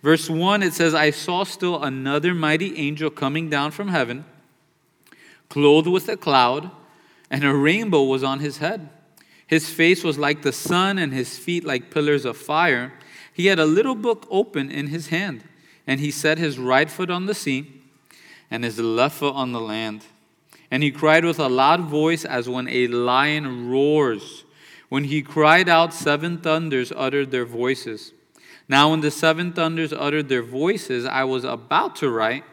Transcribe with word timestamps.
Verse 0.00 0.30
1, 0.30 0.62
it 0.62 0.74
says, 0.74 0.94
I 0.94 1.10
saw 1.10 1.42
still 1.44 1.82
another 1.82 2.32
mighty 2.34 2.76
angel 2.76 3.10
coming 3.10 3.50
down 3.50 3.72
from 3.72 3.88
heaven, 3.88 4.24
clothed 5.48 5.88
with 5.88 6.08
a 6.08 6.16
cloud, 6.16 6.70
and 7.30 7.44
a 7.44 7.52
rainbow 7.52 8.04
was 8.04 8.22
on 8.22 8.38
his 8.38 8.58
head. 8.58 8.88
His 9.46 9.70
face 9.70 10.04
was 10.04 10.18
like 10.18 10.42
the 10.42 10.52
sun, 10.52 10.98
and 10.98 11.12
his 11.12 11.36
feet 11.38 11.64
like 11.64 11.90
pillars 11.90 12.24
of 12.24 12.36
fire. 12.36 12.92
He 13.32 13.46
had 13.46 13.58
a 13.58 13.66
little 13.66 13.94
book 13.94 14.26
open 14.30 14.70
in 14.70 14.88
his 14.88 15.08
hand, 15.08 15.42
and 15.86 15.98
he 15.98 16.10
set 16.10 16.38
his 16.38 16.58
right 16.58 16.88
foot 16.88 17.10
on 17.10 17.26
the 17.26 17.34
sea, 17.34 17.72
and 18.50 18.62
his 18.62 18.78
left 18.78 19.16
foot 19.16 19.34
on 19.34 19.52
the 19.52 19.60
land. 19.60 20.04
And 20.70 20.82
he 20.82 20.90
cried 20.90 21.24
with 21.24 21.38
a 21.38 21.48
loud 21.48 21.80
voice 21.80 22.24
as 22.24 22.48
when 22.48 22.68
a 22.68 22.86
lion 22.88 23.70
roars. 23.70 24.44
When 24.90 25.04
he 25.04 25.22
cried 25.22 25.68
out, 25.68 25.92
seven 25.92 26.38
thunders 26.38 26.92
uttered 26.94 27.30
their 27.30 27.46
voices. 27.46 28.12
Now, 28.68 28.90
when 28.90 29.00
the 29.00 29.10
seven 29.10 29.52
thunders 29.52 29.92
uttered 29.92 30.28
their 30.28 30.42
voices, 30.42 31.06
I 31.06 31.24
was 31.24 31.44
about 31.44 31.96
to 31.96 32.10
write, 32.10 32.44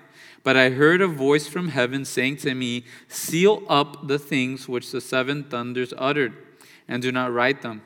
but 0.44 0.56
I 0.56 0.70
heard 0.70 1.02
a 1.02 1.08
voice 1.08 1.48
from 1.48 1.70
heaven 1.70 2.06
saying 2.06 2.38
to 2.38 2.56
me, 2.56 2.86
Seal 3.10 3.64
up 3.68 4.08
the 4.08 4.18
things 4.18 4.70
which 4.70 4.92
the 4.92 5.02
seven 5.02 5.44
thunders 5.44 5.94
uttered, 5.98 6.34
and 6.88 7.02
do 7.02 7.12
not 7.12 7.34
write 7.34 7.62
them. 7.62 7.82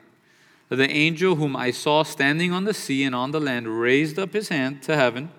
The 0.70 0.90
angel 0.90 1.36
whom 1.36 1.56
I 1.56 1.72
saw 1.72 2.04
standing 2.04 2.52
on 2.52 2.66
the 2.66 2.74
sea 2.76 3.04
and 3.04 3.16
on 3.16 3.32
the 3.32 3.40
land 3.40 3.68
raised 3.82 4.20
up 4.20 4.34
his 4.34 4.50
hand 4.50 4.84
to 4.84 4.96
heaven 4.96 5.32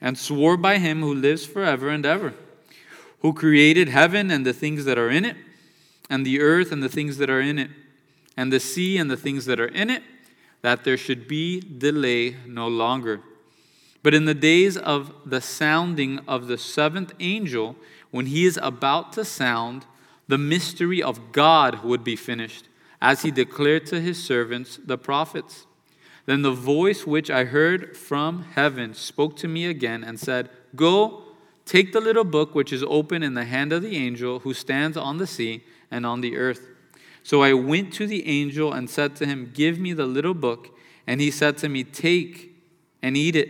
and 0.00 0.16
swore 0.16 0.56
by 0.56 0.78
him 0.78 1.00
who 1.00 1.12
lives 1.12 1.44
forever 1.44 1.88
and 1.88 2.06
ever, 2.06 2.34
who 3.20 3.32
created 3.32 3.88
heaven 3.88 4.30
and 4.30 4.46
the 4.46 4.52
things 4.52 4.84
that 4.84 4.96
are 4.96 5.10
in 5.10 5.24
it, 5.24 5.36
and 6.08 6.24
the 6.24 6.40
earth 6.40 6.70
and 6.70 6.82
the 6.82 6.88
things 6.88 7.16
that 7.16 7.28
are 7.28 7.40
in 7.40 7.58
it, 7.58 7.70
and 8.36 8.52
the 8.52 8.60
sea 8.60 8.96
and 8.96 9.10
the 9.10 9.16
things 9.16 9.46
that 9.46 9.58
are 9.58 9.66
in 9.66 9.90
it 9.90 10.04
that 10.62 10.84
there 10.84 10.96
should 10.96 11.26
be 11.26 11.60
delay 11.60 12.36
no 12.46 12.68
longer. 12.68 13.20
But 14.02 14.14
in 14.14 14.24
the 14.24 14.34
days 14.34 14.76
of 14.76 15.12
the 15.26 15.40
sounding 15.40 16.20
of 16.26 16.46
the 16.46 16.58
seventh 16.58 17.12
angel, 17.20 17.76
when 18.10 18.26
he 18.26 18.46
is 18.46 18.58
about 18.62 19.12
to 19.14 19.24
sound, 19.24 19.84
the 20.28 20.38
mystery 20.38 21.02
of 21.02 21.32
God 21.32 21.84
would 21.84 22.04
be 22.04 22.16
finished, 22.16 22.66
as 23.02 23.22
he 23.22 23.30
declared 23.30 23.86
to 23.86 24.00
his 24.00 24.22
servants, 24.22 24.78
the 24.84 24.98
prophets. 24.98 25.66
Then 26.26 26.42
the 26.42 26.52
voice 26.52 27.06
which 27.06 27.30
I 27.30 27.44
heard 27.44 27.96
from 27.96 28.44
heaven 28.54 28.94
spoke 28.94 29.36
to 29.38 29.48
me 29.48 29.66
again 29.66 30.04
and 30.04 30.20
said, 30.20 30.48
Go, 30.76 31.24
take 31.66 31.92
the 31.92 32.00
little 32.00 32.24
book 32.24 32.54
which 32.54 32.72
is 32.72 32.84
open 32.84 33.22
in 33.22 33.34
the 33.34 33.44
hand 33.44 33.72
of 33.72 33.82
the 33.82 33.96
angel 33.96 34.40
who 34.40 34.54
stands 34.54 34.96
on 34.96 35.18
the 35.18 35.26
sea 35.26 35.62
and 35.90 36.06
on 36.06 36.20
the 36.20 36.36
earth. 36.36 36.69
So 37.30 37.42
I 37.42 37.52
went 37.52 37.92
to 37.92 38.08
the 38.08 38.26
angel 38.26 38.72
and 38.72 38.90
said 38.90 39.14
to 39.14 39.24
him, 39.24 39.52
Give 39.54 39.78
me 39.78 39.92
the 39.92 40.04
little 40.04 40.34
book. 40.34 40.76
And 41.06 41.20
he 41.20 41.30
said 41.30 41.58
to 41.58 41.68
me, 41.68 41.84
Take 41.84 42.56
and 43.02 43.16
eat 43.16 43.36
it, 43.36 43.48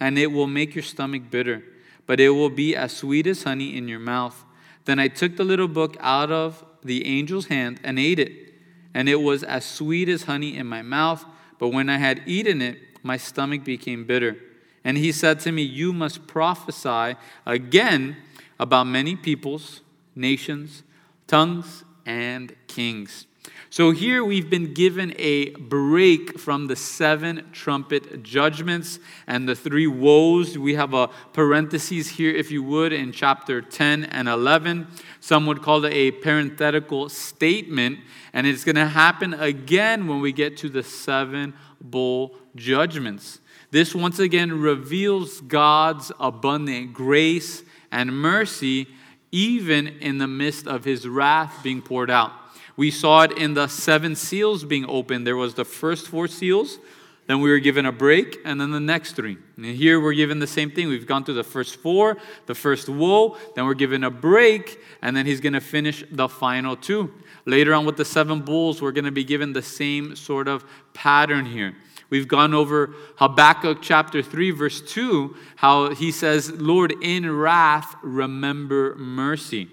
and 0.00 0.18
it 0.18 0.28
will 0.28 0.46
make 0.46 0.74
your 0.74 0.82
stomach 0.82 1.24
bitter, 1.30 1.62
but 2.06 2.20
it 2.20 2.30
will 2.30 2.48
be 2.48 2.74
as 2.74 2.96
sweet 2.96 3.26
as 3.26 3.42
honey 3.42 3.76
in 3.76 3.86
your 3.86 3.98
mouth. 3.98 4.46
Then 4.86 4.98
I 4.98 5.08
took 5.08 5.36
the 5.36 5.44
little 5.44 5.68
book 5.68 5.98
out 6.00 6.32
of 6.32 6.64
the 6.82 7.04
angel's 7.04 7.48
hand 7.48 7.80
and 7.84 7.98
ate 7.98 8.18
it, 8.18 8.54
and 8.94 9.10
it 9.10 9.20
was 9.20 9.42
as 9.42 9.66
sweet 9.66 10.08
as 10.08 10.22
honey 10.22 10.56
in 10.56 10.66
my 10.66 10.80
mouth. 10.80 11.22
But 11.58 11.68
when 11.68 11.90
I 11.90 11.98
had 11.98 12.22
eaten 12.24 12.62
it, 12.62 12.78
my 13.02 13.18
stomach 13.18 13.62
became 13.62 14.06
bitter. 14.06 14.38
And 14.84 14.96
he 14.96 15.12
said 15.12 15.38
to 15.40 15.52
me, 15.52 15.60
You 15.60 15.92
must 15.92 16.26
prophesy 16.26 17.18
again 17.44 18.16
about 18.58 18.84
many 18.84 19.16
peoples, 19.16 19.82
nations, 20.16 20.82
tongues, 21.26 21.84
and 22.08 22.56
kings. 22.66 23.26
So 23.70 23.90
here 23.90 24.24
we've 24.24 24.48
been 24.48 24.72
given 24.72 25.14
a 25.18 25.50
break 25.50 26.38
from 26.38 26.68
the 26.68 26.74
seven 26.74 27.46
trumpet 27.52 28.22
judgments 28.22 28.98
and 29.26 29.46
the 29.46 29.54
three 29.54 29.86
woes. 29.86 30.56
We 30.56 30.74
have 30.74 30.94
a 30.94 31.08
parenthesis 31.34 32.08
here, 32.08 32.34
if 32.34 32.50
you 32.50 32.62
would, 32.62 32.94
in 32.94 33.12
chapter 33.12 33.60
10 33.60 34.04
and 34.04 34.26
11. 34.26 34.86
Some 35.20 35.44
would 35.46 35.60
call 35.60 35.84
it 35.84 35.92
a 35.92 36.12
parenthetical 36.12 37.10
statement, 37.10 37.98
and 38.32 38.46
it's 38.46 38.64
going 38.64 38.76
to 38.76 38.86
happen 38.86 39.34
again 39.34 40.06
when 40.06 40.20
we 40.22 40.32
get 40.32 40.56
to 40.58 40.70
the 40.70 40.82
seven 40.82 41.52
bowl 41.78 42.36
judgments. 42.56 43.38
This 43.70 43.94
once 43.94 44.18
again 44.18 44.62
reveals 44.62 45.42
God's 45.42 46.10
abundant 46.18 46.94
grace 46.94 47.62
and 47.92 48.18
mercy 48.18 48.88
even 49.30 49.86
in 49.86 50.18
the 50.18 50.26
midst 50.26 50.66
of 50.66 50.84
his 50.84 51.06
wrath 51.06 51.60
being 51.62 51.82
poured 51.82 52.10
out. 52.10 52.32
We 52.76 52.90
saw 52.90 53.22
it 53.22 53.36
in 53.36 53.54
the 53.54 53.66
seven 53.66 54.14
seals 54.14 54.64
being 54.64 54.86
opened. 54.88 55.26
There 55.26 55.36
was 55.36 55.54
the 55.54 55.64
first 55.64 56.08
four 56.08 56.28
seals, 56.28 56.78
then 57.26 57.40
we 57.40 57.50
were 57.50 57.58
given 57.58 57.84
a 57.84 57.92
break, 57.92 58.38
and 58.44 58.60
then 58.60 58.70
the 58.70 58.80
next 58.80 59.12
three. 59.12 59.36
And 59.56 59.66
here 59.66 60.00
we're 60.00 60.14
given 60.14 60.38
the 60.38 60.46
same 60.46 60.70
thing. 60.70 60.88
We've 60.88 61.06
gone 61.06 61.24
through 61.24 61.34
the 61.34 61.44
first 61.44 61.76
four, 61.76 62.16
the 62.46 62.54
first 62.54 62.88
woe, 62.88 63.36
then 63.54 63.66
we're 63.66 63.74
given 63.74 64.04
a 64.04 64.10
break, 64.10 64.78
and 65.02 65.16
then 65.16 65.26
he's 65.26 65.40
going 65.40 65.52
to 65.52 65.60
finish 65.60 66.04
the 66.10 66.28
final 66.28 66.76
two. 66.76 67.12
Later 67.44 67.74
on 67.74 67.84
with 67.84 67.96
the 67.96 68.04
seven 68.04 68.40
bowls, 68.40 68.80
we're 68.80 68.92
going 68.92 69.04
to 69.04 69.10
be 69.10 69.24
given 69.24 69.52
the 69.52 69.62
same 69.62 70.16
sort 70.16 70.48
of 70.48 70.64
pattern 70.94 71.44
here. 71.44 71.74
We've 72.10 72.28
gone 72.28 72.54
over 72.54 72.94
Habakkuk 73.16 73.78
chapter 73.82 74.22
3, 74.22 74.50
verse 74.52 74.80
2, 74.80 75.36
how 75.56 75.94
he 75.94 76.10
says, 76.10 76.50
Lord, 76.52 76.94
in 77.02 77.30
wrath, 77.30 77.96
remember 78.02 78.94
mercy. 78.96 79.68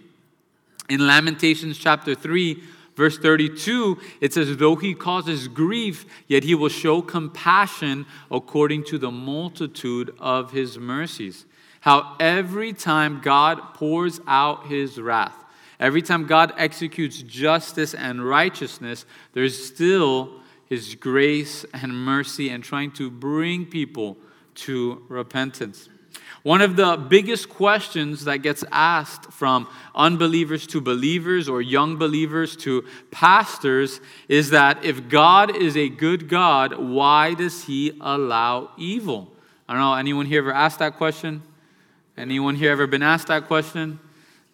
In 0.89 1.07
Lamentations 1.07 1.77
chapter 1.77 2.13
3, 2.13 2.61
verse 2.95 3.17
32, 3.17 3.97
it 4.19 4.33
says, 4.33 4.57
Though 4.57 4.75
he 4.75 4.93
causes 4.93 5.47
grief, 5.47 6.05
yet 6.27 6.43
he 6.43 6.55
will 6.55 6.69
show 6.69 7.01
compassion 7.01 8.05
according 8.29 8.83
to 8.85 8.97
the 8.97 9.11
multitude 9.11 10.13
of 10.19 10.51
his 10.51 10.77
mercies. 10.77 11.45
How 11.81 12.17
every 12.19 12.73
time 12.73 13.21
God 13.21 13.75
pours 13.75 14.19
out 14.27 14.67
his 14.67 14.99
wrath, 14.99 15.37
every 15.79 16.01
time 16.01 16.25
God 16.25 16.51
executes 16.57 17.21
justice 17.21 17.93
and 17.93 18.27
righteousness, 18.27 19.05
there's 19.33 19.65
still 19.65 20.41
his 20.67 20.95
grace 20.95 21.65
and 21.73 21.93
mercy 21.93 22.49
and 22.49 22.63
trying 22.63 22.91
to 22.91 23.09
bring 23.09 23.65
people 23.65 24.17
to 24.55 25.03
repentance. 25.09 25.89
One 26.43 26.61
of 26.61 26.75
the 26.75 26.95
biggest 26.95 27.49
questions 27.49 28.25
that 28.25 28.37
gets 28.37 28.63
asked 28.71 29.31
from 29.31 29.67
unbelievers 29.95 30.67
to 30.67 30.79
believers 30.79 31.49
or 31.49 31.61
young 31.61 31.97
believers 31.97 32.55
to 32.57 32.85
pastors 33.09 33.99
is 34.27 34.51
that 34.51 34.85
if 34.85 35.09
God 35.09 35.55
is 35.55 35.75
a 35.75 35.89
good 35.89 36.29
God, 36.29 36.77
why 36.77 37.33
does 37.33 37.63
he 37.63 37.97
allow 37.99 38.69
evil? 38.77 39.31
I 39.67 39.73
don't 39.73 39.81
know, 39.81 39.95
anyone 39.95 40.27
here 40.27 40.39
ever 40.39 40.53
asked 40.53 40.79
that 40.79 40.97
question? 40.97 41.41
Anyone 42.15 42.55
here 42.55 42.71
ever 42.71 42.85
been 42.85 43.03
asked 43.03 43.27
that 43.27 43.47
question? 43.47 43.99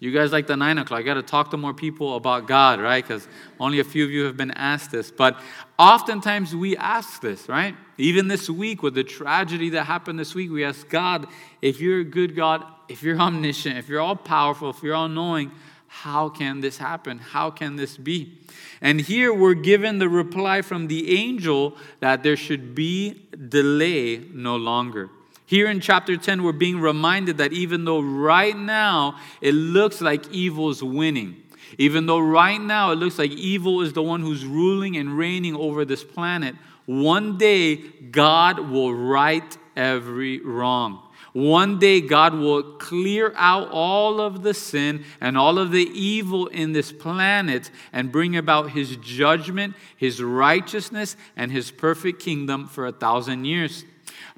You 0.02 0.12
guys 0.12 0.32
like 0.32 0.48
the 0.48 0.58
nine 0.58 0.80
o'clock. 0.80 1.00
I 1.00 1.04
got 1.04 1.14
to 1.14 1.22
talk 1.22 1.52
to 1.52 1.58
more 1.58 1.76
people 1.76 2.16
about 2.16 2.48
God, 2.48 2.82
right? 2.82 3.08
Because 3.08 3.28
only 3.60 3.80
a 3.80 3.84
few 3.84 4.04
of 4.04 4.10
you 4.10 4.24
have 4.24 4.36
been 4.36 4.50
asked 4.50 4.90
this. 4.90 5.12
But 5.12 5.40
oftentimes 5.78 6.56
we 6.56 6.76
ask 6.76 7.22
this, 7.22 7.48
right? 7.48 7.76
Even 8.00 8.28
this 8.28 8.50
week 8.50 8.82
with 8.82 8.96
the 8.96 9.04
tragedy 9.04 9.70
that 9.70 9.84
happened 9.84 10.18
this 10.18 10.34
week, 10.34 10.50
we 10.50 10.64
ask 10.64 10.90
God, 10.90 11.28
if 11.62 11.80
you're 11.80 12.00
a 12.00 12.04
good 12.04 12.36
God, 12.36 12.66
if 12.90 13.04
you're 13.04 13.20
omniscient, 13.20 13.78
if 13.78 13.88
you're 13.88 14.02
all 14.02 14.16
powerful, 14.16 14.72
if 14.72 14.82
you're 14.82 14.96
all 14.96 15.08
knowing, 15.08 15.52
how 15.86 16.30
can 16.30 16.62
this 16.62 16.80
happen? 16.80 17.20
How 17.20 17.52
can 17.52 17.76
this 17.76 17.96
be? 17.96 18.40
And 18.82 19.00
here 19.00 19.32
we're 19.32 19.54
given 19.54 20.00
the 20.00 20.10
reply 20.10 20.64
from 20.64 20.88
the 20.88 21.16
angel 21.16 21.78
that 22.00 22.24
there 22.24 22.36
should 22.38 22.74
be 22.74 23.28
delay 23.50 24.18
no 24.34 24.56
longer. 24.56 25.12
Here 25.52 25.70
in 25.70 25.82
chapter 25.82 26.16
10, 26.16 26.44
we're 26.44 26.54
being 26.54 26.80
reminded 26.80 27.40
that 27.40 27.52
even 27.52 27.84
though 27.84 28.00
right 28.00 28.58
now 28.58 29.18
it 29.42 29.52
looks 29.52 30.00
like 30.00 30.32
evil's 30.32 30.82
winning, 30.82 31.44
even 31.78 32.06
though 32.06 32.22
right 32.22 32.62
now 32.62 32.92
it 32.92 32.96
looks 32.96 33.20
like 33.20 33.32
evil 33.32 33.82
is 33.82 33.92
the 33.92 34.02
one 34.02 34.22
who's 34.22 34.46
ruling 34.46 34.96
and 34.96 35.18
reigning 35.18 35.54
over 35.58 35.84
this 35.84 36.06
planet, 36.06 36.56
one 36.86 37.38
day 37.38 37.76
God 37.76 38.60
will 38.60 38.94
right 38.96 39.58
every 39.76 40.40
wrong. 40.40 41.06
One 41.34 41.80
day, 41.80 42.00
God 42.00 42.34
will 42.34 42.64
clear 42.78 43.34
out 43.36 43.70
all 43.72 44.22
of 44.22 44.44
the 44.44 44.54
sin 44.54 45.04
and 45.20 45.38
all 45.38 45.60
of 45.60 45.72
the 45.72 45.84
evil 45.84 46.48
in 46.48 46.72
this 46.72 46.94
planet 46.94 47.72
and 47.92 48.10
bring 48.10 48.38
about 48.38 48.72
His 48.72 48.96
judgment, 48.98 49.76
His 49.98 50.24
righteousness, 50.24 51.18
and 51.36 51.52
His 51.52 51.72
perfect 51.72 52.22
kingdom 52.22 52.68
for 52.68 52.86
a 52.86 52.92
thousand 52.94 53.44
years. 53.44 53.84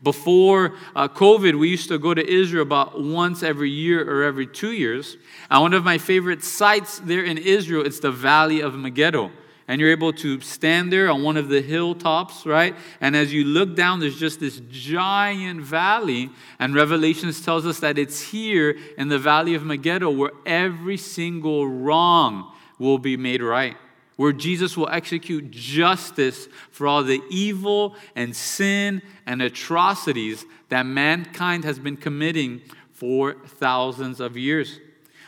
Before 0.04 0.76
uh, 0.98 1.08
COVID, 1.08 1.58
we 1.58 1.70
used 1.70 1.88
to 1.88 1.98
go 1.98 2.14
to 2.14 2.30
Israel 2.30 2.64
about 2.64 3.02
once 3.02 3.42
every 3.42 3.70
year 3.70 4.04
or 4.04 4.24
every 4.24 4.46
two 4.46 4.74
years. 4.74 5.16
And 5.50 5.62
one 5.62 5.74
of 5.74 5.86
my 5.86 5.98
favorite 5.98 6.44
sites 6.44 7.00
there 7.00 7.24
in 7.24 7.38
Israel, 7.38 7.86
it's 7.86 8.02
the 8.02 8.12
Valley 8.12 8.60
of 8.60 8.76
Megiddo. 8.76 9.32
And 9.66 9.80
you're 9.80 9.92
able 9.92 10.12
to 10.14 10.42
stand 10.42 10.92
there 10.92 11.10
on 11.10 11.24
one 11.24 11.38
of 11.38 11.48
the 11.48 11.62
hilltops, 11.62 12.46
right? 12.46 12.76
And 13.00 13.16
as 13.16 13.34
you 13.34 13.46
look 13.46 13.78
down, 13.78 14.02
there's 14.02 14.20
just 14.20 14.42
this 14.42 14.62
giant 14.70 15.62
valley. 15.62 16.30
And 16.60 16.76
Revelations 16.76 17.44
tells 17.44 17.66
us 17.66 17.80
that 17.80 17.98
it's 17.98 18.20
here 18.20 18.78
in 18.98 19.08
the 19.08 19.18
Valley 19.18 19.56
of 19.56 19.64
Megiddo 19.64 20.10
where 20.10 20.32
every 20.46 20.98
single 20.98 21.66
wrong 21.66 22.52
will 22.78 22.98
be 22.98 23.16
made 23.16 23.42
right 23.42 23.78
where 24.16 24.32
Jesus 24.32 24.78
will 24.78 24.90
execute 24.90 25.50
justice 25.52 26.48
for 26.72 26.88
all 26.88 27.04
the 27.04 27.22
evil 27.30 27.96
and 28.16 28.36
sin 28.36 29.02
and 29.26 29.42
atrocities 29.42 30.46
that 30.70 30.86
mankind 30.86 31.64
has 31.64 31.80
been 31.80 31.98
committing 31.98 32.62
for 32.92 33.34
thousands 33.46 34.20
of 34.20 34.38
years. 34.38 34.80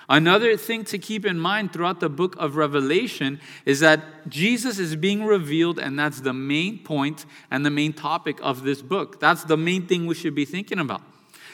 Another 0.07 0.55
thing 0.55 0.83
to 0.85 0.99
keep 0.99 1.25
in 1.25 1.39
mind 1.39 1.73
throughout 1.73 1.99
the 1.99 2.09
book 2.09 2.35
of 2.37 2.55
Revelation 2.55 3.39
is 3.65 3.79
that 3.79 4.29
Jesus 4.29 4.77
is 4.77 4.95
being 4.95 5.23
revealed, 5.25 5.79
and 5.79 5.97
that's 5.97 6.21
the 6.21 6.33
main 6.33 6.79
point 6.79 7.25
and 7.49 7.65
the 7.65 7.71
main 7.71 7.91
topic 7.91 8.37
of 8.41 8.63
this 8.63 8.83
book. 8.83 9.19
That's 9.19 9.43
the 9.43 9.57
main 9.57 9.87
thing 9.87 10.05
we 10.05 10.13
should 10.13 10.35
be 10.35 10.45
thinking 10.45 10.77
about. 10.77 11.01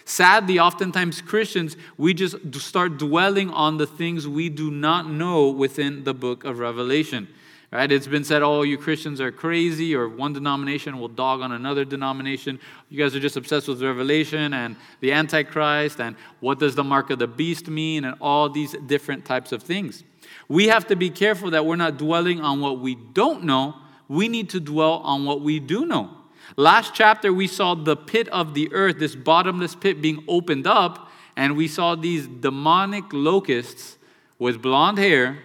Sadly, 0.04 0.60
oftentimes 0.60 1.22
Christians, 1.22 1.78
we 1.98 2.14
just 2.14 2.36
start 2.56 2.98
dwelling 2.98 3.50
on 3.52 3.78
the 3.78 3.88
things 3.88 4.28
we 4.28 4.50
do 4.50 4.70
not 4.70 5.10
know 5.10 5.50
within 5.50 6.04
the 6.04 6.14
book 6.14 6.44
of 6.44 6.60
Revelation. 6.60 7.30
Right? 7.72 7.90
It's 7.90 8.08
been 8.08 8.26
said, 8.26 8.42
oh, 8.42 8.64
you 8.64 8.78
Christians 8.78 9.22
are 9.22 9.32
crazy, 9.32 9.96
or 9.96 10.10
one 10.10 10.34
denomination 10.34 11.00
will 11.00 11.08
dog 11.08 11.40
on 11.40 11.54
another 11.54 11.86
denomination. 11.86 12.60
You 12.90 12.98
guys 12.98 13.16
are 13.16 13.20
just 13.22 13.38
obsessed 13.38 13.70
with 13.70 13.82
Revelation 13.82 14.54
and 14.54 14.76
the 15.00 15.14
Antichrist, 15.14 16.02
and 16.02 16.18
what 16.42 16.60
does 16.60 16.76
the 16.76 16.84
mark 16.84 17.12
of 17.12 17.20
the 17.20 17.28
beast 17.28 17.70
mean, 17.70 18.04
and 18.04 18.18
all 18.20 18.50
these 18.50 18.76
different 18.88 19.24
types 19.24 19.54
of 19.54 19.64
things. 19.64 20.04
We 20.50 20.68
have 20.68 20.86
to 20.88 20.98
be 20.98 21.10
careful 21.10 21.52
that 21.52 21.66
we're 21.66 21.78
not 21.78 21.98
dwelling 21.98 22.42
on 22.42 22.60
what 22.60 22.80
we 22.80 22.96
don't 22.96 23.46
know. 23.46 23.76
We 24.10 24.28
need 24.28 24.50
to 24.50 24.60
dwell 24.60 24.96
on 24.96 25.24
what 25.24 25.40
we 25.40 25.62
do 25.62 25.86
know. 25.86 26.10
Last 26.58 26.94
chapter, 26.94 27.32
we 27.32 27.48
saw 27.48 27.76
the 27.76 27.96
pit 27.96 28.28
of 28.30 28.54
the 28.54 28.74
earth, 28.74 29.00
this 29.00 29.16
bottomless 29.16 29.76
pit 29.76 30.02
being 30.02 30.26
opened 30.28 30.68
up, 30.68 31.10
and 31.38 31.56
we 31.56 31.70
saw 31.70 31.96
these 31.96 32.28
demonic 32.28 33.06
locusts 33.14 33.98
with 34.38 34.62
blonde 34.62 34.98
hair 34.98 35.40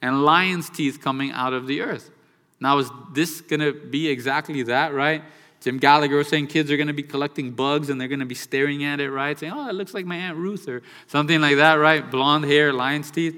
and 0.00 0.24
lion's 0.24 0.70
teeth 0.70 1.00
coming 1.00 1.30
out 1.32 1.52
of 1.52 1.66
the 1.66 1.80
earth. 1.80 2.10
Now, 2.60 2.78
is 2.78 2.90
this 3.12 3.40
going 3.40 3.60
to 3.60 3.72
be 3.72 4.08
exactly 4.08 4.62
that, 4.64 4.92
right? 4.92 5.22
Jim 5.60 5.78
Gallagher 5.78 6.16
was 6.16 6.28
saying 6.28 6.46
kids 6.46 6.70
are 6.70 6.76
going 6.76 6.86
to 6.86 6.92
be 6.92 7.02
collecting 7.02 7.50
bugs 7.50 7.90
and 7.90 8.00
they're 8.00 8.06
going 8.06 8.20
to 8.20 8.26
be 8.26 8.34
staring 8.34 8.84
at 8.84 9.00
it, 9.00 9.10
right? 9.10 9.36
Saying, 9.36 9.52
oh, 9.52 9.68
it 9.68 9.74
looks 9.74 9.92
like 9.92 10.06
my 10.06 10.14
Aunt 10.14 10.36
Ruth 10.36 10.68
or 10.68 10.82
something 11.08 11.40
like 11.40 11.56
that, 11.56 11.74
right? 11.74 12.08
Blonde 12.08 12.44
hair, 12.44 12.72
lion's 12.72 13.10
teeth. 13.10 13.34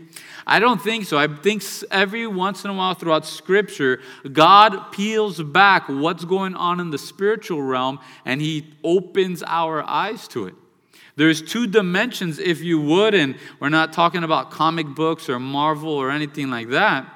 I 0.46 0.58
don't 0.58 0.80
think 0.82 1.06
so. 1.06 1.16
I 1.16 1.28
think 1.28 1.62
every 1.90 2.26
once 2.26 2.62
in 2.64 2.70
a 2.70 2.74
while 2.74 2.92
throughout 2.92 3.24
Scripture, 3.24 4.00
God 4.30 4.92
peels 4.92 5.42
back 5.42 5.88
what's 5.88 6.26
going 6.26 6.54
on 6.56 6.78
in 6.78 6.90
the 6.90 6.98
spiritual 6.98 7.62
realm 7.62 7.98
and 8.26 8.42
He 8.42 8.74
opens 8.84 9.42
our 9.46 9.82
eyes 9.82 10.28
to 10.28 10.46
it. 10.46 10.54
There's 11.16 11.42
two 11.42 11.66
dimensions, 11.66 12.38
if 12.38 12.62
you 12.62 12.80
would, 12.80 13.14
and 13.14 13.36
we're 13.58 13.68
not 13.68 13.92
talking 13.92 14.24
about 14.24 14.50
comic 14.50 14.86
books 14.86 15.28
or 15.28 15.38
Marvel 15.38 15.92
or 15.92 16.10
anything 16.10 16.50
like 16.50 16.70
that. 16.70 17.06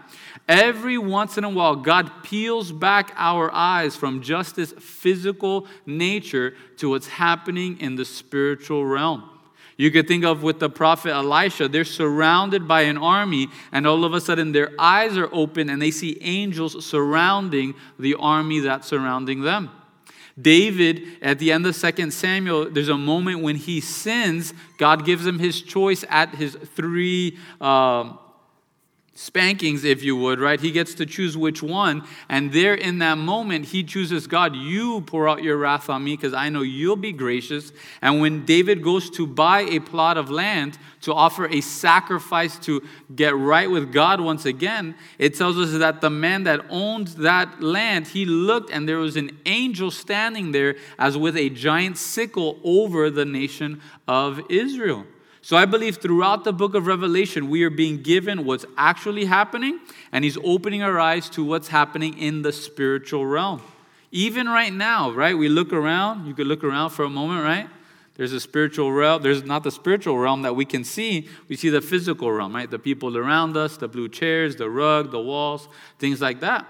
Every 0.46 0.98
once 0.98 1.38
in 1.38 1.44
a 1.44 1.48
while, 1.48 1.76
God 1.76 2.22
peels 2.22 2.70
back 2.70 3.12
our 3.16 3.52
eyes 3.54 3.96
from 3.96 4.20
just 4.20 4.56
this 4.56 4.72
physical 4.72 5.66
nature 5.86 6.54
to 6.76 6.90
what's 6.90 7.08
happening 7.08 7.80
in 7.80 7.96
the 7.96 8.04
spiritual 8.04 8.84
realm. 8.84 9.30
You 9.76 9.90
could 9.90 10.06
think 10.06 10.24
of 10.24 10.42
with 10.42 10.60
the 10.60 10.70
prophet 10.70 11.12
Elisha, 11.12 11.68
they're 11.68 11.84
surrounded 11.84 12.68
by 12.68 12.82
an 12.82 12.96
army, 12.96 13.48
and 13.72 13.86
all 13.86 14.04
of 14.04 14.14
a 14.14 14.20
sudden 14.20 14.52
their 14.52 14.70
eyes 14.78 15.16
are 15.16 15.28
open 15.32 15.68
and 15.68 15.82
they 15.82 15.90
see 15.90 16.18
angels 16.20 16.84
surrounding 16.84 17.74
the 17.98 18.14
army 18.14 18.60
that's 18.60 18.86
surrounding 18.86 19.40
them. 19.42 19.70
David, 20.40 21.18
at 21.22 21.38
the 21.38 21.52
end 21.52 21.66
of 21.66 21.76
2 21.76 22.10
Samuel, 22.10 22.70
there's 22.70 22.88
a 22.88 22.98
moment 22.98 23.40
when 23.40 23.56
he 23.56 23.80
sins. 23.80 24.52
God 24.78 25.04
gives 25.04 25.24
him 25.24 25.38
his 25.38 25.62
choice 25.62 26.04
at 26.08 26.34
his 26.34 26.56
three. 26.74 27.38
Uh, 27.60 28.14
spankings, 29.14 29.84
if 29.84 30.02
you 30.02 30.16
would, 30.16 30.40
right? 30.40 30.60
He 30.60 30.72
gets 30.72 30.94
to 30.94 31.06
choose 31.06 31.36
which 31.36 31.62
one. 31.62 32.02
And 32.28 32.52
there 32.52 32.74
in 32.74 32.98
that 32.98 33.16
moment, 33.16 33.66
he 33.66 33.84
chooses 33.84 34.26
God, 34.26 34.56
you 34.56 35.02
pour 35.02 35.28
out 35.28 35.42
your 35.42 35.56
wrath 35.56 35.88
on 35.88 36.02
me 36.02 36.16
because 36.16 36.34
I 36.34 36.48
know 36.48 36.62
you'll 36.62 36.96
be 36.96 37.12
gracious. 37.12 37.72
And 38.02 38.20
when 38.20 38.44
David 38.44 38.82
goes 38.82 39.08
to 39.10 39.26
buy 39.26 39.60
a 39.60 39.78
plot 39.78 40.18
of 40.18 40.30
land 40.30 40.78
to 41.02 41.14
offer 41.14 41.46
a 41.46 41.60
sacrifice 41.60 42.58
to 42.60 42.82
get 43.14 43.36
right 43.36 43.70
with 43.70 43.92
God 43.92 44.20
once 44.20 44.46
again, 44.46 44.96
it 45.18 45.34
tells 45.34 45.56
us 45.58 45.78
that 45.78 46.00
the 46.00 46.10
man 46.10 46.42
that 46.44 46.66
owned 46.68 47.08
that 47.08 47.62
land, 47.62 48.08
he 48.08 48.24
looked 48.24 48.70
and 48.70 48.88
there 48.88 48.98
was 48.98 49.16
an 49.16 49.38
angel 49.46 49.92
standing 49.92 50.50
there 50.50 50.74
as 50.98 51.16
with 51.16 51.36
a 51.36 51.50
giant 51.50 51.98
sickle 51.98 52.58
over 52.64 53.10
the 53.10 53.24
nation 53.24 53.80
of 54.08 54.40
Israel. 54.50 55.06
So 55.44 55.58
I 55.58 55.66
believe 55.66 55.98
throughout 55.98 56.44
the 56.44 56.54
book 56.54 56.74
of 56.74 56.86
Revelation, 56.86 57.50
we 57.50 57.64
are 57.64 57.70
being 57.70 58.00
given 58.00 58.46
what's 58.46 58.64
actually 58.78 59.26
happening, 59.26 59.78
and 60.10 60.24
He's 60.24 60.38
opening 60.42 60.82
our 60.82 60.98
eyes 60.98 61.28
to 61.30 61.44
what's 61.44 61.68
happening 61.68 62.16
in 62.16 62.40
the 62.40 62.50
spiritual 62.50 63.26
realm. 63.26 63.60
Even 64.10 64.48
right 64.48 64.72
now, 64.72 65.10
right? 65.10 65.36
We 65.36 65.50
look 65.50 65.70
around, 65.74 66.26
you 66.26 66.32
could 66.32 66.46
look 66.46 66.64
around 66.64 66.90
for 66.90 67.04
a 67.04 67.10
moment, 67.10 67.44
right? 67.44 67.68
There's 68.14 68.32
a 68.32 68.40
spiritual 68.40 68.90
realm. 68.90 69.22
There's 69.22 69.42
not 69.42 69.64
the 69.64 69.70
spiritual 69.70 70.16
realm 70.16 70.40
that 70.42 70.56
we 70.56 70.64
can 70.64 70.82
see. 70.82 71.28
We 71.46 71.56
see 71.56 71.68
the 71.68 71.82
physical 71.82 72.32
realm, 72.32 72.54
right? 72.54 72.70
The 72.70 72.78
people 72.78 73.14
around 73.14 73.54
us, 73.54 73.76
the 73.76 73.86
blue 73.86 74.08
chairs, 74.08 74.56
the 74.56 74.70
rug, 74.70 75.10
the 75.10 75.20
walls, 75.20 75.68
things 75.98 76.22
like 76.22 76.40
that. 76.40 76.66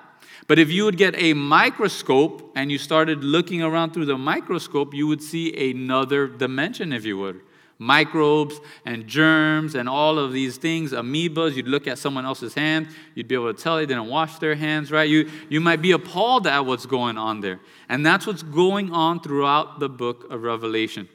But 0.48 0.58
if 0.58 0.72
you 0.72 0.84
would 0.84 0.96
get 0.96 1.14
a 1.16 1.32
microscope 1.32 2.50
and 2.56 2.72
you 2.72 2.78
started 2.78 3.22
looking 3.22 3.62
around 3.62 3.92
through 3.92 4.06
the 4.06 4.18
microscope, 4.18 4.94
you 4.94 5.06
would 5.06 5.22
see 5.22 5.70
another 5.70 6.26
dimension, 6.26 6.92
if 6.92 7.04
you 7.04 7.18
would 7.18 7.40
microbes 7.78 8.60
and 8.84 9.06
germs 9.06 9.74
and 9.74 9.88
all 9.88 10.18
of 10.18 10.32
these 10.32 10.56
things, 10.56 10.92
amoebas. 10.92 11.54
You'd 11.54 11.68
look 11.68 11.86
at 11.86 11.98
someone 11.98 12.24
else's 12.24 12.54
hand, 12.54 12.88
you'd 13.14 13.28
be 13.28 13.34
able 13.34 13.52
to 13.52 13.62
tell 13.62 13.76
they 13.76 13.86
didn't 13.86 14.06
wash 14.06 14.38
their 14.38 14.54
hands, 14.54 14.90
right? 14.90 15.08
You, 15.08 15.30
you 15.48 15.60
might 15.60 15.82
be 15.82 15.92
appalled 15.92 16.46
at 16.46 16.64
what's 16.64 16.86
going 16.86 17.18
on 17.18 17.40
there. 17.40 17.60
And 17.88 18.04
that's 18.04 18.26
what's 18.26 18.42
going 18.42 18.92
on 18.92 19.20
throughout 19.20 19.80
the 19.80 19.88
book 19.88 20.30
of 20.30 20.42
Revelation. 20.42 21.08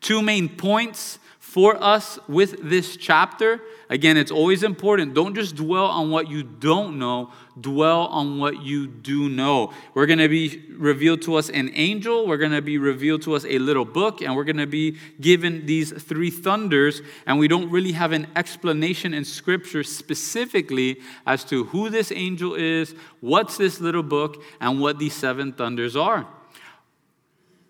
Two 0.00 0.22
main 0.22 0.48
points 0.48 1.18
for 1.48 1.82
us 1.82 2.18
with 2.28 2.68
this 2.68 2.94
chapter. 2.94 3.58
Again, 3.88 4.18
it's 4.18 4.30
always 4.30 4.62
important. 4.62 5.14
Don't 5.14 5.34
just 5.34 5.56
dwell 5.56 5.86
on 5.86 6.10
what 6.10 6.28
you 6.28 6.42
don't 6.42 6.98
know, 6.98 7.32
dwell 7.58 8.02
on 8.08 8.38
what 8.38 8.62
you 8.62 8.86
do 8.86 9.30
know. 9.30 9.72
We're 9.94 10.04
going 10.04 10.18
to 10.18 10.28
be 10.28 10.62
revealed 10.76 11.22
to 11.22 11.36
us 11.36 11.48
an 11.48 11.70
angel, 11.72 12.26
we're 12.26 12.36
going 12.36 12.52
to 12.52 12.60
be 12.60 12.76
revealed 12.76 13.22
to 13.22 13.34
us 13.34 13.46
a 13.46 13.58
little 13.58 13.86
book, 13.86 14.20
and 14.20 14.36
we're 14.36 14.44
going 14.44 14.58
to 14.58 14.66
be 14.66 14.98
given 15.22 15.64
these 15.64 15.90
three 15.90 16.30
thunders. 16.30 17.00
And 17.26 17.38
we 17.38 17.48
don't 17.48 17.70
really 17.70 17.92
have 17.92 18.12
an 18.12 18.26
explanation 18.36 19.14
in 19.14 19.24
Scripture 19.24 19.82
specifically 19.82 21.00
as 21.26 21.44
to 21.44 21.64
who 21.64 21.88
this 21.88 22.12
angel 22.12 22.56
is, 22.56 22.94
what's 23.20 23.56
this 23.56 23.80
little 23.80 24.02
book, 24.02 24.42
and 24.60 24.82
what 24.82 24.98
these 24.98 25.14
seven 25.14 25.54
thunders 25.54 25.96
are. 25.96 26.26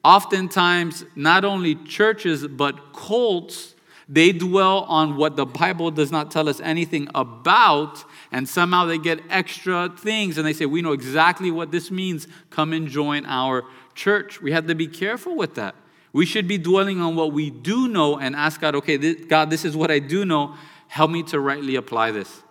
Oftentimes, 0.04 1.04
not 1.14 1.44
only 1.44 1.74
churches, 1.74 2.46
but 2.46 2.92
cults, 2.92 3.74
they 4.08 4.32
dwell 4.32 4.80
on 4.88 5.16
what 5.16 5.36
the 5.36 5.44
Bible 5.44 5.90
does 5.90 6.10
not 6.10 6.30
tell 6.30 6.48
us 6.48 6.60
anything 6.60 7.08
about, 7.14 8.04
and 8.32 8.48
somehow 8.48 8.86
they 8.86 8.96
get 8.96 9.20
extra 9.28 9.92
things 9.98 10.38
and 10.38 10.46
they 10.46 10.54
say, 10.54 10.64
We 10.64 10.80
know 10.80 10.92
exactly 10.92 11.50
what 11.50 11.70
this 11.72 11.90
means. 11.90 12.26
Come 12.48 12.72
and 12.72 12.88
join 12.88 13.26
our 13.26 13.64
church. 13.94 14.40
We 14.40 14.52
have 14.52 14.66
to 14.68 14.74
be 14.74 14.86
careful 14.86 15.36
with 15.36 15.56
that. 15.56 15.74
We 16.12 16.24
should 16.24 16.48
be 16.48 16.56
dwelling 16.56 17.00
on 17.00 17.16
what 17.16 17.32
we 17.32 17.50
do 17.50 17.86
know 17.86 18.18
and 18.18 18.34
ask 18.34 18.60
God, 18.60 18.74
okay, 18.76 18.96
this, 18.96 19.16
God, 19.26 19.50
this 19.50 19.64
is 19.64 19.76
what 19.76 19.90
I 19.90 19.98
do 19.98 20.24
know. 20.24 20.54
Help 20.88 21.10
me 21.10 21.22
to 21.24 21.38
rightly 21.38 21.76
apply 21.76 22.12
this. 22.12 22.42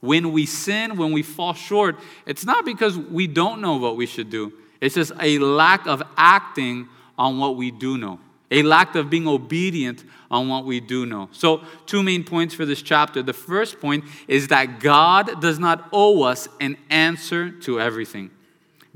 When 0.00 0.32
we 0.32 0.46
sin, 0.46 0.96
when 0.96 1.12
we 1.12 1.22
fall 1.22 1.54
short, 1.54 1.96
it's 2.26 2.44
not 2.44 2.64
because 2.64 2.98
we 2.98 3.26
don't 3.26 3.60
know 3.60 3.76
what 3.76 3.96
we 3.96 4.06
should 4.06 4.30
do, 4.30 4.52
it's 4.80 4.96
just 4.96 5.12
a 5.20 5.38
lack 5.38 5.86
of 5.86 6.02
acting 6.16 6.88
on 7.16 7.38
what 7.38 7.56
we 7.56 7.70
do 7.70 7.96
know, 7.96 8.18
a 8.50 8.62
lack 8.62 8.96
of 8.96 9.08
being 9.08 9.28
obedient 9.28 10.04
on 10.34 10.48
what 10.48 10.64
we 10.64 10.80
do 10.80 11.06
know. 11.06 11.28
So, 11.32 11.62
two 11.86 12.02
main 12.02 12.24
points 12.24 12.54
for 12.54 12.66
this 12.66 12.82
chapter. 12.82 13.22
The 13.22 13.32
first 13.32 13.80
point 13.80 14.04
is 14.26 14.48
that 14.48 14.80
God 14.80 15.40
does 15.40 15.58
not 15.60 15.88
owe 15.92 16.24
us 16.24 16.48
an 16.60 16.76
answer 16.90 17.50
to 17.50 17.80
everything. 17.80 18.30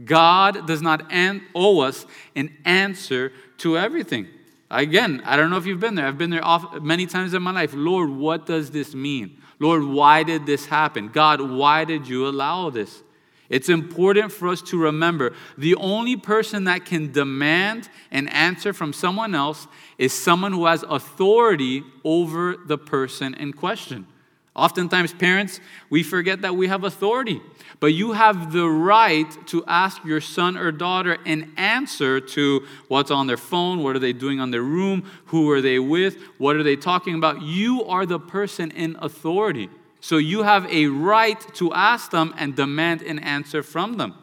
God 0.05 0.67
does 0.67 0.83
not 0.83 1.11
an- 1.11 1.43
owe 1.55 1.81
us 1.81 2.07
an 2.35 2.57
answer 2.65 3.33
to 3.59 3.79
everything. 3.79 4.27
Again, 4.71 5.23
I 5.25 5.37
don't 5.37 5.49
know 5.49 5.57
if 5.57 5.65
you've 5.65 5.81
been 5.81 5.95
there. 5.95 6.07
I've 6.07 6.19
been 6.19 6.31
there 6.31 6.43
many 6.83 7.07
times 7.07 7.33
in 7.35 7.43
my 7.43 7.53
life. 7.53 7.73
Lord, 7.75 8.11
what 8.11 8.45
does 8.45 8.71
this 8.71 8.95
mean? 8.95 9.41
Lord, 9.61 9.85
why 9.85 10.25
did 10.25 10.45
this 10.45 10.67
happen? 10.67 11.09
God, 11.09 11.41
why 11.41 11.85
did 11.85 12.07
you 12.07 12.27
allow 12.27 12.71
this? 12.71 13.03
It's 13.49 13.71
important 13.71 14.31
for 14.31 14.49
us 14.49 14.61
to 14.63 14.79
remember 14.79 15.35
the 15.57 15.75
only 15.77 16.17
person 16.17 16.65
that 16.65 16.85
can 16.85 17.13
demand 17.13 17.89
an 18.11 18.29
answer 18.29 18.73
from 18.73 18.93
someone 18.93 19.35
else 19.35 19.67
is 19.97 20.13
someone 20.13 20.53
who 20.53 20.67
has 20.67 20.83
authority 20.83 21.83
over 22.05 22.57
the 22.67 22.77
person 22.77 23.35
in 23.35 23.55
question. 23.55 24.07
Oftentimes, 24.55 25.15
parents, 25.15 25.61
we 25.89 26.03
forget 26.03 26.43
that 26.43 26.57
we 26.57 26.67
have 26.67 26.83
authority, 26.83 27.41
but 27.79 27.89
you 27.89 28.13
have 28.13 28.53
the 28.53 28.69
right 28.69 29.47
to 29.47 29.65
ask 29.67 30.05
your 30.05 30.21
son 30.21 30.57
or 30.57 30.73
daughter 30.73 31.17
an 31.25 31.53
answer 31.57 32.21
to 32.21 32.67
what's 32.89 33.13
on 33.13 33.29
their 33.29 33.37
phone, 33.37 33.85
what 33.85 33.95
are 33.95 34.01
they 34.01 34.13
doing 34.13 34.41
on 34.41 34.51
their 34.51 34.63
room, 34.63 35.09
who 35.27 35.49
are 35.53 35.61
they 35.61 35.79
with, 35.79 36.17
what 36.39 36.57
are 36.57 36.65
they 36.65 36.75
talking 36.75 37.15
about. 37.15 37.41
You 37.41 37.85
are 37.85 38.05
the 38.05 38.19
person 38.19 38.73
in 38.73 38.97
authority. 39.01 39.71
So 40.01 40.17
you 40.17 40.43
have 40.43 40.67
a 40.71 40.87
right 40.87 41.41
to 41.55 41.73
ask 41.73 42.11
them 42.11 42.35
and 42.39 42.55
demand 42.55 43.03
an 43.03 43.19
answer 43.19 43.63
from 43.63 43.95
them. 43.95 44.15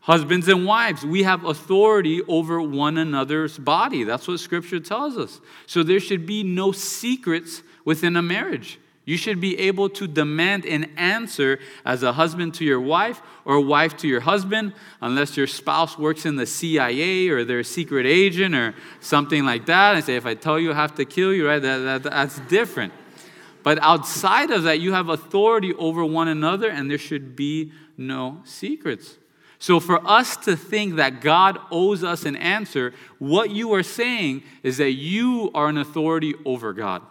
Husbands 0.00 0.46
and 0.46 0.64
wives, 0.64 1.04
we 1.04 1.24
have 1.24 1.44
authority 1.44 2.22
over 2.28 2.62
one 2.62 2.96
another's 2.96 3.58
body. 3.58 4.04
That's 4.04 4.28
what 4.28 4.38
scripture 4.38 4.78
tells 4.78 5.16
us. 5.16 5.40
So 5.66 5.82
there 5.82 5.98
should 5.98 6.26
be 6.26 6.44
no 6.44 6.70
secrets 6.70 7.62
within 7.84 8.16
a 8.16 8.22
marriage. 8.22 8.78
You 9.04 9.16
should 9.16 9.40
be 9.40 9.58
able 9.58 9.88
to 9.90 10.08
demand 10.08 10.64
an 10.64 10.90
answer 10.96 11.60
as 11.84 12.02
a 12.02 12.12
husband 12.12 12.54
to 12.54 12.64
your 12.64 12.80
wife 12.80 13.22
or 13.44 13.60
wife 13.60 13.96
to 13.98 14.08
your 14.08 14.20
husband, 14.20 14.74
unless 15.00 15.36
your 15.36 15.46
spouse 15.46 15.96
works 15.96 16.26
in 16.26 16.34
the 16.34 16.46
CIA 16.46 17.28
or 17.28 17.44
they're 17.44 17.60
a 17.60 17.64
secret 17.64 18.04
agent 18.04 18.54
or 18.54 18.74
something 19.00 19.44
like 19.44 19.66
that. 19.66 19.94
And 19.94 20.04
say, 20.04 20.16
if 20.16 20.26
I 20.26 20.34
tell 20.34 20.58
you 20.58 20.72
I 20.72 20.74
have 20.74 20.96
to 20.96 21.04
kill 21.04 21.32
you, 21.32 21.46
right, 21.46 21.62
that, 21.62 21.78
that, 21.78 22.02
that's 22.02 22.40
different. 22.48 22.92
But 23.66 23.80
outside 23.82 24.52
of 24.52 24.62
that, 24.62 24.78
you 24.78 24.92
have 24.92 25.08
authority 25.08 25.74
over 25.74 26.04
one 26.04 26.28
another, 26.28 26.70
and 26.70 26.88
there 26.88 26.98
should 26.98 27.34
be 27.34 27.72
no 27.96 28.40
secrets. 28.44 29.16
So, 29.58 29.80
for 29.80 30.06
us 30.06 30.36
to 30.44 30.54
think 30.54 30.94
that 30.94 31.20
God 31.20 31.58
owes 31.72 32.04
us 32.04 32.24
an 32.26 32.36
answer, 32.36 32.94
what 33.18 33.50
you 33.50 33.74
are 33.74 33.82
saying 33.82 34.44
is 34.62 34.76
that 34.76 34.92
you 34.92 35.50
are 35.52 35.66
an 35.66 35.78
authority 35.78 36.32
over 36.44 36.72
God. 36.72 37.02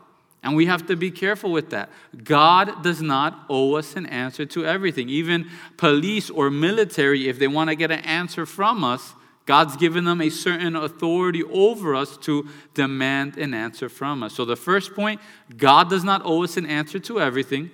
And 0.44 0.56
we 0.56 0.68
have 0.68 0.88
to 0.88 0.96
be 0.96 1.12
careful 1.12 1.52
with 1.52 1.72
that. 1.72 1.90
God 2.24 2.82
does 2.82 3.02
not 3.02 3.46
owe 3.50 3.76
us 3.76 3.98
an 3.98 4.06
answer 4.06 4.46
to 4.46 4.66
everything. 4.66 5.10
Even 5.10 5.50
police 5.76 6.30
or 6.30 6.50
military, 6.50 7.28
if 7.28 7.38
they 7.38 7.50
want 7.50 7.70
to 7.70 7.76
get 7.76 7.92
an 7.92 8.00
answer 8.00 8.46
from 8.46 8.82
us, 8.82 9.14
God's 9.46 9.78
given 9.78 10.06
them 10.06 10.22
a 10.22 10.30
certain 10.30 10.76
authority 10.76 11.44
over 11.44 11.96
us 11.96 12.18
to 12.18 12.48
demand 12.74 13.38
an 13.38 13.54
answer 13.54 13.90
from 13.90 14.24
us. 14.24 14.34
So 14.34 14.44
the 14.44 14.56
first 14.56 14.96
point, 14.96 15.22
God 15.56 15.90
does 15.90 16.04
not 16.04 16.24
owe 16.26 16.44
us 16.44 16.58
an 16.58 16.66
answer 16.66 16.98
to 17.00 17.22
everything. 17.22 17.70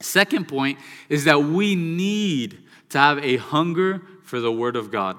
Second 0.00 0.48
point 0.48 0.78
is 1.08 1.24
that 1.24 1.42
we 1.42 1.74
need 1.74 2.58
to 2.90 2.98
have 2.98 3.18
a 3.24 3.36
hunger 3.38 4.02
for 4.22 4.40
the 4.40 4.52
Word 4.52 4.76
of 4.76 4.90
God. 4.90 5.16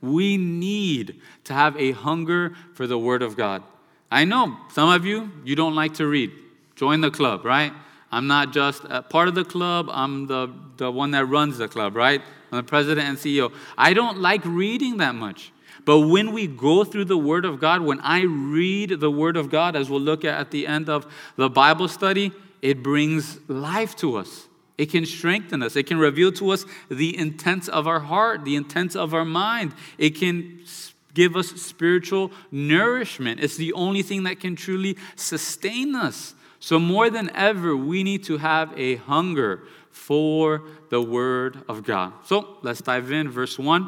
We 0.00 0.36
need 0.36 1.20
to 1.44 1.54
have 1.54 1.76
a 1.76 1.92
hunger 1.92 2.54
for 2.72 2.86
the 2.86 2.98
Word 2.98 3.22
of 3.22 3.36
God. 3.36 3.62
I 4.10 4.24
know 4.24 4.56
some 4.72 4.90
of 4.90 5.04
you, 5.04 5.30
you 5.44 5.54
don't 5.54 5.74
like 5.74 5.94
to 5.94 6.06
read. 6.06 6.32
Join 6.74 7.00
the 7.00 7.10
club, 7.10 7.44
right? 7.44 7.72
I'm 8.14 8.26
not 8.26 8.52
just 8.52 8.84
part 9.08 9.28
of 9.28 9.34
the 9.34 9.44
club, 9.44 9.88
I'm 9.90 10.26
the, 10.26 10.52
the 10.76 10.90
one 10.90 11.10
that 11.10 11.26
runs 11.26 11.58
the 11.58 11.68
club, 11.68 11.96
right? 11.96 12.22
I'm 12.52 12.58
the 12.58 12.62
president 12.62 13.08
and 13.08 13.18
CEO. 13.18 13.52
I 13.76 13.92
don't 13.92 14.18
like 14.20 14.44
reading 14.44 14.98
that 14.98 15.14
much. 15.14 15.52
But 15.84 16.00
when 16.00 16.32
we 16.32 16.46
go 16.46 16.84
through 16.84 17.06
the 17.06 17.18
Word 17.18 17.44
of 17.44 17.60
God, 17.60 17.82
when 17.82 18.00
I 18.00 18.22
read 18.22 19.00
the 19.00 19.10
Word 19.10 19.36
of 19.36 19.50
God, 19.50 19.76
as 19.76 19.90
we'll 19.90 20.00
look 20.00 20.24
at 20.24 20.38
at 20.38 20.50
the 20.50 20.66
end 20.66 20.88
of 20.88 21.12
the 21.36 21.50
Bible 21.50 21.88
study, 21.88 22.32
it 22.62 22.82
brings 22.82 23.38
life 23.48 23.96
to 23.96 24.16
us. 24.16 24.48
It 24.78 24.86
can 24.86 25.04
strengthen 25.06 25.62
us. 25.62 25.76
It 25.76 25.86
can 25.86 25.98
reveal 25.98 26.32
to 26.32 26.50
us 26.50 26.64
the 26.88 27.16
intents 27.16 27.68
of 27.68 27.86
our 27.86 28.00
heart, 28.00 28.44
the 28.44 28.56
intents 28.56 28.96
of 28.96 29.12
our 29.12 29.24
mind. 29.24 29.74
It 29.98 30.10
can 30.10 30.64
give 31.12 31.36
us 31.36 31.48
spiritual 31.60 32.32
nourishment. 32.50 33.40
It's 33.40 33.56
the 33.56 33.72
only 33.72 34.02
thing 34.02 34.24
that 34.24 34.40
can 34.40 34.56
truly 34.56 34.96
sustain 35.16 35.94
us. 35.94 36.33
So, 36.64 36.78
more 36.78 37.10
than 37.10 37.30
ever, 37.34 37.76
we 37.76 38.02
need 38.02 38.24
to 38.24 38.38
have 38.38 38.72
a 38.74 38.96
hunger 38.96 39.64
for 39.90 40.62
the 40.88 41.02
Word 41.02 41.62
of 41.68 41.84
God. 41.84 42.14
So, 42.24 42.56
let's 42.62 42.80
dive 42.80 43.12
in. 43.12 43.28
Verse 43.28 43.58
1. 43.58 43.86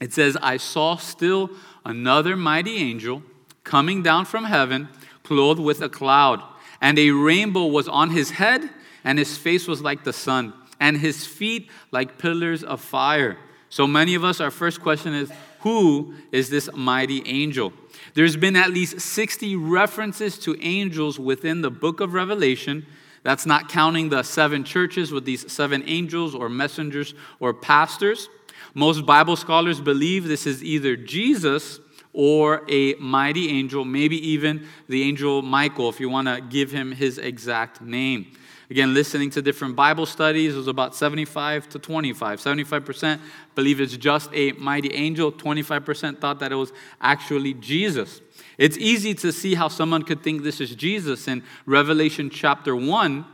It 0.00 0.12
says, 0.12 0.36
I 0.40 0.58
saw 0.58 0.94
still 0.94 1.50
another 1.84 2.36
mighty 2.36 2.76
angel 2.76 3.24
coming 3.64 4.00
down 4.00 4.26
from 4.26 4.44
heaven, 4.44 4.88
clothed 5.24 5.58
with 5.58 5.82
a 5.82 5.88
cloud, 5.88 6.40
and 6.80 6.96
a 6.96 7.10
rainbow 7.10 7.66
was 7.66 7.88
on 7.88 8.10
his 8.10 8.30
head, 8.30 8.70
and 9.02 9.18
his 9.18 9.36
face 9.36 9.66
was 9.66 9.82
like 9.82 10.04
the 10.04 10.12
sun 10.12 10.52
and 10.78 10.98
his 10.98 11.26
feet 11.26 11.68
like 11.90 12.16
pillars 12.16 12.62
of 12.62 12.80
fire. 12.80 13.38
So 13.70 13.88
many 13.88 14.14
of 14.14 14.22
us, 14.22 14.40
our 14.40 14.52
first 14.52 14.80
question 14.80 15.14
is 15.14 15.32
Who 15.62 16.14
is 16.30 16.48
this 16.48 16.70
mighty 16.72 17.26
angel? 17.26 17.72
There's 18.14 18.36
been 18.36 18.56
at 18.56 18.70
least 18.70 19.00
60 19.00 19.56
references 19.56 20.38
to 20.40 20.56
angels 20.60 21.18
within 21.18 21.62
the 21.62 21.70
book 21.70 22.00
of 22.00 22.14
Revelation. 22.14 22.86
That's 23.22 23.46
not 23.46 23.68
counting 23.68 24.10
the 24.10 24.22
seven 24.22 24.64
churches 24.64 25.10
with 25.10 25.24
these 25.24 25.50
seven 25.50 25.82
angels 25.86 26.34
or 26.34 26.48
messengers 26.48 27.14
or 27.40 27.54
pastors. 27.54 28.28
Most 28.74 29.06
Bible 29.06 29.36
scholars 29.36 29.80
believe 29.80 30.28
this 30.28 30.46
is 30.46 30.62
either 30.62 30.96
Jesus 30.96 31.80
or 32.12 32.62
a 32.68 32.94
mighty 32.94 33.48
angel, 33.48 33.84
maybe 33.84 34.16
even 34.28 34.66
the 34.88 35.02
angel 35.02 35.42
Michael, 35.42 35.88
if 35.88 36.00
you 36.00 36.08
want 36.08 36.28
to 36.28 36.40
give 36.40 36.70
him 36.70 36.92
his 36.92 37.18
exact 37.18 37.80
name. 37.80 38.32
Again, 38.70 38.94
listening 38.94 39.30
to 39.30 39.42
different 39.42 39.76
Bible 39.76 40.06
studies 40.06 40.54
was 40.54 40.68
about 40.68 40.94
75 40.94 41.68
to 41.70 41.78
25. 41.78 42.40
75% 42.40 43.20
believe 43.54 43.80
it's 43.80 43.96
just 43.96 44.30
a 44.32 44.52
mighty 44.52 44.92
angel, 44.94 45.30
25% 45.30 46.18
thought 46.18 46.40
that 46.40 46.50
it 46.50 46.56
was 46.56 46.72
actually 47.00 47.54
Jesus. 47.54 48.20
It's 48.56 48.78
easy 48.78 49.14
to 49.14 49.32
see 49.32 49.54
how 49.54 49.68
someone 49.68 50.02
could 50.02 50.22
think 50.22 50.42
this 50.42 50.60
is 50.60 50.74
Jesus. 50.74 51.28
In 51.28 51.42
Revelation 51.66 52.30
chapter 52.30 52.74
1, 52.74 53.24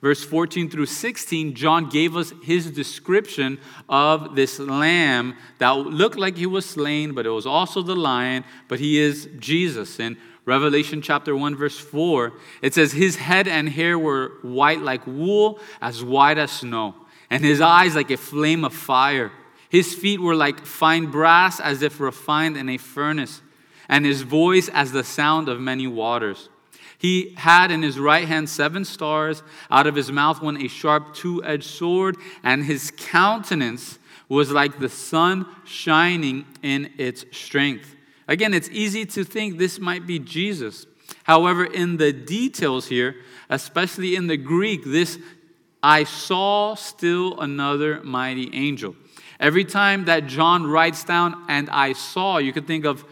verse 0.00 0.24
14 0.24 0.70
through 0.70 0.86
16, 0.86 1.54
John 1.54 1.88
gave 1.88 2.16
us 2.16 2.32
his 2.42 2.70
description 2.70 3.58
of 3.88 4.36
this 4.36 4.58
lamb 4.58 5.36
that 5.58 5.72
looked 5.72 6.16
like 6.16 6.36
he 6.36 6.46
was 6.46 6.64
slain, 6.64 7.12
but 7.12 7.26
it 7.26 7.30
was 7.30 7.46
also 7.46 7.82
the 7.82 7.96
lion, 7.96 8.44
but 8.68 8.78
he 8.78 8.98
is 8.98 9.28
Jesus. 9.38 9.98
And 10.00 10.16
Revelation 10.48 11.02
chapter 11.02 11.36
1, 11.36 11.56
verse 11.56 11.78
4, 11.78 12.32
it 12.62 12.72
says, 12.72 12.92
His 12.92 13.16
head 13.16 13.46
and 13.46 13.68
hair 13.68 13.98
were 13.98 14.32
white 14.40 14.80
like 14.80 15.06
wool, 15.06 15.60
as 15.82 16.02
white 16.02 16.38
as 16.38 16.50
snow, 16.50 16.94
and 17.28 17.44
his 17.44 17.60
eyes 17.60 17.94
like 17.94 18.10
a 18.10 18.16
flame 18.16 18.64
of 18.64 18.72
fire. 18.72 19.30
His 19.68 19.92
feet 19.92 20.20
were 20.20 20.34
like 20.34 20.64
fine 20.64 21.10
brass, 21.10 21.60
as 21.60 21.82
if 21.82 22.00
refined 22.00 22.56
in 22.56 22.70
a 22.70 22.78
furnace, 22.78 23.42
and 23.90 24.06
his 24.06 24.22
voice 24.22 24.70
as 24.70 24.90
the 24.90 25.04
sound 25.04 25.50
of 25.50 25.60
many 25.60 25.86
waters. 25.86 26.48
He 26.96 27.34
had 27.36 27.70
in 27.70 27.82
his 27.82 27.98
right 27.98 28.26
hand 28.26 28.48
seven 28.48 28.86
stars. 28.86 29.42
Out 29.70 29.86
of 29.86 29.96
his 29.96 30.10
mouth 30.10 30.40
went 30.40 30.62
a 30.62 30.68
sharp 30.68 31.12
two 31.12 31.44
edged 31.44 31.64
sword, 31.64 32.16
and 32.42 32.64
his 32.64 32.90
countenance 32.96 33.98
was 34.30 34.50
like 34.50 34.78
the 34.78 34.88
sun 34.88 35.44
shining 35.66 36.46
in 36.62 36.90
its 36.96 37.26
strength. 37.32 37.96
Again, 38.28 38.52
it's 38.52 38.68
easy 38.68 39.06
to 39.06 39.24
think 39.24 39.56
this 39.56 39.80
might 39.80 40.06
be 40.06 40.18
Jesus. 40.18 40.86
However, 41.24 41.64
in 41.64 41.96
the 41.96 42.12
details 42.12 42.86
here, 42.86 43.16
especially 43.48 44.14
in 44.14 44.26
the 44.26 44.36
Greek, 44.36 44.84
this 44.84 45.18
I 45.82 46.04
saw 46.04 46.74
still 46.74 47.40
another 47.40 48.02
mighty 48.02 48.50
angel. 48.52 48.96
Every 49.40 49.64
time 49.64 50.04
that 50.06 50.26
John 50.26 50.66
writes 50.66 51.04
down, 51.04 51.44
and 51.48 51.70
I 51.70 51.92
saw, 51.92 52.38
you 52.38 52.52
could 52.52 52.66
think 52.66 52.84
of 52.84 53.04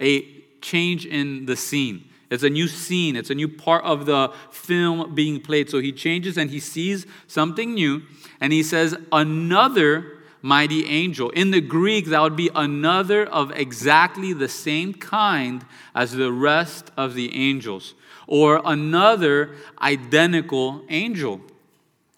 a 0.00 0.22
change 0.60 1.06
in 1.06 1.46
the 1.46 1.56
scene. 1.56 2.08
It's 2.30 2.42
a 2.42 2.50
new 2.50 2.66
scene, 2.66 3.14
it's 3.16 3.30
a 3.30 3.34
new 3.34 3.48
part 3.48 3.84
of 3.84 4.06
the 4.06 4.32
film 4.50 5.14
being 5.14 5.40
played. 5.40 5.70
So 5.70 5.78
he 5.78 5.92
changes 5.92 6.38
and 6.38 6.50
he 6.50 6.58
sees 6.58 7.06
something 7.28 7.74
new, 7.74 8.02
and 8.40 8.52
he 8.52 8.62
says, 8.62 8.96
Another 9.12 10.23
mighty 10.44 10.84
angel. 10.84 11.30
In 11.30 11.52
the 11.52 11.60
Greek, 11.62 12.04
that 12.08 12.20
would 12.20 12.36
be 12.36 12.50
another 12.54 13.24
of 13.24 13.50
exactly 13.52 14.34
the 14.34 14.46
same 14.46 14.92
kind 14.92 15.64
as 15.94 16.12
the 16.12 16.30
rest 16.30 16.90
of 16.98 17.14
the 17.14 17.34
angels, 17.34 17.94
or 18.26 18.60
another 18.62 19.54
identical 19.80 20.84
angel. 20.90 21.40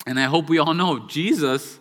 And 0.09 0.19
I 0.19 0.25
hope 0.25 0.49
we 0.49 0.59
all 0.59 0.75
know 0.75 1.07
Jesus 1.07 1.79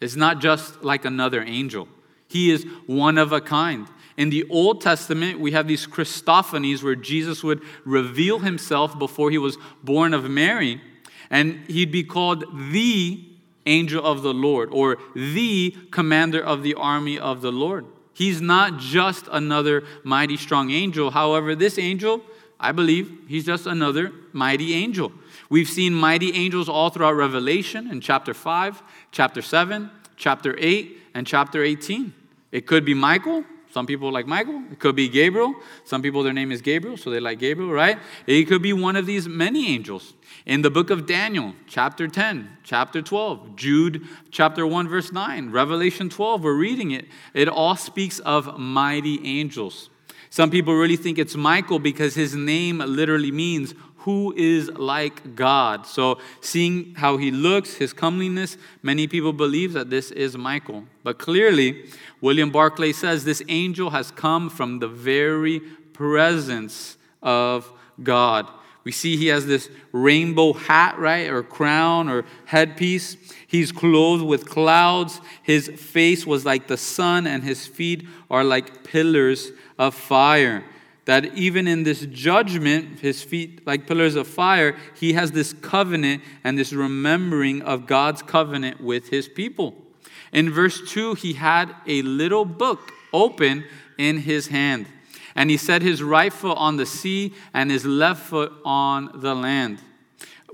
is 0.00 0.16
not 0.16 0.40
just 0.40 0.82
like 0.82 1.04
another 1.04 1.44
angel, 1.44 1.86
he 2.26 2.50
is 2.50 2.66
one 2.86 3.16
of 3.16 3.30
a 3.30 3.40
kind. 3.40 3.86
In 4.16 4.30
the 4.30 4.44
Old 4.50 4.80
Testament, 4.80 5.38
we 5.38 5.52
have 5.52 5.68
these 5.68 5.86
Christophanies 5.86 6.82
where 6.82 6.96
Jesus 6.96 7.44
would 7.44 7.62
reveal 7.84 8.40
himself 8.40 8.98
before 8.98 9.30
he 9.30 9.38
was 9.38 9.58
born 9.84 10.12
of 10.12 10.28
Mary, 10.28 10.80
and 11.30 11.64
he'd 11.68 11.92
be 11.92 12.02
called 12.02 12.44
the 12.72 13.33
angel 13.66 14.04
of 14.04 14.22
the 14.22 14.34
Lord 14.34 14.68
or 14.72 14.98
the 15.14 15.74
commander 15.90 16.42
of 16.42 16.62
the 16.62 16.74
army 16.74 17.18
of 17.18 17.40
the 17.40 17.52
Lord. 17.52 17.86
He's 18.12 18.40
not 18.40 18.78
just 18.78 19.26
another 19.32 19.82
mighty 20.04 20.36
strong 20.36 20.70
angel. 20.70 21.10
However, 21.10 21.54
this 21.54 21.78
angel, 21.78 22.22
I 22.60 22.72
believe, 22.72 23.10
he's 23.26 23.44
just 23.44 23.66
another 23.66 24.12
mighty 24.32 24.74
angel. 24.74 25.12
We've 25.48 25.68
seen 25.68 25.94
mighty 25.94 26.32
angels 26.32 26.68
all 26.68 26.90
throughout 26.90 27.14
Revelation 27.14 27.90
in 27.90 28.00
chapter 28.00 28.32
5, 28.32 28.82
chapter 29.10 29.42
7, 29.42 29.90
chapter 30.16 30.54
8, 30.58 30.98
and 31.14 31.26
chapter 31.26 31.62
18. 31.62 32.14
It 32.52 32.66
could 32.66 32.84
be 32.84 32.94
Michael, 32.94 33.44
some 33.74 33.86
people 33.86 34.12
like 34.12 34.28
Michael. 34.28 34.62
It 34.70 34.78
could 34.78 34.94
be 34.94 35.08
Gabriel. 35.08 35.52
Some 35.84 36.00
people, 36.00 36.22
their 36.22 36.32
name 36.32 36.52
is 36.52 36.62
Gabriel, 36.62 36.96
so 36.96 37.10
they 37.10 37.18
like 37.18 37.40
Gabriel, 37.40 37.72
right? 37.72 37.98
It 38.24 38.44
could 38.44 38.62
be 38.62 38.72
one 38.72 38.94
of 38.94 39.04
these 39.04 39.28
many 39.28 39.74
angels. 39.74 40.14
In 40.46 40.60
the 40.60 40.70
book 40.70 40.90
of 40.90 41.06
Daniel, 41.06 41.54
chapter 41.66 42.06
10, 42.06 42.58
chapter 42.64 43.00
12, 43.00 43.56
Jude, 43.56 44.06
chapter 44.30 44.66
1, 44.66 44.88
verse 44.88 45.10
9, 45.10 45.50
Revelation 45.50 46.10
12, 46.10 46.44
we're 46.44 46.54
reading 46.54 46.90
it. 46.90 47.06
It 47.32 47.48
all 47.48 47.76
speaks 47.76 48.18
of 48.18 48.58
mighty 48.58 49.24
angels. 49.24 49.88
Some 50.28 50.50
people 50.50 50.74
really 50.74 50.96
think 50.96 51.18
it's 51.18 51.34
Michael 51.34 51.78
because 51.78 52.14
his 52.14 52.34
name 52.34 52.78
literally 52.78 53.30
means 53.30 53.72
who 53.98 54.34
is 54.36 54.68
like 54.72 55.34
God. 55.34 55.86
So, 55.86 56.18
seeing 56.42 56.94
how 56.96 57.16
he 57.16 57.30
looks, 57.30 57.76
his 57.76 57.94
comeliness, 57.94 58.58
many 58.82 59.06
people 59.06 59.32
believe 59.32 59.72
that 59.72 59.88
this 59.88 60.10
is 60.10 60.36
Michael. 60.36 60.84
But 61.02 61.18
clearly, 61.18 61.88
William 62.20 62.50
Barclay 62.50 62.92
says 62.92 63.24
this 63.24 63.42
angel 63.48 63.88
has 63.90 64.10
come 64.10 64.50
from 64.50 64.80
the 64.80 64.88
very 64.88 65.60
presence 65.94 66.98
of 67.22 67.72
God. 68.02 68.50
We 68.84 68.92
see 68.92 69.16
he 69.16 69.28
has 69.28 69.46
this 69.46 69.70
rainbow 69.92 70.52
hat, 70.52 70.98
right, 70.98 71.28
or 71.30 71.42
crown 71.42 72.08
or 72.08 72.24
headpiece. 72.44 73.16
He's 73.46 73.72
clothed 73.72 74.24
with 74.24 74.48
clouds. 74.48 75.22
His 75.42 75.68
face 75.68 76.26
was 76.26 76.44
like 76.44 76.68
the 76.68 76.76
sun, 76.76 77.26
and 77.26 77.42
his 77.42 77.66
feet 77.66 78.06
are 78.30 78.44
like 78.44 78.84
pillars 78.84 79.52
of 79.78 79.94
fire. 79.94 80.64
That 81.06 81.34
even 81.34 81.66
in 81.66 81.82
this 81.82 82.06
judgment, 82.06 83.00
his 83.00 83.22
feet 83.22 83.66
like 83.66 83.86
pillars 83.86 84.16
of 84.16 84.26
fire, 84.26 84.76
he 84.98 85.14
has 85.14 85.32
this 85.32 85.52
covenant 85.54 86.22
and 86.42 86.58
this 86.58 86.72
remembering 86.72 87.62
of 87.62 87.86
God's 87.86 88.22
covenant 88.22 88.82
with 88.82 89.08
his 89.08 89.28
people. 89.28 89.74
In 90.32 90.50
verse 90.50 90.80
2, 90.90 91.14
he 91.14 91.34
had 91.34 91.74
a 91.86 92.02
little 92.02 92.44
book 92.44 92.92
open 93.12 93.64
in 93.96 94.18
his 94.18 94.48
hand. 94.48 94.86
And 95.34 95.50
he 95.50 95.56
set 95.56 95.82
his 95.82 96.02
right 96.02 96.32
foot 96.32 96.56
on 96.58 96.76
the 96.76 96.86
sea 96.86 97.34
and 97.52 97.70
his 97.70 97.84
left 97.84 98.26
foot 98.26 98.52
on 98.64 99.10
the 99.20 99.34
land. 99.34 99.80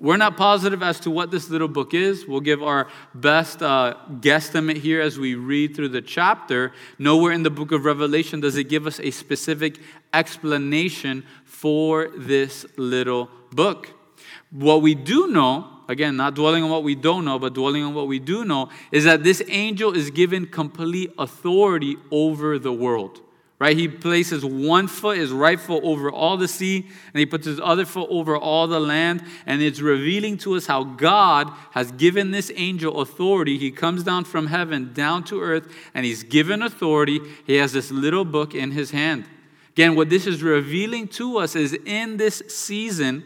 We're 0.01 0.17
not 0.17 0.39
positive 0.39 0.83
as 0.83 0.99
to 1.01 1.11
what 1.11 1.31
this 1.31 1.51
little 1.51 1.69
book 1.69 1.93
is. 1.93 2.27
We'll 2.27 2.41
give 2.41 2.63
our 2.63 2.89
best 3.15 3.63
uh, 3.63 3.97
guesstimate 4.21 4.79
here 4.79 5.03
as 5.03 5.19
we 5.19 5.35
read 5.35 5.77
through 5.77 5.91
the 5.91 6.01
chapter. 6.01 6.73
Nowhere 6.99 7.33
in 7.33 7.43
the 7.43 7.51
book 7.51 7.71
of 7.71 7.85
Revelation 7.85 8.41
does 8.41 8.57
it 8.57 8.65
give 8.65 8.87
us 8.87 8.99
a 8.99 9.11
specific 9.11 9.79
explanation 10.15 11.27
for 11.45 12.09
this 12.17 12.65
little 12.79 13.29
book. 13.53 13.91
What 14.51 14.81
we 14.81 14.95
do 14.95 15.27
know, 15.27 15.69
again, 15.87 16.17
not 16.17 16.35
dwelling 16.35 16.65
on 16.65 16.71
what 16.71 16.83
we 16.83 16.95
don't 16.95 17.27
know, 17.27 17.39
but 17.39 17.53
dwelling 17.53 17.83
on 17.83 17.93
what 17.93 18.07
we 18.07 18.19
do 18.19 18.47
know, 18.47 18.71
is 18.91 19.05
that 19.05 19.23
this 19.23 19.43
angel 19.49 19.95
is 19.95 20.11
given 20.11 20.47
complete 20.47 21.13
authority 21.19 21.99
over 22.11 22.59
the 22.59 22.73
world 22.73 23.21
right? 23.61 23.76
He 23.76 23.88
places 23.88 24.43
one 24.43 24.88
foot, 24.88 25.19
his 25.19 25.31
right 25.31 25.61
foot, 25.61 25.85
over 25.85 26.11
all 26.11 26.38
the 26.38 26.49
sea, 26.49 26.88
and 27.12 27.21
he 27.21 27.26
puts 27.26 27.45
his 27.47 27.61
other 27.61 27.85
foot 27.85 28.09
over 28.11 28.35
all 28.35 28.67
the 28.67 28.81
land. 28.81 29.23
And 29.45 29.61
it's 29.61 29.81
revealing 29.81 30.38
to 30.38 30.57
us 30.57 30.67
how 30.67 30.83
God 30.83 31.52
has 31.73 31.93
given 31.93 32.31
this 32.31 32.50
angel 32.57 33.02
authority. 33.02 33.59
He 33.59 33.71
comes 33.71 34.02
down 34.02 34.25
from 34.25 34.47
heaven 34.47 34.95
down 34.95 35.25
to 35.25 35.43
earth, 35.43 35.71
and 35.95 36.07
he's 36.07 36.23
given 36.23 36.62
authority. 36.62 37.21
He 37.47 37.57
has 37.57 37.75
this 37.75 37.90
little 37.90 38.25
book 38.25 38.55
in 38.55 38.71
his 38.71 38.93
hand. 38.93 39.26
Again, 39.73 39.95
what 39.95 40.09
this 40.09 40.26
is 40.26 40.43
revealing 40.43 41.07
to 41.09 41.37
us 41.37 41.55
is 41.55 41.75
in 41.85 42.17
this 42.17 42.43
season, 42.49 43.25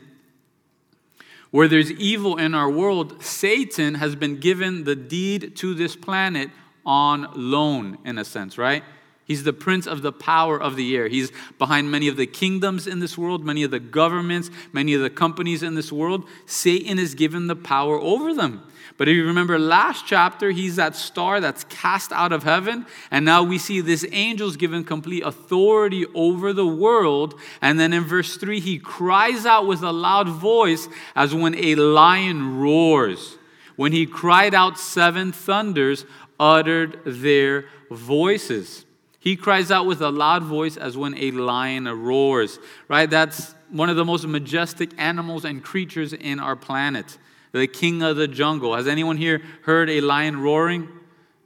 where 1.53 1.69
there's 1.69 1.93
evil 1.93 2.39
in 2.39 2.55
our 2.55 2.69
world, 2.69 3.23
Satan 3.23 3.95
has 3.95 4.17
been 4.17 4.41
given 4.41 4.83
the 4.83 4.97
deed 4.97 5.55
to 5.57 5.75
this 5.75 5.95
planet 5.95 6.51
on 6.85 7.29
loan, 7.37 7.99
in 8.05 8.19
a 8.19 8.25
sense, 8.25 8.59
right? 8.59 8.83
He's 9.27 9.45
the 9.45 9.55
prince 9.55 9.87
of 9.87 10.03
the 10.03 10.13
power 10.13 10.61
of 10.61 10.77
the 10.77 10.95
air. 10.95 11.09
He's 11.09 11.33
behind 11.59 11.91
many 11.91 12.09
of 12.09 12.17
the 12.17 12.27
kingdoms 12.27 12.87
in 12.87 13.01
this 13.01 13.17
world, 13.17 13.43
many 13.45 13.63
of 13.63 13.71
the 13.71 13.81
governments, 13.81 14.51
many 14.73 14.93
of 14.93 15.01
the 15.01 15.09
companies 15.09 15.63
in 15.63 15.75
this 15.75 15.91
world. 15.91 16.25
Satan 16.45 16.99
is 16.99 17.15
given 17.15 17.47
the 17.47 17.57
power 17.57 17.99
over 17.99 18.35
them. 18.35 18.63
But 18.97 19.09
if 19.09 19.17
you 19.17 19.27
remember 19.27 19.59
last 19.59 20.07
chapter, 20.07 20.51
he's 20.51 20.77
that 20.77 20.95
star 20.95 21.41
that's 21.41 21.65
cast 21.65 22.13
out 22.13 22.33
of 22.33 22.43
heaven. 22.43 22.85
And 23.11 23.25
now 23.25 23.43
we 23.43 23.59
see 23.59 23.81
this 23.81 24.05
angel's 24.13 24.57
given 24.57 24.85
complete 24.85 25.25
authority 25.25 26.05
over 26.15 26.53
the 26.53 26.67
world. 26.67 27.41
And 27.63 27.81
then 27.81 27.95
in 27.95 28.05
verse 28.05 28.37
3, 28.37 28.61
he 28.61 28.79
cries 28.79 29.47
out 29.47 29.67
with 29.67 29.83
a 29.83 29.91
loud 29.91 30.29
voice 30.29 30.87
as 31.17 31.35
when 31.35 31.55
a 31.57 31.75
lion 31.77 32.61
roars. 32.61 33.39
When 33.77 33.93
he 33.93 34.07
cried 34.07 34.55
out, 34.55 34.79
seven 34.79 35.33
thunders 35.33 36.05
uttered 36.39 37.01
their 37.05 37.65
voices. 37.91 38.85
He 39.25 39.37
cries 39.37 39.71
out 39.71 39.87
with 39.87 40.03
a 40.03 40.11
loud 40.11 40.43
voice 40.43 40.77
as 40.77 40.99
when 40.99 41.17
a 41.17 41.31
lion 41.31 41.87
roars, 41.87 42.59
right? 42.89 43.09
That's 43.09 43.55
one 43.71 43.89
of 43.89 43.97
the 43.97 44.05
most 44.05 44.27
majestic 44.27 44.91
animals 44.99 45.47
and 45.47 45.65
creatures 45.65 46.13
in 46.13 46.39
our 46.39 46.55
planet, 46.55 47.17
the 47.53 47.67
king 47.67 48.03
of 48.03 48.17
the 48.17 48.29
jungle. 48.29 48.77
Has 48.77 48.87
anyone 48.87 49.17
here 49.17 49.41
heard 49.63 49.89
a 49.89 50.03
lion 50.03 50.43
roaring? 50.43 50.91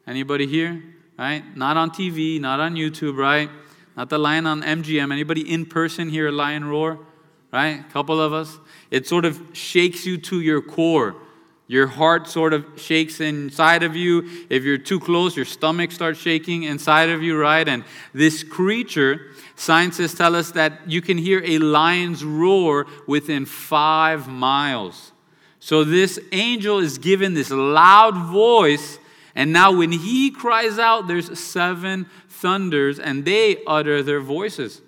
Anybody 0.08 0.48
here? 0.48 0.82
Right? 1.16 1.44
Not 1.56 1.76
on 1.76 1.90
TV, 1.90 2.40
not 2.40 2.58
on 2.58 2.74
YouTube, 2.74 3.16
right? 3.16 3.48
Not 3.96 4.10
the 4.10 4.18
lion 4.18 4.46
on 4.46 4.62
MGM. 4.62 5.12
Anybody 5.12 5.48
in 5.48 5.64
person 5.64 6.08
hear 6.08 6.26
a 6.26 6.32
lion 6.32 6.64
roar? 6.64 6.98
Right? 7.52 7.78
A 7.78 7.92
couple 7.92 8.20
of 8.20 8.32
us. 8.32 8.58
It 8.90 9.06
sort 9.06 9.24
of 9.24 9.40
shakes 9.52 10.04
you 10.04 10.18
to 10.18 10.40
your 10.40 10.62
core. 10.62 11.14
Your 11.70 11.86
heart 11.86 12.26
sort 12.26 12.54
of 12.54 12.64
shakes 12.76 13.20
inside 13.20 13.82
of 13.82 13.94
you. 13.94 14.26
If 14.48 14.64
you're 14.64 14.78
too 14.78 14.98
close, 14.98 15.36
your 15.36 15.44
stomach 15.44 15.92
starts 15.92 16.18
shaking 16.18 16.62
inside 16.62 17.10
of 17.10 17.22
you, 17.22 17.38
right? 17.38 17.68
And 17.68 17.84
this 18.14 18.42
creature, 18.42 19.32
scientists 19.54 20.14
tell 20.14 20.34
us 20.34 20.50
that 20.52 20.80
you 20.86 21.02
can 21.02 21.18
hear 21.18 21.42
a 21.44 21.58
lion's 21.58 22.24
roar 22.24 22.86
within 23.06 23.44
five 23.44 24.28
miles. 24.28 25.12
So 25.60 25.84
this 25.84 26.18
angel 26.32 26.78
is 26.78 26.96
given 26.96 27.34
this 27.34 27.50
loud 27.50 28.16
voice, 28.32 28.98
and 29.34 29.52
now 29.52 29.70
when 29.70 29.92
he 29.92 30.30
cries 30.30 30.78
out, 30.78 31.06
there's 31.06 31.38
seven 31.38 32.06
thunders, 32.30 32.98
and 32.98 33.26
they 33.26 33.62
utter 33.66 34.02
their 34.02 34.20
voices. 34.20 34.80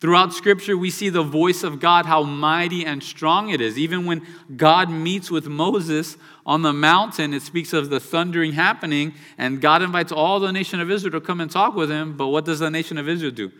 Throughout 0.00 0.32
Scripture, 0.32 0.78
we 0.78 0.88
see 0.88 1.10
the 1.10 1.22
voice 1.22 1.62
of 1.62 1.78
God, 1.78 2.06
how 2.06 2.22
mighty 2.22 2.86
and 2.86 3.02
strong 3.02 3.50
it 3.50 3.60
is. 3.60 3.76
Even 3.76 4.06
when 4.06 4.26
God 4.56 4.90
meets 4.90 5.30
with 5.30 5.46
Moses 5.46 6.16
on 6.46 6.62
the 6.62 6.72
mountain, 6.72 7.34
it 7.34 7.42
speaks 7.42 7.74
of 7.74 7.90
the 7.90 8.00
thundering 8.00 8.52
happening, 8.52 9.12
and 9.36 9.60
God 9.60 9.82
invites 9.82 10.10
all 10.10 10.40
the 10.40 10.52
nation 10.52 10.80
of 10.80 10.90
Israel 10.90 11.12
to 11.12 11.20
come 11.20 11.38
and 11.42 11.50
talk 11.50 11.74
with 11.74 11.90
him. 11.90 12.16
But 12.16 12.28
what 12.28 12.46
does 12.46 12.60
the 12.60 12.70
nation 12.70 12.96
of 12.96 13.10
Israel 13.10 13.30
do? 13.30 13.52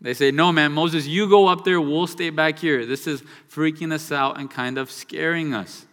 They 0.00 0.14
say, 0.14 0.30
No, 0.30 0.52
man, 0.52 0.70
Moses, 0.70 1.08
you 1.08 1.28
go 1.28 1.48
up 1.48 1.64
there, 1.64 1.80
we'll 1.80 2.06
stay 2.06 2.30
back 2.30 2.60
here. 2.60 2.86
This 2.86 3.08
is 3.08 3.24
freaking 3.50 3.92
us 3.92 4.12
out 4.12 4.38
and 4.38 4.48
kind 4.48 4.78
of 4.78 4.92
scaring 4.92 5.54
us. 5.54 5.86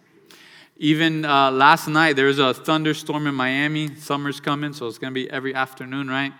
Even 0.76 1.24
uh, 1.24 1.50
last 1.50 1.88
night, 1.88 2.14
there 2.14 2.26
was 2.26 2.38
a 2.38 2.54
thunderstorm 2.54 3.26
in 3.26 3.34
Miami. 3.34 3.94
Summer's 3.96 4.38
coming, 4.38 4.72
so 4.72 4.86
it's 4.86 4.98
going 4.98 5.12
to 5.12 5.14
be 5.14 5.28
every 5.30 5.54
afternoon, 5.54 6.08
right? 6.08 6.32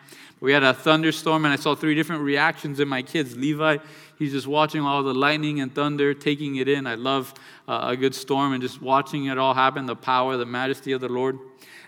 We 0.43 0.53
had 0.53 0.65
a 0.65 0.75
thunderstorm, 0.75 1.45
and 1.45 1.53
I 1.55 1.57
saw 1.57 1.77
three 1.77 1.95
different 1.95 2.23
reactions 2.23 2.81
in 2.81 2.89
my 2.89 3.03
kids. 3.03 3.37
Levi, 3.37 3.79
he's 4.19 4.33
just 4.33 4.49
watching 4.49 4.81
all 4.81 5.05
the 5.05 5.15
lightning 5.15 5.61
and 5.61 5.73
thunder, 5.73 6.15
taking 6.15 6.57
it 6.57 6.67
in. 6.67 6.85
I 6.85 6.97
love 6.97 7.33
uh, 7.69 7.91
a 7.93 7.97
good 7.97 8.13
storm 8.13 8.53
and 8.53 8.61
just 8.61 8.83
watching 8.83 9.27
it 9.27 9.39
all 9.39 9.55
happen 9.55 9.87
the 9.87 9.95
power, 9.95 10.37
the 10.37 10.45
majesty 10.45 10.91
of 10.91 11.01
the 11.01 11.09
Lord. 11.09 11.39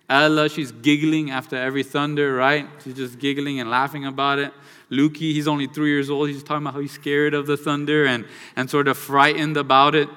Ella, 0.08 0.48
she's 0.48 0.70
giggling 0.70 1.32
after 1.32 1.56
every 1.56 1.82
thunder, 1.82 2.32
right? 2.36 2.68
She's 2.84 2.94
just 2.94 3.18
giggling 3.18 3.58
and 3.58 3.70
laughing 3.70 4.06
about 4.06 4.38
it. 4.38 4.52
Lukey, 4.88 5.32
he's 5.32 5.48
only 5.48 5.66
three 5.66 5.90
years 5.90 6.08
old. 6.08 6.28
He's 6.28 6.44
talking 6.44 6.62
about 6.62 6.74
how 6.74 6.80
he's 6.80 6.92
scared 6.92 7.34
of 7.34 7.48
the 7.48 7.56
thunder 7.56 8.06
and, 8.06 8.24
and 8.54 8.70
sort 8.70 8.86
of 8.86 8.96
frightened 8.96 9.56
about 9.56 9.96
it. 9.96 10.08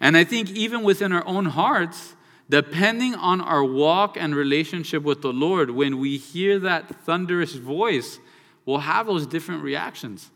And 0.00 0.16
I 0.16 0.24
think 0.24 0.48
even 0.52 0.82
within 0.82 1.12
our 1.12 1.26
own 1.26 1.44
hearts, 1.44 2.14
Depending 2.52 3.14
on 3.14 3.40
our 3.40 3.64
walk 3.64 4.18
and 4.20 4.36
relationship 4.36 5.02
with 5.04 5.22
the 5.22 5.32
Lord, 5.32 5.70
when 5.70 5.96
we 5.98 6.18
hear 6.18 6.58
that 6.58 6.86
thunderous 7.06 7.54
voice, 7.54 8.18
we'll 8.66 8.80
have 8.80 9.06
those 9.06 9.26
different 9.26 9.62
reactions. 9.62 10.30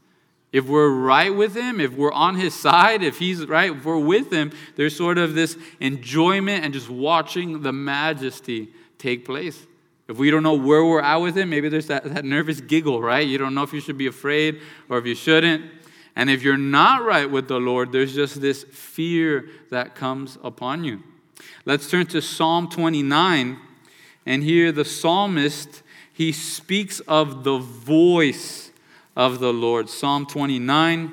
If 0.50 0.64
we're 0.64 0.88
right 0.88 1.28
with 1.28 1.54
Him, 1.54 1.78
if 1.78 1.92
we're 1.92 2.14
on 2.14 2.36
His 2.36 2.54
side, 2.54 3.02
if 3.02 3.18
He's 3.18 3.44
right, 3.44 3.70
if 3.70 3.84
we're 3.84 3.98
with 3.98 4.32
Him, 4.32 4.50
there's 4.76 4.96
sort 4.96 5.18
of 5.18 5.34
this 5.34 5.58
enjoyment 5.78 6.64
and 6.64 6.72
just 6.72 6.88
watching 6.88 7.60
the 7.60 7.70
majesty 7.74 8.70
take 8.96 9.26
place. 9.26 9.66
If 10.08 10.16
we 10.16 10.30
don't 10.30 10.42
know 10.42 10.54
where 10.54 10.82
we're 10.86 11.02
at 11.02 11.16
with 11.16 11.36
Him, 11.36 11.50
maybe 11.50 11.68
there's 11.68 11.88
that, 11.88 12.04
that 12.14 12.24
nervous 12.24 12.62
giggle, 12.62 13.02
right? 13.02 13.28
You 13.28 13.36
don't 13.36 13.54
know 13.54 13.62
if 13.62 13.74
you 13.74 13.80
should 13.80 13.98
be 13.98 14.06
afraid 14.06 14.62
or 14.88 14.96
if 14.96 15.04
you 15.04 15.14
shouldn't. 15.14 15.70
And 16.16 16.30
if 16.30 16.42
you're 16.42 16.56
not 16.56 17.04
right 17.04 17.30
with 17.30 17.46
the 17.46 17.60
Lord, 17.60 17.92
there's 17.92 18.14
just 18.14 18.40
this 18.40 18.64
fear 18.64 19.50
that 19.68 19.94
comes 19.94 20.38
upon 20.42 20.82
you. 20.82 21.02
Let's 21.64 21.90
turn 21.90 22.06
to 22.06 22.22
Psalm 22.22 22.68
29. 22.68 23.58
And 24.24 24.42
here 24.42 24.72
the 24.72 24.84
psalmist, 24.84 25.82
he 26.12 26.32
speaks 26.32 27.00
of 27.00 27.44
the 27.44 27.58
voice 27.58 28.70
of 29.16 29.40
the 29.40 29.52
Lord. 29.52 29.88
Psalm 29.88 30.26
29. 30.26 31.12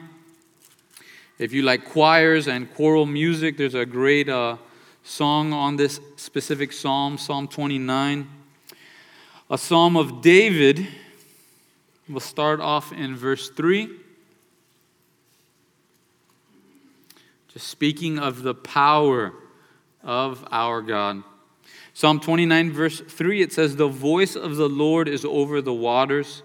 If 1.39 1.53
you 1.53 1.63
like 1.63 1.85
choirs 1.85 2.47
and 2.47 2.73
choral 2.73 3.05
music, 3.05 3.57
there's 3.57 3.75
a 3.75 3.85
great 3.85 4.29
uh, 4.29 4.57
song 5.03 5.51
on 5.51 5.75
this 5.75 5.99
specific 6.15 6.71
psalm, 6.71 7.17
Psalm 7.17 7.47
29. 7.47 8.27
A 9.49 9.57
psalm 9.57 9.97
of 9.97 10.21
David. 10.21 10.87
We'll 12.07 12.19
start 12.19 12.59
off 12.59 12.91
in 12.91 13.15
verse 13.15 13.49
3. 13.49 13.89
Just 17.53 17.67
speaking 17.67 18.17
of 18.17 18.43
the 18.43 18.55
power 18.55 19.33
of 20.03 20.45
our 20.51 20.81
God. 20.81 21.23
Psalm 21.93 22.19
29, 22.19 22.71
verse 22.71 23.01
3, 23.01 23.41
it 23.41 23.53
says, 23.53 23.75
The 23.75 23.87
voice 23.87 24.35
of 24.35 24.55
the 24.55 24.69
Lord 24.69 25.07
is 25.07 25.23
over 25.23 25.61
the 25.61 25.73
waters, 25.73 26.41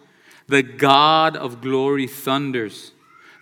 the 0.47 0.63
God 0.63 1.37
of 1.37 1.61
glory 1.61 2.07
thunders. 2.07 2.93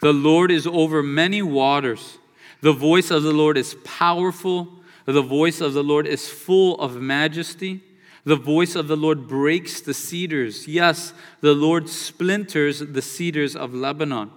The 0.00 0.12
Lord 0.12 0.50
is 0.50 0.66
over 0.66 1.02
many 1.02 1.42
waters. 1.42 2.18
The 2.60 2.72
voice 2.72 3.10
of 3.10 3.22
the 3.22 3.32
Lord 3.32 3.56
is 3.56 3.76
powerful. 3.84 4.68
The 5.04 5.22
voice 5.22 5.60
of 5.60 5.72
the 5.72 5.84
Lord 5.84 6.06
is 6.06 6.28
full 6.28 6.78
of 6.80 7.00
majesty. 7.00 7.82
The 8.24 8.36
voice 8.36 8.74
of 8.74 8.88
the 8.88 8.96
Lord 8.96 9.28
breaks 9.28 9.80
the 9.80 9.94
cedars. 9.94 10.66
Yes, 10.66 11.12
the 11.40 11.54
Lord 11.54 11.88
splinters 11.88 12.80
the 12.80 13.02
cedars 13.02 13.54
of 13.54 13.72
Lebanon. 13.72 14.30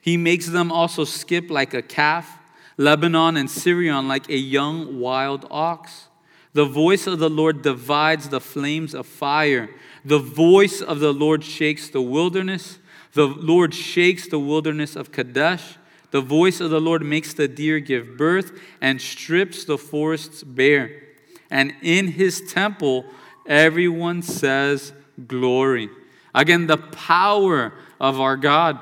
He 0.00 0.16
makes 0.16 0.46
them 0.46 0.70
also 0.70 1.04
skip 1.04 1.50
like 1.50 1.72
a 1.72 1.82
calf, 1.82 2.38
Lebanon 2.80 3.36
and 3.36 3.50
Sirion 3.50 4.08
like 4.08 4.30
a 4.30 4.38
young 4.38 5.00
wild 5.00 5.46
ox. 5.50 6.08
The 6.54 6.64
voice 6.64 7.06
of 7.06 7.18
the 7.18 7.28
Lord 7.28 7.60
divides 7.60 8.30
the 8.30 8.40
flames 8.40 8.94
of 8.94 9.06
fire. 9.06 9.68
The 10.02 10.18
voice 10.18 10.80
of 10.80 10.98
the 10.98 11.12
Lord 11.12 11.44
shakes 11.44 11.90
the 11.90 12.00
wilderness. 12.00 12.78
The 13.12 13.26
Lord 13.26 13.74
shakes 13.74 14.28
the 14.28 14.38
wilderness 14.38 14.96
of 14.96 15.12
Kadesh. 15.12 15.76
The 16.10 16.22
voice 16.22 16.58
of 16.58 16.70
the 16.70 16.80
Lord 16.80 17.04
makes 17.04 17.34
the 17.34 17.48
deer 17.48 17.80
give 17.80 18.16
birth 18.16 18.58
and 18.80 18.98
strips 18.98 19.66
the 19.66 19.76
forests 19.76 20.42
bare. 20.42 21.02
And 21.50 21.74
in 21.82 22.06
his 22.06 22.40
temple, 22.50 23.04
everyone 23.46 24.22
says, 24.22 24.94
Glory. 25.26 25.90
Again, 26.34 26.66
the 26.66 26.78
power 26.78 27.74
of 28.00 28.18
our 28.18 28.38
God. 28.38 28.80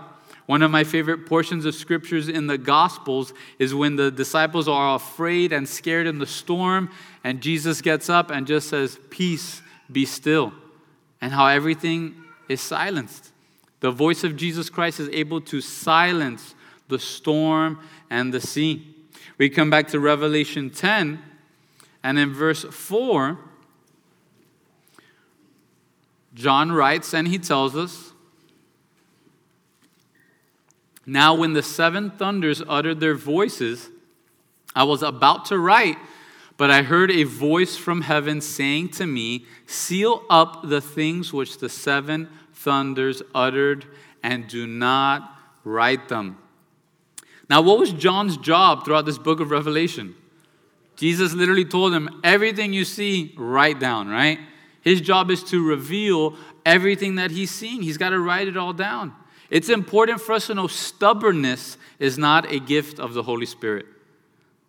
One 0.48 0.62
of 0.62 0.70
my 0.70 0.82
favorite 0.82 1.26
portions 1.26 1.66
of 1.66 1.74
scriptures 1.74 2.26
in 2.26 2.46
the 2.46 2.56
Gospels 2.56 3.34
is 3.58 3.74
when 3.74 3.96
the 3.96 4.10
disciples 4.10 4.66
are 4.66 4.96
afraid 4.96 5.52
and 5.52 5.68
scared 5.68 6.06
in 6.06 6.20
the 6.20 6.26
storm, 6.26 6.88
and 7.22 7.42
Jesus 7.42 7.82
gets 7.82 8.08
up 8.08 8.30
and 8.30 8.46
just 8.46 8.70
says, 8.70 8.98
Peace, 9.10 9.60
be 9.92 10.06
still. 10.06 10.54
And 11.20 11.32
how 11.32 11.48
everything 11.48 12.14
is 12.48 12.62
silenced. 12.62 13.30
The 13.80 13.90
voice 13.90 14.24
of 14.24 14.36
Jesus 14.36 14.70
Christ 14.70 15.00
is 15.00 15.10
able 15.10 15.42
to 15.42 15.60
silence 15.60 16.54
the 16.88 16.98
storm 16.98 17.80
and 18.08 18.32
the 18.32 18.40
sea. 18.40 18.96
We 19.36 19.50
come 19.50 19.68
back 19.68 19.88
to 19.88 20.00
Revelation 20.00 20.70
10, 20.70 21.22
and 22.02 22.18
in 22.18 22.32
verse 22.32 22.64
4, 22.64 23.38
John 26.32 26.72
writes 26.72 27.12
and 27.12 27.28
he 27.28 27.38
tells 27.38 27.76
us 27.76 28.07
Now, 31.08 31.32
when 31.32 31.54
the 31.54 31.62
seven 31.62 32.10
thunders 32.10 32.62
uttered 32.68 33.00
their 33.00 33.14
voices, 33.14 33.88
I 34.76 34.84
was 34.84 35.02
about 35.02 35.46
to 35.46 35.58
write, 35.58 35.96
but 36.58 36.70
I 36.70 36.82
heard 36.82 37.10
a 37.10 37.22
voice 37.22 37.78
from 37.78 38.02
heaven 38.02 38.42
saying 38.42 38.90
to 38.90 39.06
me, 39.06 39.46
Seal 39.64 40.22
up 40.28 40.68
the 40.68 40.82
things 40.82 41.32
which 41.32 41.56
the 41.56 41.70
seven 41.70 42.28
thunders 42.52 43.22
uttered, 43.34 43.86
and 44.22 44.48
do 44.48 44.66
not 44.66 45.34
write 45.64 46.10
them. 46.10 46.36
Now, 47.48 47.62
what 47.62 47.78
was 47.78 47.94
John's 47.94 48.36
job 48.36 48.84
throughout 48.84 49.06
this 49.06 49.16
book 49.16 49.40
of 49.40 49.50
Revelation? 49.50 50.14
Jesus 50.96 51.32
literally 51.32 51.64
told 51.64 51.94
him, 51.94 52.20
Everything 52.22 52.74
you 52.74 52.84
see, 52.84 53.32
write 53.38 53.80
down, 53.80 54.08
right? 54.08 54.40
His 54.82 55.00
job 55.00 55.30
is 55.30 55.42
to 55.44 55.66
reveal 55.66 56.36
everything 56.66 57.14
that 57.14 57.30
he's 57.30 57.50
seeing. 57.50 57.80
He's 57.80 57.96
got 57.96 58.10
to 58.10 58.20
write 58.20 58.46
it 58.46 58.58
all 58.58 58.74
down. 58.74 59.14
It's 59.50 59.68
important 59.68 60.20
for 60.20 60.32
us 60.32 60.46
to 60.48 60.54
know 60.54 60.66
stubbornness 60.66 61.76
is 61.98 62.18
not 62.18 62.50
a 62.52 62.58
gift 62.58 62.98
of 63.00 63.14
the 63.14 63.22
Holy 63.22 63.46
Spirit. 63.46 63.86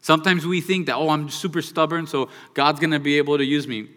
Sometimes 0.02 0.46
we 0.46 0.62
think 0.62 0.86
that, 0.86 0.96
oh, 0.96 1.10
I'm 1.10 1.30
super 1.30 1.62
stubborn, 1.62 2.08
so 2.08 2.30
God's 2.54 2.80
going 2.80 2.92
to 2.92 3.00
be 3.00 3.18
able 3.18 3.38
to 3.38 3.44
use 3.44 3.68
me. 3.68 3.88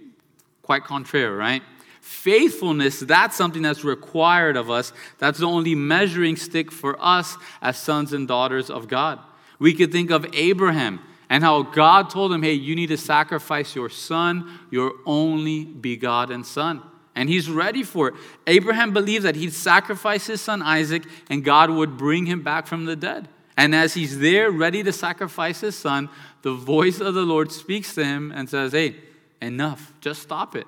Quite 0.62 0.84
contrary, 0.84 1.34
right? 1.34 1.62
Faithfulness, 2.00 2.98
that's 3.00 3.36
something 3.36 3.62
that's 3.62 3.84
required 3.84 4.56
of 4.56 4.70
us. 4.70 4.92
That's 5.18 5.38
the 5.38 5.46
only 5.46 5.76
measuring 5.76 6.34
stick 6.34 6.72
for 6.72 6.96
us 7.00 7.36
as 7.60 7.76
sons 7.78 8.12
and 8.12 8.26
daughters 8.26 8.68
of 8.70 8.88
God. 8.88 9.20
We 9.60 9.74
could 9.74 9.92
think 9.92 10.10
of 10.10 10.26
Abraham 10.34 11.00
and 11.30 11.44
how 11.44 11.62
God 11.62 12.10
told 12.10 12.32
him, 12.32 12.42
hey, 12.42 12.54
you 12.54 12.74
need 12.74 12.88
to 12.88 12.96
sacrifice 12.96 13.76
your 13.76 13.88
son, 13.88 14.58
your 14.70 14.92
only 15.06 15.64
begotten 15.64 16.42
son. 16.42 16.82
And 17.14 17.28
he's 17.28 17.50
ready 17.50 17.82
for 17.82 18.08
it. 18.08 18.14
Abraham 18.46 18.92
believed 18.92 19.24
that 19.24 19.36
he'd 19.36 19.52
sacrifice 19.52 20.26
his 20.26 20.40
son 20.40 20.62
Isaac 20.62 21.04
and 21.28 21.44
God 21.44 21.70
would 21.70 21.98
bring 21.98 22.26
him 22.26 22.42
back 22.42 22.66
from 22.66 22.86
the 22.86 22.96
dead. 22.96 23.28
And 23.56 23.74
as 23.74 23.94
he's 23.94 24.18
there, 24.18 24.50
ready 24.50 24.82
to 24.82 24.92
sacrifice 24.92 25.60
his 25.60 25.76
son, 25.76 26.08
the 26.40 26.54
voice 26.54 27.00
of 27.00 27.14
the 27.14 27.22
Lord 27.22 27.52
speaks 27.52 27.94
to 27.96 28.04
him 28.04 28.32
and 28.34 28.48
says, 28.48 28.72
Hey, 28.72 28.96
enough, 29.42 29.92
just 30.00 30.22
stop 30.22 30.56
it. 30.56 30.66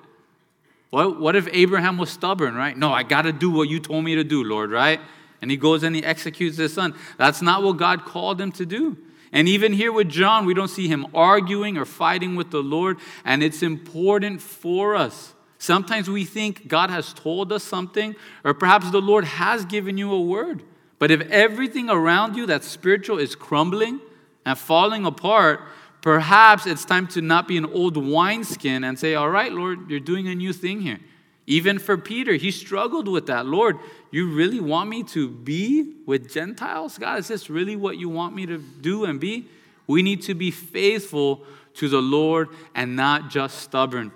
What, 0.91 1.19
what 1.19 1.35
if 1.35 1.47
Abraham 1.51 1.97
was 1.97 2.09
stubborn, 2.09 2.55
right? 2.55 2.77
No, 2.77 2.93
I 2.93 3.03
got 3.03 3.23
to 3.23 3.33
do 3.33 3.49
what 3.49 3.67
you 3.67 3.79
told 3.79 4.05
me 4.05 4.15
to 4.15 4.23
do, 4.23 4.43
Lord, 4.43 4.71
right? 4.71 5.01
And 5.41 5.51
he 5.51 5.57
goes 5.57 5.83
and 5.83 5.95
he 5.95 6.03
executes 6.03 6.57
his 6.57 6.73
son. 6.73 6.95
That's 7.17 7.41
not 7.41 7.63
what 7.63 7.77
God 7.77 8.05
called 8.05 8.39
him 8.39 8.51
to 8.53 8.65
do. 8.65 8.97
And 9.31 9.47
even 9.47 9.73
here 9.73 9.91
with 9.91 10.09
John, 10.09 10.45
we 10.45 10.53
don't 10.53 10.69
see 10.69 10.87
him 10.87 11.07
arguing 11.13 11.77
or 11.77 11.85
fighting 11.85 12.35
with 12.35 12.51
the 12.51 12.63
Lord. 12.63 12.97
And 13.25 13.43
it's 13.43 13.61
important 13.61 14.41
for 14.41 14.95
us. 14.95 15.34
Sometimes 15.57 16.09
we 16.09 16.25
think 16.25 16.67
God 16.67 16.89
has 16.89 17.13
told 17.13 17.51
us 17.51 17.63
something, 17.63 18.15
or 18.43 18.53
perhaps 18.53 18.91
the 18.91 19.01
Lord 19.01 19.25
has 19.25 19.65
given 19.65 19.97
you 19.97 20.11
a 20.11 20.21
word. 20.21 20.63
But 20.99 21.11
if 21.11 21.21
everything 21.29 21.89
around 21.89 22.35
you 22.35 22.45
that's 22.45 22.67
spiritual 22.67 23.19
is 23.19 23.35
crumbling 23.35 23.99
and 24.45 24.57
falling 24.57 25.05
apart, 25.05 25.61
Perhaps 26.05 26.67
it's 26.67 26.85
time 26.85 27.07
to 27.07 27.21
not 27.21 27.47
be 27.47 27.57
an 27.57 27.65
old 27.65 27.97
wineskin 27.97 28.83
and 28.83 28.99
say, 28.99 29.15
All 29.15 29.31
right, 29.31 29.51
Lord, 29.51 29.89
you're 29.89 29.99
doing 29.99 30.27
a 30.27 30.35
new 30.35 30.53
thing 30.53 30.81
here. 30.81 30.99
Even 31.47 31.79
for 31.79 31.97
Peter, 31.97 32.33
he 32.33 32.51
struggled 32.51 33.07
with 33.07 33.25
that. 33.25 33.47
Lord, 33.47 33.79
you 34.11 34.31
really 34.31 34.59
want 34.59 34.87
me 34.87 35.01
to 35.01 35.27
be 35.27 35.95
with 36.05 36.31
Gentiles? 36.31 36.99
God, 36.99 37.17
is 37.17 37.27
this 37.27 37.49
really 37.49 37.75
what 37.75 37.97
you 37.97 38.07
want 38.07 38.35
me 38.35 38.45
to 38.45 38.59
do 38.59 39.05
and 39.05 39.19
be? 39.19 39.47
We 39.87 40.03
need 40.03 40.21
to 40.23 40.35
be 40.35 40.51
faithful 40.51 41.41
to 41.73 41.89
the 41.89 42.03
Lord 42.03 42.49
and 42.75 42.95
not 42.95 43.31
just 43.31 43.57
stubborn. 43.63 44.11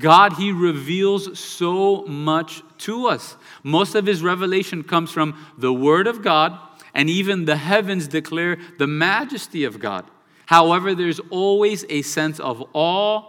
God, 0.00 0.34
He 0.34 0.52
reveals 0.52 1.38
so 1.38 2.02
much 2.06 2.62
to 2.78 3.08
us. 3.08 3.36
Most 3.62 3.94
of 3.94 4.06
His 4.06 4.22
revelation 4.22 4.82
comes 4.82 5.10
from 5.10 5.38
the 5.58 5.72
Word 5.72 6.06
of 6.06 6.22
God, 6.22 6.58
and 6.94 7.08
even 7.08 7.44
the 7.44 7.56
heavens 7.56 8.08
declare 8.08 8.58
the 8.78 8.86
majesty 8.86 9.64
of 9.64 9.78
God. 9.78 10.04
However, 10.46 10.94
there's 10.94 11.20
always 11.30 11.84
a 11.88 12.02
sense 12.02 12.40
of 12.40 12.62
awe 12.72 13.24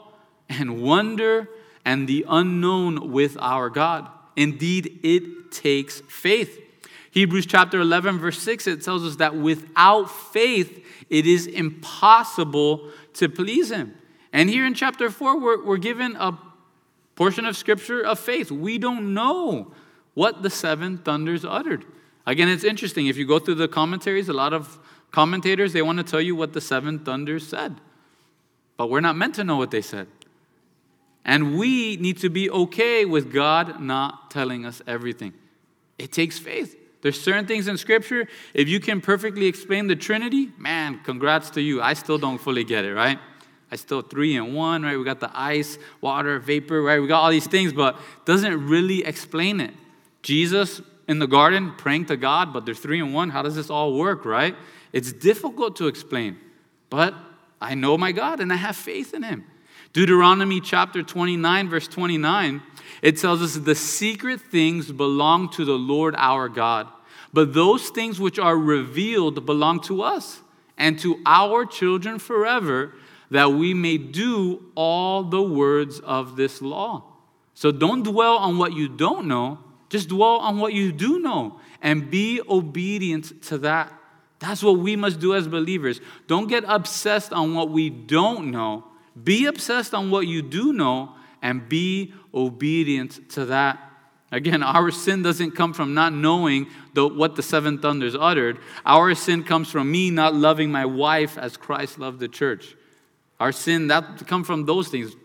and 0.49 0.81
wonder 0.81 1.49
and 1.85 2.07
the 2.07 2.25
unknown 2.27 3.11
with 3.11 3.37
our 3.39 3.69
God. 3.69 4.09
Indeed, 4.35 4.99
it 5.03 5.51
takes 5.51 6.01
faith. 6.01 6.59
Hebrews 7.11 7.45
chapter 7.45 7.79
11, 7.79 8.19
verse 8.19 8.41
6, 8.41 8.65
it 8.67 8.81
tells 8.81 9.05
us 9.05 9.17
that 9.17 9.35
without 9.35 10.05
faith, 10.05 10.83
it 11.09 11.27
is 11.27 11.45
impossible 11.45 12.89
to 13.13 13.29
please 13.29 13.71
Him. 13.71 13.93
And 14.31 14.49
here 14.49 14.65
in 14.65 14.73
chapter 14.73 15.11
4, 15.11 15.39
we're, 15.39 15.63
we're 15.63 15.77
given 15.77 16.15
a 16.15 16.37
portion 17.15 17.45
of 17.45 17.55
scripture 17.57 18.01
of 18.01 18.19
faith. 18.19 18.51
We 18.51 18.77
don't 18.77 19.13
know 19.13 19.73
what 20.13 20.43
the 20.43 20.49
seven 20.49 20.97
thunders 20.97 21.43
uttered. 21.43 21.85
Again, 22.25 22.47
it's 22.47 22.63
interesting. 22.63 23.07
If 23.07 23.17
you 23.17 23.25
go 23.25 23.39
through 23.39 23.55
the 23.55 23.67
commentaries, 23.67 24.29
a 24.29 24.33
lot 24.33 24.53
of 24.53 24.79
Commentators, 25.13 25.73
they 25.73 25.83
want 25.83 25.99
to 25.99 26.03
tell 26.03 26.19
you 26.19 26.35
what 26.35 26.53
the 26.53 26.59
seven 26.59 26.97
thunders 26.97 27.47
said. 27.47 27.79
But 28.77 28.89
we're 28.89 28.99
not 28.99 29.15
meant 29.15 29.35
to 29.35 29.43
know 29.43 29.57
what 29.57 29.69
they 29.69 29.81
said. 29.81 30.07
And 31.23 31.55
we 31.55 31.97
need 31.97 32.17
to 32.17 32.29
be 32.29 32.49
okay 32.49 33.05
with 33.05 33.31
God 33.31 33.79
not 33.79 34.31
telling 34.31 34.65
us 34.65 34.81
everything. 34.87 35.33
It 35.99 36.11
takes 36.11 36.39
faith. 36.39 36.75
There's 37.03 37.21
certain 37.21 37.45
things 37.45 37.67
in 37.67 37.77
Scripture, 37.77 38.27
if 38.55 38.67
you 38.67 38.79
can 38.79 39.01
perfectly 39.01 39.45
explain 39.45 39.85
the 39.85 39.95
Trinity, 39.95 40.51
man, 40.57 40.99
congrats 41.03 41.51
to 41.51 41.61
you. 41.61 41.79
I 41.79 41.93
still 41.93 42.17
don't 42.17 42.39
fully 42.39 42.63
get 42.63 42.83
it, 42.83 42.95
right? 42.95 43.19
I 43.73 43.75
still 43.75 44.03
three 44.03 44.35
in 44.35 44.53
one, 44.53 44.83
right? 44.83 44.95
We 44.95 45.03
got 45.03 45.19
the 45.19 45.31
ice, 45.33 45.79
water, 45.99 46.37
vapor, 46.37 46.79
right? 46.79 47.01
We 47.01 47.07
got 47.07 47.23
all 47.23 47.31
these 47.31 47.47
things, 47.47 47.73
but 47.73 47.97
doesn't 48.23 48.67
really 48.67 49.03
explain 49.03 49.59
it. 49.59 49.73
Jesus 50.21 50.79
in 51.07 51.17
the 51.17 51.25
garden 51.25 51.73
praying 51.75 52.05
to 52.05 52.15
God, 52.15 52.53
but 52.53 52.67
they're 52.67 52.75
three 52.75 52.99
in 52.99 53.13
one. 53.13 53.31
How 53.31 53.41
does 53.41 53.55
this 53.55 53.71
all 53.71 53.97
work, 53.97 54.25
right? 54.25 54.55
It's 54.91 55.11
difficult 55.11 55.75
to 55.77 55.87
explain, 55.87 56.37
but 56.91 57.15
I 57.59 57.73
know 57.73 57.97
my 57.97 58.11
God 58.11 58.41
and 58.41 58.53
I 58.53 58.57
have 58.57 58.75
faith 58.75 59.11
in 59.11 59.23
him. 59.23 59.43
Deuteronomy 59.91 60.61
chapter 60.61 61.01
29, 61.01 61.67
verse 61.67 61.87
29, 61.87 62.61
it 63.01 63.17
tells 63.17 63.41
us 63.41 63.55
the 63.55 63.73
secret 63.73 64.39
things 64.39 64.91
belong 64.91 65.49
to 65.49 65.65
the 65.65 65.79
Lord 65.79 66.13
our 66.19 66.47
God, 66.47 66.87
but 67.33 67.55
those 67.55 67.89
things 67.89 68.19
which 68.19 68.37
are 68.37 68.55
revealed 68.55 69.47
belong 69.47 69.81
to 69.81 70.03
us 70.03 70.41
and 70.77 70.99
to 70.99 71.19
our 71.25 71.65
children 71.65 72.19
forever, 72.19 72.93
that 73.33 73.51
we 73.51 73.73
may 73.73 73.97
do 73.97 74.63
all 74.75 75.23
the 75.23 75.41
words 75.41 75.99
of 76.01 76.35
this 76.35 76.61
law. 76.61 77.03
So 77.55 77.71
don't 77.71 78.03
dwell 78.03 78.37
on 78.37 78.59
what 78.59 78.73
you 78.73 78.87
don't 78.87 79.27
know, 79.27 79.57
just 79.89 80.09
dwell 80.09 80.37
on 80.37 80.59
what 80.59 80.73
you 80.73 80.91
do 80.91 81.17
know 81.17 81.59
and 81.81 82.11
be 82.11 82.41
obedient 82.47 83.41
to 83.45 83.57
that. 83.59 83.91
That's 84.37 84.61
what 84.61 84.77
we 84.77 84.95
must 84.95 85.19
do 85.19 85.33
as 85.33 85.47
believers. 85.47 85.99
Don't 86.27 86.47
get 86.47 86.63
obsessed 86.67 87.33
on 87.33 87.55
what 87.55 87.71
we 87.71 87.89
don't 87.89 88.51
know. 88.51 88.85
Be 89.23 89.47
obsessed 89.47 89.95
on 89.95 90.11
what 90.11 90.27
you 90.27 90.43
do 90.43 90.71
know 90.71 91.15
and 91.41 91.67
be 91.67 92.13
obedient 92.35 93.31
to 93.31 93.45
that. 93.45 93.79
Again, 94.31 94.61
our 94.61 94.91
sin 94.91 95.23
doesn't 95.23 95.51
come 95.51 95.73
from 95.73 95.95
not 95.95 96.13
knowing 96.13 96.67
the, 96.93 97.07
what 97.07 97.35
the 97.35 97.41
seven 97.41 97.79
thunders 97.79 98.15
uttered. 98.15 98.59
Our 98.85 99.15
sin 99.15 99.43
comes 99.43 99.71
from 99.71 99.91
me 99.91 100.11
not 100.11 100.35
loving 100.35 100.71
my 100.71 100.85
wife 100.85 101.35
as 101.35 101.57
Christ 101.57 101.97
loved 101.97 102.19
the 102.19 102.27
church. 102.27 102.75
Our 103.43 103.51
sin 103.51 103.87
that 103.87 104.25
come 104.25 104.45
from 104.45 104.65
those 104.65 104.87
things, 104.87 105.17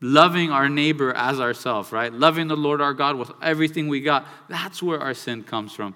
loving 0.00 0.50
our 0.50 0.68
neighbor 0.68 1.12
as 1.14 1.38
ourselves, 1.38 1.92
right? 1.92 2.12
Loving 2.12 2.48
the 2.48 2.56
Lord 2.56 2.80
our 2.80 2.92
God 2.92 3.14
with 3.14 3.30
everything 3.40 3.86
we 3.86 4.00
got. 4.00 4.26
That's 4.48 4.82
where 4.82 4.98
our 4.98 5.14
sin 5.14 5.44
comes 5.44 5.72
from. 5.72 5.94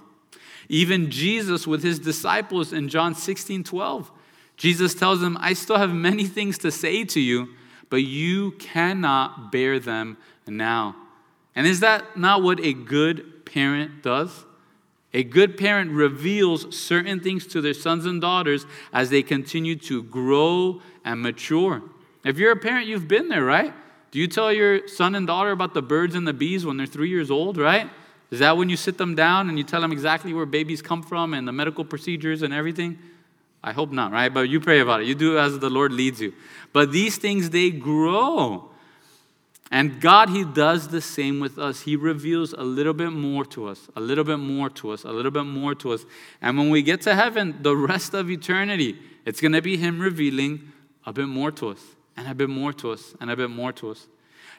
Even 0.68 1.10
Jesus 1.10 1.66
with 1.66 1.82
his 1.82 1.98
disciples 1.98 2.72
in 2.72 2.88
John 2.88 3.16
16, 3.16 3.64
12, 3.64 4.12
Jesus 4.56 4.94
tells 4.94 5.20
them, 5.20 5.36
I 5.40 5.54
still 5.54 5.76
have 5.76 5.92
many 5.92 6.26
things 6.26 6.56
to 6.58 6.70
say 6.70 7.02
to 7.06 7.18
you, 7.18 7.48
but 7.90 8.04
you 8.04 8.52
cannot 8.52 9.50
bear 9.50 9.80
them 9.80 10.18
now. 10.46 10.94
And 11.56 11.66
is 11.66 11.80
that 11.80 12.16
not 12.16 12.44
what 12.44 12.60
a 12.60 12.74
good 12.74 13.44
parent 13.44 14.04
does? 14.04 14.44
A 15.16 15.24
good 15.24 15.56
parent 15.56 15.92
reveals 15.92 16.76
certain 16.76 17.20
things 17.20 17.46
to 17.46 17.62
their 17.62 17.72
sons 17.72 18.04
and 18.04 18.20
daughters 18.20 18.66
as 18.92 19.08
they 19.08 19.22
continue 19.22 19.74
to 19.76 20.02
grow 20.02 20.82
and 21.06 21.22
mature. 21.22 21.82
If 22.22 22.36
you're 22.36 22.52
a 22.52 22.56
parent, 22.56 22.86
you've 22.86 23.08
been 23.08 23.30
there, 23.30 23.42
right? 23.42 23.72
Do 24.10 24.18
you 24.18 24.28
tell 24.28 24.52
your 24.52 24.86
son 24.86 25.14
and 25.14 25.26
daughter 25.26 25.52
about 25.52 25.72
the 25.72 25.80
birds 25.80 26.14
and 26.14 26.28
the 26.28 26.34
bees 26.34 26.66
when 26.66 26.76
they're 26.76 26.84
three 26.84 27.08
years 27.08 27.30
old, 27.30 27.56
right? 27.56 27.88
Is 28.30 28.40
that 28.40 28.58
when 28.58 28.68
you 28.68 28.76
sit 28.76 28.98
them 28.98 29.14
down 29.14 29.48
and 29.48 29.56
you 29.56 29.64
tell 29.64 29.80
them 29.80 29.90
exactly 29.90 30.34
where 30.34 30.44
babies 30.44 30.82
come 30.82 31.02
from 31.02 31.32
and 31.32 31.48
the 31.48 31.52
medical 31.52 31.82
procedures 31.82 32.42
and 32.42 32.52
everything? 32.52 32.98
I 33.64 33.72
hope 33.72 33.92
not, 33.92 34.12
right? 34.12 34.28
But 34.28 34.50
you 34.50 34.60
pray 34.60 34.80
about 34.80 35.00
it. 35.00 35.06
You 35.06 35.14
do 35.14 35.38
as 35.38 35.58
the 35.60 35.70
Lord 35.70 35.94
leads 35.94 36.20
you. 36.20 36.34
But 36.74 36.92
these 36.92 37.16
things, 37.16 37.48
they 37.48 37.70
grow. 37.70 38.68
And 39.70 40.00
God, 40.00 40.30
He 40.30 40.44
does 40.44 40.88
the 40.88 41.00
same 41.00 41.40
with 41.40 41.58
us. 41.58 41.82
He 41.82 41.96
reveals 41.96 42.52
a 42.52 42.62
little 42.62 42.94
bit 42.94 43.10
more 43.10 43.44
to 43.46 43.66
us, 43.68 43.88
a 43.96 44.00
little 44.00 44.24
bit 44.24 44.38
more 44.38 44.70
to 44.70 44.90
us, 44.90 45.04
a 45.04 45.10
little 45.10 45.32
bit 45.32 45.44
more 45.44 45.74
to 45.76 45.92
us. 45.92 46.04
And 46.40 46.56
when 46.56 46.70
we 46.70 46.82
get 46.82 47.00
to 47.02 47.14
heaven, 47.14 47.58
the 47.62 47.76
rest 47.76 48.14
of 48.14 48.30
eternity, 48.30 48.96
it's 49.24 49.40
going 49.40 49.52
to 49.52 49.62
be 49.62 49.76
Him 49.76 50.00
revealing 50.00 50.72
a 51.04 51.12
bit 51.12 51.26
more 51.26 51.50
to 51.52 51.70
us, 51.70 51.80
and 52.16 52.28
a 52.28 52.34
bit 52.34 52.48
more 52.48 52.72
to 52.74 52.92
us, 52.92 53.14
and 53.20 53.30
a 53.30 53.36
bit 53.36 53.50
more 53.50 53.72
to 53.72 53.90
us. 53.90 54.06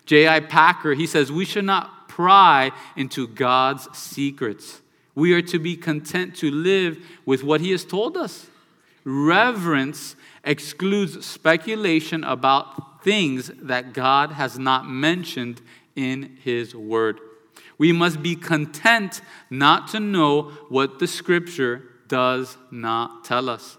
J.I. 0.06 0.42
Packer, 0.42 0.94
he 0.94 1.06
says, 1.06 1.32
We 1.32 1.46
should 1.46 1.66
not 1.66 2.08
pry 2.08 2.72
into 2.96 3.28
God's 3.28 3.88
secrets. 3.98 4.82
We 5.16 5.34
are 5.34 5.42
to 5.42 5.60
be 5.60 5.76
content 5.76 6.36
to 6.38 6.52
live 6.52 6.98
with 7.26 7.44
what 7.44 7.60
He 7.62 7.72
has 7.72 7.84
told 7.84 8.18
us. 8.18 8.48
Reverence 9.04 10.16
excludes 10.44 11.26
speculation 11.26 12.24
about 12.24 12.87
things 13.08 13.50
that 13.62 13.94
God 13.94 14.34
has 14.34 14.60
not 14.60 14.86
mentioned 14.86 15.62
in 15.96 16.38
His 16.44 16.76
Word. 16.76 17.22
We 17.78 17.94
must 17.94 18.22
be 18.22 18.36
content 18.36 19.22
not 19.50 19.88
to 19.92 20.02
know 20.02 20.52
what 20.68 21.00
the 21.00 21.08
Scripture 21.08 21.84
does 22.10 22.58
not 22.70 23.24
tell 23.24 23.50
us. 23.50 23.78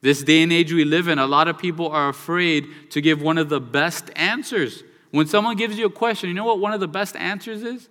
This 0.00 0.24
day 0.24 0.42
and 0.42 0.52
age 0.52 0.72
we 0.72 0.84
live 0.84 1.06
in, 1.06 1.20
a 1.20 1.26
lot 1.28 1.46
of 1.46 1.56
people 1.56 1.88
are 1.88 2.08
afraid 2.08 2.90
to 2.90 3.00
give 3.00 3.22
one 3.22 3.38
of 3.38 3.48
the 3.48 3.60
best 3.60 4.10
answers. 4.16 4.82
When 5.12 5.28
someone 5.28 5.54
gives 5.54 5.78
you 5.78 5.86
a 5.86 5.90
question, 5.90 6.28
you 6.28 6.34
know 6.34 6.44
what 6.44 6.58
one 6.58 6.72
of 6.72 6.80
the 6.80 6.88
best 6.88 7.14
answers 7.14 7.62
is? 7.62 7.88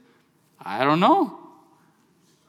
I 0.59 0.83
don't 0.83 0.99
know. 0.99 1.42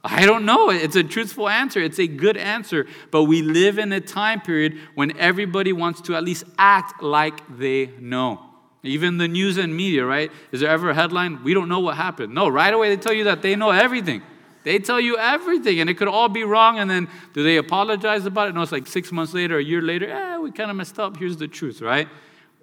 I 0.04 0.26
don't 0.26 0.44
know. 0.44 0.68
It's 0.68 0.96
a 0.96 1.02
truthful 1.02 1.48
answer. 1.48 1.80
It's 1.80 1.98
a 1.98 2.06
good 2.06 2.36
answer. 2.36 2.86
But 3.10 3.24
we 3.24 3.40
live 3.40 3.78
in 3.78 3.90
a 3.90 4.00
time 4.00 4.42
period 4.42 4.78
when 4.94 5.16
everybody 5.16 5.72
wants 5.72 6.02
to 6.02 6.14
at 6.14 6.22
least 6.22 6.44
act 6.58 7.02
like 7.02 7.40
they 7.58 7.86
know. 7.98 8.40
Even 8.82 9.16
the 9.16 9.26
news 9.26 9.56
and 9.56 9.74
media, 9.74 10.04
right? 10.04 10.30
Is 10.52 10.60
there 10.60 10.68
ever 10.68 10.90
a 10.90 10.94
headline? 10.94 11.42
We 11.42 11.54
don't 11.54 11.70
know 11.70 11.80
what 11.80 11.96
happened. 11.96 12.34
No, 12.34 12.48
right 12.48 12.72
away 12.72 12.94
they 12.94 13.00
tell 13.00 13.14
you 13.14 13.24
that 13.24 13.40
they 13.40 13.56
know 13.56 13.70
everything. 13.70 14.22
They 14.62 14.78
tell 14.78 15.00
you 15.00 15.16
everything, 15.16 15.80
and 15.80 15.88
it 15.88 15.94
could 15.94 16.08
all 16.08 16.28
be 16.28 16.44
wrong. 16.44 16.78
And 16.78 16.90
then 16.90 17.08
do 17.32 17.42
they 17.42 17.56
apologize 17.56 18.26
about 18.26 18.48
it? 18.48 18.54
No, 18.54 18.60
it's 18.60 18.72
like 18.72 18.86
six 18.86 19.10
months 19.10 19.32
later, 19.32 19.56
a 19.58 19.64
year 19.64 19.80
later, 19.80 20.10
eh, 20.10 20.38
we 20.38 20.50
kind 20.52 20.70
of 20.70 20.76
messed 20.76 20.98
up. 20.98 21.16
Here's 21.16 21.38
the 21.38 21.48
truth, 21.48 21.80
right? 21.80 22.08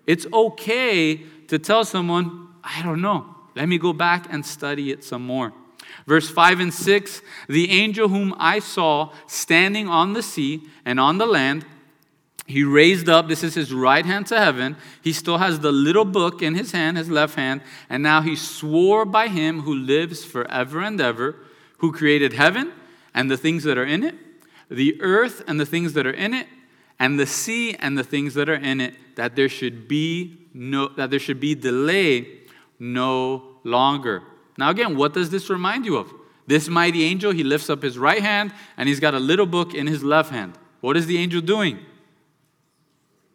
It's 0.06 0.28
okay 0.32 1.18
to 1.48 1.58
tell 1.58 1.86
someone, 1.86 2.50
I 2.64 2.84
don't 2.84 3.02
know. 3.02 3.36
Let 3.56 3.68
me 3.68 3.80
go 3.80 3.92
back 3.92 4.32
and 4.32 4.46
study 4.46 4.92
it 4.92 5.04
some 5.04 5.26
more. 5.26 5.54
Verse 6.08 6.30
5 6.30 6.60
and 6.60 6.74
6 6.74 7.22
The 7.48 7.72
angel 7.72 8.10
whom 8.10 8.36
I 8.38 8.60
saw 8.60 9.12
standing 9.28 9.88
on 9.88 10.14
the 10.14 10.24
sea 10.24 10.64
and 10.86 11.00
on 11.00 11.18
the 11.18 11.26
land, 11.26 11.66
he 12.48 12.64
raised 12.64 13.08
up, 13.08 13.28
this 13.28 13.44
is 13.44 13.54
his 13.54 13.74
right 13.74 14.06
hand 14.06 14.28
to 14.28 14.38
heaven. 14.38 14.76
He 15.02 15.14
still 15.14 15.38
has 15.38 15.60
the 15.60 15.72
little 15.72 16.06
book 16.06 16.42
in 16.42 16.56
his 16.56 16.72
hand, 16.72 16.98
his 16.98 17.10
left 17.10 17.36
hand, 17.36 17.62
and 17.90 18.04
now 18.04 18.22
he 18.22 18.36
swore 18.36 19.06
by 19.06 19.28
him 19.28 19.62
who 19.62 19.74
lives 19.74 20.26
forever 20.26 20.82
and 20.82 21.00
ever, 21.00 21.36
who 21.78 21.94
created 21.94 22.34
heaven 22.34 22.74
and 23.14 23.30
the 23.30 23.38
things 23.38 23.64
that 23.64 23.78
are 23.78 23.86
in 23.86 24.04
it, 24.04 24.16
the 24.70 25.02
earth 25.02 25.44
and 25.48 25.60
the 25.60 25.66
things 25.66 25.94
that 25.94 26.06
are 26.06 26.14
in 26.14 26.34
it, 26.34 26.48
and 27.00 27.20
the 27.20 27.26
sea 27.26 27.76
and 27.76 27.98
the 27.98 28.04
things 28.04 28.34
that 28.34 28.50
are 28.50 28.56
in 28.56 28.82
it, 28.82 28.96
that 29.16 29.36
there 29.36 29.50
should 29.50 29.88
be 29.88 30.38
no 30.54 30.90
that 30.90 31.10
there 31.10 31.20
should 31.20 31.40
be 31.40 31.56
delay 31.56 32.40
no 32.80 33.44
longer. 33.64 34.24
Now, 34.58 34.70
again, 34.70 34.96
what 34.96 35.14
does 35.14 35.30
this 35.30 35.50
remind 35.50 35.86
you 35.86 35.98
of? 35.98 36.14
This 36.48 36.68
mighty 36.68 37.04
angel, 37.04 37.32
he 37.32 37.44
lifts 37.44 37.70
up 37.70 37.82
his 37.82 37.98
right 37.98 38.22
hand 38.22 38.54
and 38.78 38.90
he's 38.90 39.00
got 39.00 39.14
a 39.14 39.20
little 39.20 39.46
book 39.46 39.74
in 39.74 39.88
his 39.88 40.04
left 40.04 40.32
hand. 40.32 40.58
What 40.82 40.98
is 40.98 41.06
the 41.06 41.18
angel 41.18 41.42
doing? 41.42 41.80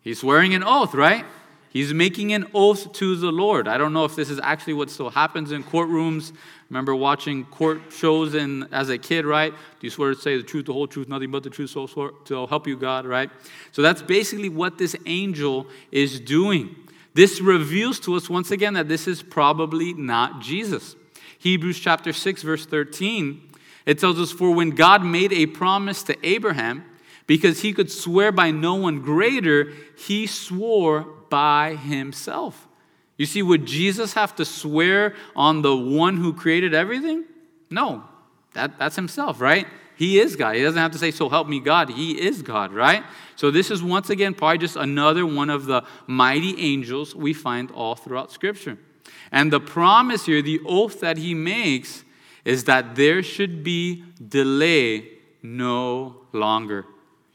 He's 0.03 0.21
swearing 0.21 0.55
an 0.55 0.63
oath, 0.63 0.95
right? 0.95 1.25
He's 1.71 1.93
making 1.93 2.33
an 2.33 2.47
oath 2.55 2.93
to 2.95 3.17
the 3.17 3.31
Lord. 3.31 3.69
I 3.69 3.77
don't 3.77 3.93
know 3.93 4.05
if 4.05 4.17
this 4.17 4.31
is 4.31 4.41
actually 4.43 4.75
what 4.75 4.89
still 4.89 5.11
happens 5.11 5.53
in 5.53 5.63
courtrooms. 5.63 6.33
Remember 6.71 6.95
watching 6.95 7.45
court 7.45 7.81
shows 7.91 8.35
in, 8.35 8.67
as 8.73 8.89
a 8.89 8.99
kid, 8.99 9.27
right? 9.27 9.53
Do 9.53 9.87
you 9.87 9.91
swear 9.91 10.15
to 10.15 10.21
say 10.21 10.37
the 10.37 10.43
truth, 10.43 10.67
the 10.67 10.73
whole 10.73 10.87
truth, 10.87 11.09
nothing 11.09 11.31
but 11.31 11.43
the 11.43 11.51
truth, 11.51 11.71
so 11.71 11.87
swear 11.87 12.11
to 12.27 12.47
help 12.47 12.67
you 12.67 12.77
God, 12.77 13.05
right? 13.05 13.31
So 13.73 13.83
that's 13.83 14.01
basically 14.01 14.49
what 14.49 14.79
this 14.79 14.97
angel 15.07 15.67
is 15.93 16.19
doing. 16.19 16.75
This 17.15 17.41
reveals 17.41 18.01
to 18.01 18.15
us 18.15 18.31
once 18.31 18.51
again 18.51 18.75
that 18.75 18.89
this 18.89 19.07
is 19.07 19.23
probably 19.23 19.93
not 19.93 20.41
Jesus. 20.41 20.97
Hebrews 21.47 21.79
chapter 21.79 22.13
6, 22.13 22.43
verse 22.43 22.67
13, 22.67 23.41
it 23.87 24.01
tells 24.01 24.19
us, 24.19 24.33
For 24.33 24.51
when 24.51 24.71
God 24.71 25.05
made 25.05 25.33
a 25.33 25.47
promise 25.47 26.03
to 26.03 26.27
Abraham, 26.27 26.85
because 27.29 27.63
he 27.63 27.73
could 27.73 27.89
swear 27.89 28.33
by 28.33 28.51
no 28.51 28.75
one 28.75 29.01
greater, 29.01 29.73
he 29.97 30.27
swore 30.27 31.03
by 31.31 31.77
himself. 31.77 32.67
You 33.17 33.27
see, 33.27 33.45
would 33.45 33.65
Jesus 33.65 34.15
have 34.15 34.35
to 34.37 34.45
swear 34.45 35.15
on 35.37 35.63
the 35.63 35.77
one 35.77 36.17
who 36.17 36.33
created 36.33 36.75
everything? 36.75 37.27
No, 37.71 38.03
that, 38.55 38.77
that's 38.77 38.97
himself, 38.97 39.41
right? 39.41 39.69
He 39.97 40.19
is 40.19 40.35
God. 40.35 40.57
He 40.57 40.63
doesn't 40.65 40.83
have 40.83 40.91
to 40.93 40.99
say, 40.99 41.13
So 41.13 41.29
help 41.29 41.47
me, 41.47 41.61
God. 41.61 41.91
He 41.91 42.21
is 42.21 42.43
God, 42.43 42.73
right? 42.73 43.05
So, 43.37 43.53
this 43.53 43.71
is 43.71 43.85
once 43.85 44.11
again 44.11 44.35
probably 44.35 44.59
just 44.59 44.75
another 44.75 45.25
one 45.25 45.51
of 45.51 45.67
the 45.67 45.85
mighty 46.09 46.59
angels 46.61 47.15
we 47.15 47.33
find 47.33 47.71
all 47.71 47.95
throughout 47.95 48.33
Scripture. 48.33 48.79
And 49.33 49.53
the 49.53 49.61
promise 49.61 50.27
here, 50.27 50.43
the 50.43 50.61
oath 50.67 51.01
that 51.01 51.19
he 51.19 51.35
makes, 51.35 52.05
is 52.45 52.65
that 52.65 52.95
there 52.95 53.23
should 53.23 53.65
be 53.65 54.05
delay 54.29 55.09
no 55.43 56.17
longer. 56.33 56.87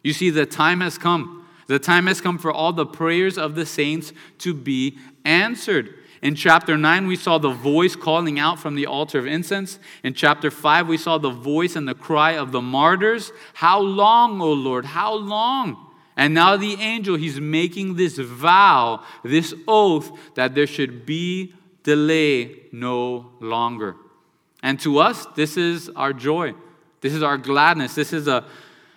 You 0.04 0.14
see, 0.14 0.30
the 0.30 0.46
time 0.46 0.82
has 0.82 0.98
come. 0.98 1.48
The 1.68 1.80
time 1.80 2.08
has 2.08 2.22
come 2.22 2.38
for 2.38 2.52
all 2.52 2.74
the 2.74 2.86
prayers 2.86 3.38
of 3.38 3.56
the 3.56 3.66
saints 3.66 4.14
to 4.40 4.54
be 4.54 4.98
answered. 5.24 5.96
In 6.22 6.36
chapter 6.36 6.78
9, 6.78 7.08
we 7.08 7.16
saw 7.16 7.38
the 7.38 7.50
voice 7.50 7.96
calling 7.96 8.38
out 8.38 8.60
from 8.60 8.76
the 8.76 8.86
altar 8.86 9.20
of 9.20 9.26
incense. 9.26 9.80
In 10.04 10.14
chapter 10.14 10.52
5, 10.52 10.88
we 10.88 10.98
saw 10.98 11.18
the 11.18 11.32
voice 11.32 11.76
and 11.76 11.88
the 11.88 11.96
cry 11.96 12.34
of 12.34 12.52
the 12.52 12.62
martyrs. 12.62 13.32
How 13.56 13.80
long, 13.80 14.40
O 14.42 14.52
Lord? 14.52 14.86
How 14.86 15.14
long? 15.16 15.88
And 16.16 16.34
now 16.34 16.58
the 16.58 16.76
angel, 16.76 17.16
he's 17.16 17.40
making 17.40 17.96
this 17.96 18.18
vow, 18.18 19.04
this 19.24 19.54
oath, 19.68 20.12
that 20.36 20.54
there 20.54 20.68
should 20.68 21.06
be 21.06 21.54
delay 21.84 22.64
no 22.72 23.32
longer. 23.40 23.96
And 24.64 24.80
to 24.82 25.00
us, 25.00 25.26
this 25.36 25.58
is 25.58 25.90
our 25.96 26.14
joy. 26.14 26.54
This 27.02 27.14
is 27.14 27.24
our 27.24 27.38
gladness. 27.38 27.96
This 27.96 28.14
is 28.14 28.28
a, 28.28 28.46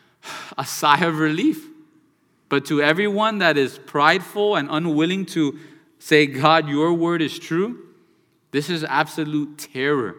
a 0.58 0.64
sigh 0.64 1.04
of 1.04 1.18
relief. 1.18 1.68
But 2.48 2.66
to 2.66 2.82
everyone 2.82 3.38
that 3.38 3.56
is 3.56 3.78
prideful 3.78 4.56
and 4.56 4.68
unwilling 4.70 5.26
to 5.26 5.58
say, 5.98 6.26
God, 6.26 6.68
your 6.68 6.92
word 6.92 7.22
is 7.22 7.38
true, 7.38 7.80
this 8.50 8.70
is 8.70 8.84
absolute 8.84 9.58
terror. 9.58 10.16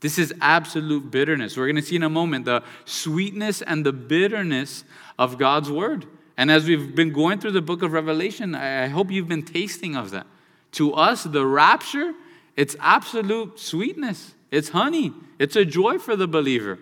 This 0.00 0.18
is 0.18 0.34
absolute 0.40 1.10
bitterness. 1.10 1.56
We're 1.56 1.66
going 1.66 1.76
to 1.76 1.82
see 1.82 1.96
in 1.96 2.02
a 2.02 2.10
moment 2.10 2.46
the 2.46 2.62
sweetness 2.84 3.62
and 3.62 3.84
the 3.84 3.92
bitterness 3.92 4.84
of 5.18 5.38
God's 5.38 5.70
word. 5.70 6.06
And 6.36 6.50
as 6.50 6.66
we've 6.66 6.94
been 6.94 7.12
going 7.12 7.38
through 7.38 7.52
the 7.52 7.62
book 7.62 7.82
of 7.82 7.92
Revelation, 7.92 8.54
I 8.54 8.88
hope 8.88 9.10
you've 9.10 9.28
been 9.28 9.44
tasting 9.44 9.94
of 9.94 10.10
that. 10.10 10.26
To 10.72 10.94
us, 10.94 11.24
the 11.24 11.44
rapture, 11.44 12.14
it's 12.56 12.76
absolute 12.80 13.58
sweetness. 13.58 14.34
It's 14.50 14.70
honey. 14.70 15.12
It's 15.38 15.56
a 15.56 15.64
joy 15.64 15.98
for 15.98 16.16
the 16.16 16.26
believer. 16.26 16.78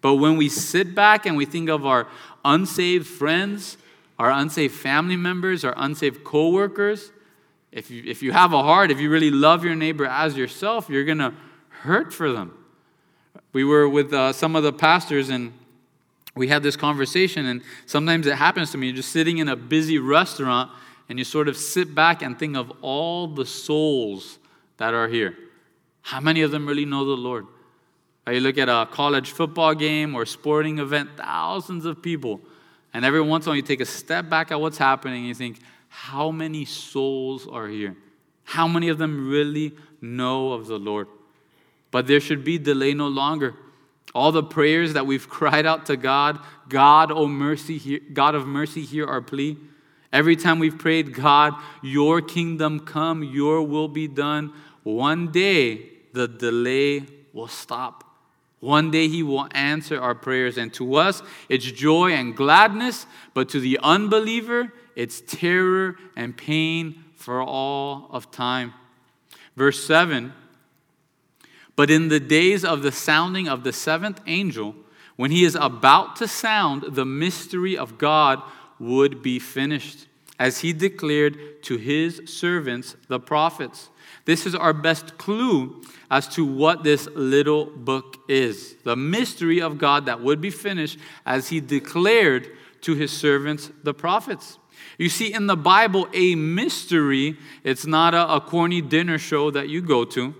But 0.00 0.14
when 0.14 0.36
we 0.36 0.48
sit 0.48 0.94
back 0.94 1.26
and 1.26 1.36
we 1.36 1.44
think 1.44 1.68
of 1.68 1.84
our 1.84 2.06
unsaved 2.44 3.06
friends, 3.06 3.76
our 4.18 4.30
unsaved 4.30 4.74
family 4.74 5.16
members, 5.16 5.64
our 5.64 5.74
unsaved 5.76 6.24
coworkers, 6.24 7.12
if 7.72 7.90
you, 7.90 8.02
if 8.06 8.22
you 8.22 8.32
have 8.32 8.52
a 8.52 8.62
heart, 8.62 8.90
if 8.90 8.98
you 8.98 9.10
really 9.10 9.30
love 9.30 9.64
your 9.64 9.76
neighbor 9.76 10.06
as 10.06 10.36
yourself, 10.36 10.88
you're 10.88 11.04
going 11.04 11.18
to 11.18 11.34
hurt 11.68 12.12
for 12.12 12.32
them. 12.32 12.52
We 13.52 13.64
were 13.64 13.88
with 13.88 14.12
uh, 14.12 14.32
some 14.32 14.56
of 14.56 14.62
the 14.62 14.72
pastors 14.72 15.28
and 15.28 15.52
we 16.34 16.48
had 16.48 16.62
this 16.62 16.76
conversation, 16.76 17.46
and 17.46 17.62
sometimes 17.86 18.26
it 18.26 18.36
happens 18.36 18.70
to 18.70 18.78
me. 18.78 18.92
Just 18.92 19.10
sitting 19.10 19.38
in 19.38 19.48
a 19.48 19.56
busy 19.56 19.98
restaurant 19.98 20.70
and 21.10 21.18
you 21.18 21.24
sort 21.24 21.48
of 21.48 21.56
sit 21.56 21.92
back 21.92 22.22
and 22.22 22.38
think 22.38 22.56
of 22.56 22.72
all 22.82 23.26
the 23.26 23.44
souls 23.44 24.38
that 24.76 24.94
are 24.94 25.08
here. 25.08 25.36
How 26.02 26.20
many 26.20 26.42
of 26.42 26.52
them 26.52 26.66
really 26.66 26.84
know 26.84 27.04
the 27.04 27.16
Lord? 27.16 27.48
Or 28.26 28.32
you 28.32 28.38
look 28.38 28.56
at 28.58 28.68
a 28.68 28.88
college 28.92 29.32
football 29.32 29.74
game 29.74 30.14
or 30.14 30.24
sporting 30.24 30.78
event, 30.78 31.10
thousands 31.16 31.84
of 31.84 32.00
people. 32.00 32.40
And 32.94 33.04
every 33.04 33.20
once 33.20 33.44
in 33.44 33.48
a 33.48 33.50
while 33.50 33.56
you 33.56 33.62
take 33.62 33.80
a 33.80 33.86
step 33.86 34.28
back 34.28 34.52
at 34.52 34.60
what's 34.60 34.78
happening 34.78 35.18
and 35.18 35.26
you 35.26 35.34
think, 35.34 35.58
how 35.88 36.30
many 36.30 36.64
souls 36.64 37.48
are 37.48 37.66
here? 37.66 37.96
How 38.44 38.68
many 38.68 38.88
of 38.88 38.98
them 38.98 39.28
really 39.28 39.72
know 40.00 40.52
of 40.52 40.68
the 40.68 40.78
Lord? 40.78 41.08
But 41.90 42.06
there 42.06 42.20
should 42.20 42.44
be 42.44 42.56
delay 42.56 42.94
no 42.94 43.08
longer. 43.08 43.56
All 44.14 44.30
the 44.30 44.44
prayers 44.44 44.92
that 44.92 45.06
we've 45.06 45.28
cried 45.28 45.66
out 45.66 45.86
to 45.86 45.96
God, 45.96 46.38
God, 46.68 47.10
oh 47.10 47.26
mercy, 47.26 47.78
hear, 47.78 47.98
God 48.12 48.36
of 48.36 48.46
mercy, 48.46 48.82
hear 48.82 49.08
our 49.08 49.20
plea. 49.20 49.58
Every 50.12 50.36
time 50.36 50.58
we've 50.58 50.78
prayed, 50.78 51.14
God, 51.14 51.54
your 51.82 52.20
kingdom 52.20 52.80
come, 52.80 53.22
your 53.22 53.62
will 53.62 53.88
be 53.88 54.08
done, 54.08 54.52
one 54.82 55.30
day 55.30 55.88
the 56.12 56.26
delay 56.26 57.06
will 57.32 57.48
stop. 57.48 58.04
One 58.58 58.90
day 58.90 59.08
he 59.08 59.22
will 59.22 59.48
answer 59.52 60.00
our 60.00 60.14
prayers. 60.14 60.58
And 60.58 60.72
to 60.74 60.96
us, 60.96 61.22
it's 61.48 61.64
joy 61.64 62.12
and 62.12 62.36
gladness, 62.36 63.06
but 63.32 63.48
to 63.50 63.60
the 63.60 63.78
unbeliever, 63.82 64.72
it's 64.96 65.22
terror 65.22 65.96
and 66.16 66.36
pain 66.36 67.04
for 67.14 67.40
all 67.40 68.08
of 68.10 68.30
time. 68.30 68.74
Verse 69.56 69.82
7 69.84 70.32
But 71.76 71.90
in 71.90 72.08
the 72.08 72.20
days 72.20 72.64
of 72.64 72.82
the 72.82 72.92
sounding 72.92 73.48
of 73.48 73.64
the 73.64 73.72
seventh 73.72 74.20
angel, 74.26 74.74
when 75.16 75.30
he 75.30 75.44
is 75.44 75.54
about 75.54 76.16
to 76.16 76.28
sound, 76.28 76.84
the 76.88 77.04
mystery 77.04 77.76
of 77.76 77.98
God 77.98 78.42
would 78.80 79.22
be 79.22 79.38
finished, 79.38 80.06
as 80.38 80.60
he 80.60 80.72
declared 80.72 81.62
to 81.62 81.76
his 81.76 82.22
servants, 82.24 82.96
the 83.08 83.20
prophets. 83.20 83.90
This 84.24 84.46
is 84.46 84.54
our 84.54 84.72
best 84.72 85.18
clue 85.18 85.82
as 86.10 86.26
to 86.28 86.44
what 86.44 86.82
this 86.82 87.06
little 87.14 87.66
book 87.66 88.16
is 88.28 88.74
the 88.84 88.96
mystery 88.96 89.60
of 89.60 89.78
God 89.78 90.06
that 90.06 90.20
would 90.20 90.40
be 90.40 90.50
finished 90.50 90.98
as 91.24 91.48
he 91.48 91.60
declared 91.60 92.48
to 92.82 92.94
his 92.94 93.12
servants, 93.12 93.70
the 93.82 93.94
prophets. 93.94 94.58
You 94.98 95.08
see, 95.08 95.32
in 95.32 95.46
the 95.46 95.56
Bible, 95.56 96.08
a 96.12 96.34
mystery, 96.34 97.36
it's 97.64 97.86
not 97.86 98.14
a, 98.14 98.34
a 98.34 98.40
corny 98.40 98.80
dinner 98.80 99.18
show 99.18 99.50
that 99.50 99.68
you 99.68 99.82
go 99.82 100.04
to. 100.06 100.34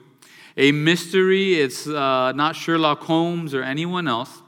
A 0.56 0.72
mystery, 0.72 1.54
it's 1.54 1.86
uh, 1.86 2.32
not 2.32 2.56
Sherlock 2.56 3.02
Holmes 3.02 3.54
or 3.54 3.62
anyone 3.62 4.08
else. 4.08 4.39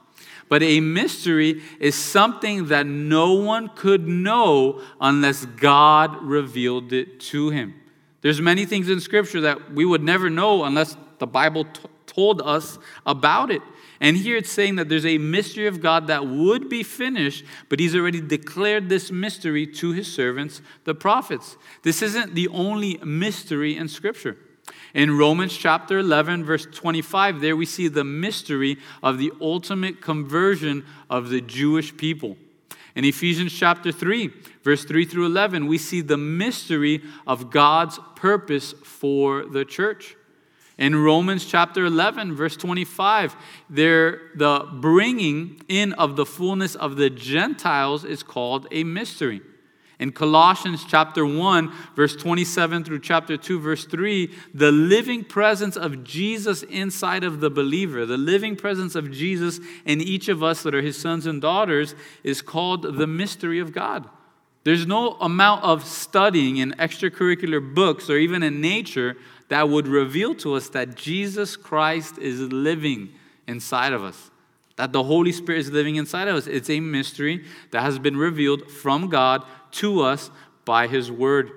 But 0.53 0.63
a 0.63 0.81
mystery 0.81 1.63
is 1.81 1.95
something 1.95 2.67
that 2.67 2.87
no 2.87 3.33
one 3.33 3.71
could 3.71 4.07
know 4.07 4.83
unless 5.01 5.47
God 5.47 6.23
revealed 6.23 6.93
it 6.93 7.21
to 7.21 7.49
him. 7.49 7.73
There's 8.21 8.39
many 8.39 8.67
things 8.67 8.91
in 8.91 9.01
Scripture 9.01 9.41
that 9.41 9.73
we 9.73 9.87
would 9.87 10.03
never 10.03 10.29
know 10.29 10.65
unless 10.65 10.95
the 11.21 11.27
Bible 11.27 11.65
t- 11.65 11.81
told 12.05 12.43
us 12.43 12.79
about 13.07 13.51
it. 13.51 13.63
And 13.99 14.15
here 14.15 14.37
it's 14.37 14.53
saying 14.53 14.77
that 14.77 14.91
there's 14.91 15.07
a 15.07 15.17
mystery 15.17 15.69
of 15.69 15.81
God 15.81 16.09
that 16.09 16.27
would 16.27 16.69
be 16.69 16.83
finished, 16.83 17.47
but 17.71 17.81
he's 17.81 17.97
already 17.97 18.21
declared 18.21 18.91
this 18.91 19.11
mystery 19.11 19.67
to 19.67 19.93
his 19.93 20.13
servants, 20.13 20.61
the 20.85 20.95
prophets. 20.95 21.57
This 21.83 22.03
isn't 22.03 22.35
the 22.35 22.49
only 22.49 22.99
mystery 22.99 23.75
in 23.75 23.89
Scripture. 23.89 24.37
In 24.95 25.17
Romans 25.17 25.57
chapter 25.57 25.99
11, 25.99 26.45
verse 26.45 26.67
25, 26.71 27.41
there 27.41 27.57
we 27.57 27.67
see 27.67 27.89
the 27.89 28.05
mystery 28.05 28.79
of 29.03 29.19
the 29.19 29.33
ultimate 29.41 30.01
conversion 30.01 30.85
of 31.09 31.31
the 31.31 31.41
Jewish 31.41 31.97
people. 31.97 32.37
In 32.95 33.05
Ephesians 33.05 33.53
chapter 33.53 33.91
3, 33.91 34.31
verse 34.63 34.85
3 34.85 35.05
through 35.07 35.27
11, 35.27 35.67
we 35.67 35.79
see 35.79 36.03
the 36.03 36.19
mystery 36.19 37.03
of 37.27 37.51
God's 37.51 37.99
purpose 38.17 38.73
for 38.85 39.47
the 39.47 39.65
church. 39.65 40.15
In 40.79 40.97
Romans 40.97 41.47
chapter 41.47 41.87
11, 41.87 42.35
verse 42.35 42.57
25, 42.57 43.37
there, 43.71 44.21
the 44.35 44.69
bringing 44.75 45.63
in 45.69 45.93
of 45.95 46.17
the 46.17 46.27
fullness 46.27 46.75
of 46.75 46.97
the 46.97 47.09
Gentiles 47.09 48.05
is 48.05 48.23
called 48.23 48.67
a 48.71 48.85
mystery. 48.85 49.43
In 50.03 50.11
Colossians 50.11 50.85
chapter 50.85 51.25
1, 51.25 51.73
verse 51.95 52.17
27 52.17 52.83
through 52.83 52.99
chapter 52.99 53.37
2, 53.37 53.61
verse 53.61 53.85
3, 53.85 54.35
the 54.53 54.73
living 54.73 55.23
presence 55.23 55.77
of 55.77 56.03
Jesus 56.03 56.65
inside 56.65 57.23
of 57.23 57.39
the 57.39 57.51
believer, 57.51 58.05
the 58.05 58.17
living 58.17 58.57
presence 58.57 58.97
of 58.97 59.13
Jesus 59.13 59.61
in 59.85 60.01
each 60.01 60.29
of 60.29 60.43
us 60.43 60.65
that 60.65 60.75
are 60.75 60.83
his 60.83 60.99
sons 60.99 61.25
and 61.25 61.41
daughters, 61.41 61.95
is 62.25 62.43
called 62.43 62.83
the 62.83 63.07
mystery 63.07 63.61
of 63.61 63.73
God. 63.73 64.09
There's 64.65 64.89
no 64.89 65.13
amount 65.21 65.63
of 65.63 65.87
studying 65.87 66.57
in 66.57 66.73
extracurricular 66.73 67.73
books 67.73 68.11
or 68.11 68.17
even 68.17 68.43
in 68.43 68.61
nature 68.61 69.17
that 69.51 69.69
would 69.69 69.87
reveal 69.87 70.35
to 70.35 70.55
us 70.55 70.69
that 70.71 70.97
Jesus 70.97 71.57
Christ 71.57 72.19
is 72.19 72.41
living 72.41 73.13
inside 73.47 73.93
of 73.93 74.03
us 74.03 74.32
that 74.77 74.93
the 74.93 75.03
Holy 75.03 75.33
Spirit 75.33 75.61
is 75.61 75.71
living 75.71 75.97
inside 75.97 76.29
of 76.29 76.37
us. 76.37 76.47
It's 76.47 76.71
a 76.71 76.81
mystery 76.81 77.45
that 77.71 77.83
has 77.83 77.99
been 77.99 78.17
revealed 78.17 78.71
from 78.71 79.09
God 79.09 79.45
to 79.73 80.01
us 80.03 80.31
by 80.65 80.87
His 80.87 81.11
Word. 81.11 81.51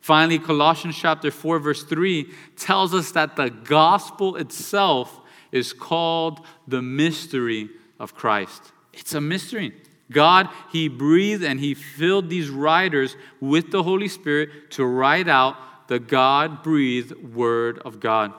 Finally, 0.00 0.38
Colossians 0.38 0.96
chapter 0.96 1.30
4, 1.30 1.58
verse 1.58 1.82
3 1.82 2.30
tells 2.56 2.94
us 2.94 3.10
that 3.12 3.36
the 3.36 3.50
gospel 3.50 4.36
itself 4.36 5.20
is 5.52 5.72
called 5.72 6.44
the 6.68 6.82
mystery 6.82 7.70
of 7.98 8.14
Christ. 8.14 8.72
It's 8.92 9.14
a 9.14 9.20
mystery. 9.20 9.72
God, 10.10 10.48
He 10.70 10.88
breathed 10.88 11.42
and 11.42 11.58
He 11.58 11.74
filled 11.74 12.30
these 12.30 12.50
writers 12.50 13.16
with 13.40 13.70
the 13.70 13.82
Holy 13.82 14.08
Spirit 14.08 14.70
to 14.72 14.84
write 14.84 15.28
out 15.28 15.56
the 15.88 15.98
God 15.98 16.62
breathed 16.62 17.34
Word 17.34 17.80
of 17.84 18.00
God. 18.00 18.32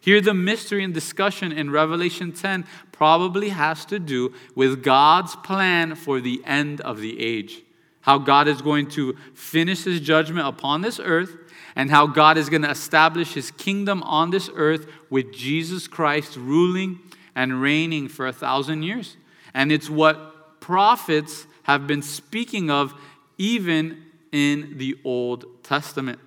Here, 0.00 0.20
the 0.20 0.34
mystery 0.34 0.82
and 0.82 0.94
discussion 0.94 1.52
in 1.52 1.70
Revelation 1.70 2.32
10 2.32 2.64
probably 3.00 3.48
has 3.48 3.86
to 3.86 3.98
do 3.98 4.30
with 4.54 4.82
God's 4.84 5.34
plan 5.36 5.94
for 5.94 6.20
the 6.20 6.42
end 6.44 6.82
of 6.82 7.00
the 7.00 7.18
age. 7.18 7.62
How 8.02 8.18
God 8.18 8.46
is 8.46 8.60
going 8.60 8.90
to 8.90 9.16
finish 9.32 9.84
his 9.84 10.00
judgment 10.02 10.46
upon 10.46 10.82
this 10.82 11.00
earth, 11.02 11.34
and 11.74 11.90
how 11.90 12.06
God 12.06 12.36
is 12.36 12.50
going 12.50 12.60
to 12.60 12.70
establish 12.70 13.32
his 13.32 13.52
kingdom 13.52 14.02
on 14.02 14.28
this 14.28 14.50
earth 14.54 14.86
with 15.08 15.32
Jesus 15.32 15.88
Christ 15.88 16.36
ruling 16.36 16.98
and 17.34 17.62
reigning 17.62 18.06
for 18.06 18.26
a 18.26 18.34
thousand 18.34 18.82
years. 18.82 19.16
And 19.54 19.72
it's 19.72 19.88
what 19.88 20.60
prophets 20.60 21.46
have 21.62 21.86
been 21.86 22.02
speaking 22.02 22.70
of 22.70 22.92
even 23.38 24.04
in 24.30 24.76
the 24.76 24.98
Old 25.04 25.46
Testament. 25.62 26.18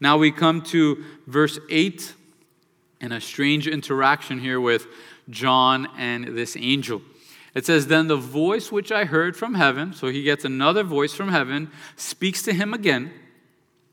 Now 0.00 0.18
we 0.18 0.32
come 0.32 0.62
to 0.62 1.04
verse 1.28 1.60
8 1.70 2.14
and 3.00 3.12
a 3.12 3.20
strange 3.20 3.68
interaction 3.68 4.40
here 4.40 4.60
with 4.60 4.88
John 5.30 5.88
and 5.96 6.36
this 6.36 6.56
angel. 6.56 7.02
It 7.54 7.66
says, 7.66 7.86
Then 7.86 8.08
the 8.08 8.16
voice 8.16 8.70
which 8.70 8.92
I 8.92 9.04
heard 9.04 9.36
from 9.36 9.54
heaven, 9.54 9.92
so 9.92 10.08
he 10.08 10.22
gets 10.22 10.44
another 10.44 10.82
voice 10.82 11.14
from 11.14 11.28
heaven, 11.28 11.70
speaks 11.96 12.42
to 12.42 12.52
him 12.52 12.74
again 12.74 13.12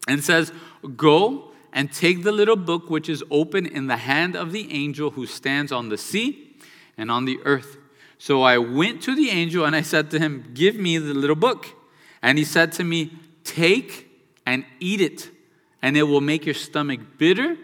and 0.07 0.23
says, 0.23 0.51
Go 0.95 1.51
and 1.73 1.91
take 1.91 2.23
the 2.23 2.31
little 2.31 2.55
book 2.55 2.89
which 2.89 3.09
is 3.09 3.23
open 3.29 3.65
in 3.65 3.87
the 3.87 3.97
hand 3.97 4.35
of 4.35 4.51
the 4.51 4.71
angel 4.71 5.11
who 5.11 5.25
stands 5.25 5.71
on 5.71 5.89
the 5.89 5.97
sea 5.97 6.55
and 6.97 7.11
on 7.11 7.25
the 7.25 7.39
earth. 7.45 7.77
So 8.17 8.41
I 8.41 8.57
went 8.57 9.01
to 9.03 9.15
the 9.15 9.29
angel 9.29 9.65
and 9.65 9.75
I 9.75 9.81
said 9.81 10.11
to 10.11 10.19
him, 10.19 10.51
Give 10.53 10.75
me 10.75 10.97
the 10.97 11.13
little 11.13 11.35
book. 11.35 11.67
And 12.21 12.37
he 12.37 12.43
said 12.43 12.71
to 12.73 12.83
me, 12.83 13.13
Take 13.43 14.05
and 14.45 14.65
eat 14.79 15.01
it, 15.01 15.29
and 15.81 15.95
it 15.97 16.03
will 16.03 16.21
make 16.21 16.45
your 16.45 16.55
stomach 16.55 16.99
bitter 17.17 17.57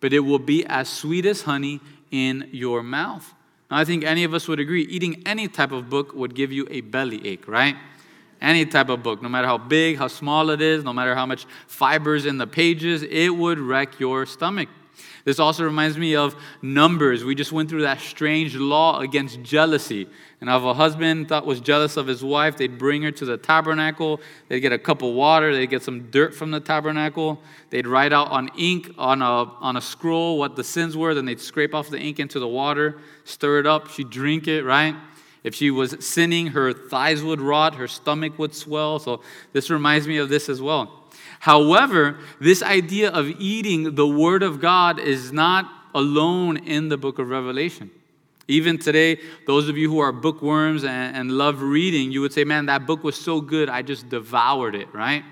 but 0.00 0.12
it 0.12 0.20
will 0.20 0.38
be 0.38 0.64
as 0.64 0.88
sweet 0.88 1.26
as 1.26 1.42
honey 1.42 1.80
in 2.10 2.48
your 2.52 2.82
mouth. 2.82 3.34
Now, 3.70 3.78
I 3.78 3.84
think 3.84 4.04
any 4.04 4.24
of 4.24 4.34
us 4.34 4.48
would 4.48 4.60
agree 4.60 4.82
eating 4.82 5.22
any 5.26 5.48
type 5.48 5.72
of 5.72 5.88
book 5.88 6.12
would 6.14 6.34
give 6.34 6.50
you 6.50 6.66
a 6.70 6.80
belly 6.80 7.26
ache, 7.26 7.46
right? 7.46 7.76
Any 8.40 8.64
type 8.64 8.88
of 8.88 9.02
book, 9.02 9.22
no 9.22 9.28
matter 9.28 9.46
how 9.46 9.58
big, 9.58 9.98
how 9.98 10.08
small 10.08 10.50
it 10.50 10.60
is, 10.62 10.82
no 10.82 10.92
matter 10.92 11.14
how 11.14 11.26
much 11.26 11.46
fibers 11.66 12.26
in 12.26 12.38
the 12.38 12.46
pages, 12.46 13.02
it 13.02 13.28
would 13.28 13.58
wreck 13.58 14.00
your 14.00 14.26
stomach. 14.26 14.68
This 15.24 15.38
also 15.38 15.64
reminds 15.64 15.98
me 15.98 16.16
of 16.16 16.34
Numbers. 16.62 17.24
We 17.24 17.34
just 17.34 17.52
went 17.52 17.68
through 17.68 17.82
that 17.82 18.00
strange 18.00 18.54
law 18.54 19.00
against 19.00 19.42
jealousy. 19.42 20.08
And 20.40 20.48
if 20.48 20.62
a 20.62 20.74
husband 20.74 21.28
thought 21.28 21.44
was 21.44 21.60
jealous 21.60 21.96
of 21.96 22.06
his 22.06 22.24
wife, 22.24 22.56
they'd 22.56 22.78
bring 22.78 23.02
her 23.02 23.10
to 23.10 23.24
the 23.24 23.36
tabernacle. 23.36 24.20
They'd 24.48 24.60
get 24.60 24.72
a 24.72 24.78
cup 24.78 25.02
of 25.02 25.12
water. 25.12 25.54
They'd 25.54 25.68
get 25.68 25.82
some 25.82 26.10
dirt 26.10 26.34
from 26.34 26.50
the 26.50 26.60
tabernacle. 26.60 27.40
They'd 27.68 27.86
write 27.86 28.12
out 28.12 28.30
on 28.30 28.50
ink 28.56 28.94
on 28.96 29.20
a, 29.20 29.24
on 29.24 29.76
a 29.76 29.80
scroll 29.80 30.38
what 30.38 30.56
the 30.56 30.64
sins 30.64 30.96
were. 30.96 31.14
Then 31.14 31.26
they'd 31.26 31.40
scrape 31.40 31.74
off 31.74 31.90
the 31.90 31.98
ink 31.98 32.18
into 32.18 32.40
the 32.40 32.48
water, 32.48 32.98
stir 33.24 33.60
it 33.60 33.66
up. 33.66 33.90
She'd 33.90 34.10
drink 34.10 34.48
it, 34.48 34.62
right? 34.62 34.96
If 35.42 35.54
she 35.54 35.70
was 35.70 35.96
sinning, 36.04 36.48
her 36.48 36.72
thighs 36.72 37.22
would 37.22 37.40
rot, 37.40 37.74
her 37.76 37.88
stomach 37.88 38.38
would 38.38 38.54
swell. 38.54 38.98
So 38.98 39.22
this 39.52 39.70
reminds 39.70 40.06
me 40.06 40.18
of 40.18 40.28
this 40.28 40.48
as 40.48 40.60
well. 40.60 40.99
However, 41.40 42.18
this 42.38 42.62
idea 42.62 43.10
of 43.10 43.26
eating 43.40 43.94
the 43.94 44.06
Word 44.06 44.42
of 44.42 44.60
God 44.60 45.00
is 45.00 45.32
not 45.32 45.64
alone 45.94 46.58
in 46.58 46.90
the 46.90 46.98
book 46.98 47.18
of 47.18 47.30
Revelation. 47.30 47.90
Even 48.46 48.76
today, 48.76 49.18
those 49.46 49.70
of 49.70 49.78
you 49.78 49.88
who 49.88 50.00
are 50.00 50.12
bookworms 50.12 50.84
and, 50.84 51.16
and 51.16 51.32
love 51.32 51.62
reading, 51.62 52.12
you 52.12 52.20
would 52.20 52.34
say, 52.34 52.44
man, 52.44 52.66
that 52.66 52.86
book 52.86 53.02
was 53.02 53.16
so 53.16 53.40
good, 53.40 53.70
I 53.70 53.80
just 53.80 54.10
devoured 54.10 54.74
it, 54.74 54.92
right? 54.92 55.24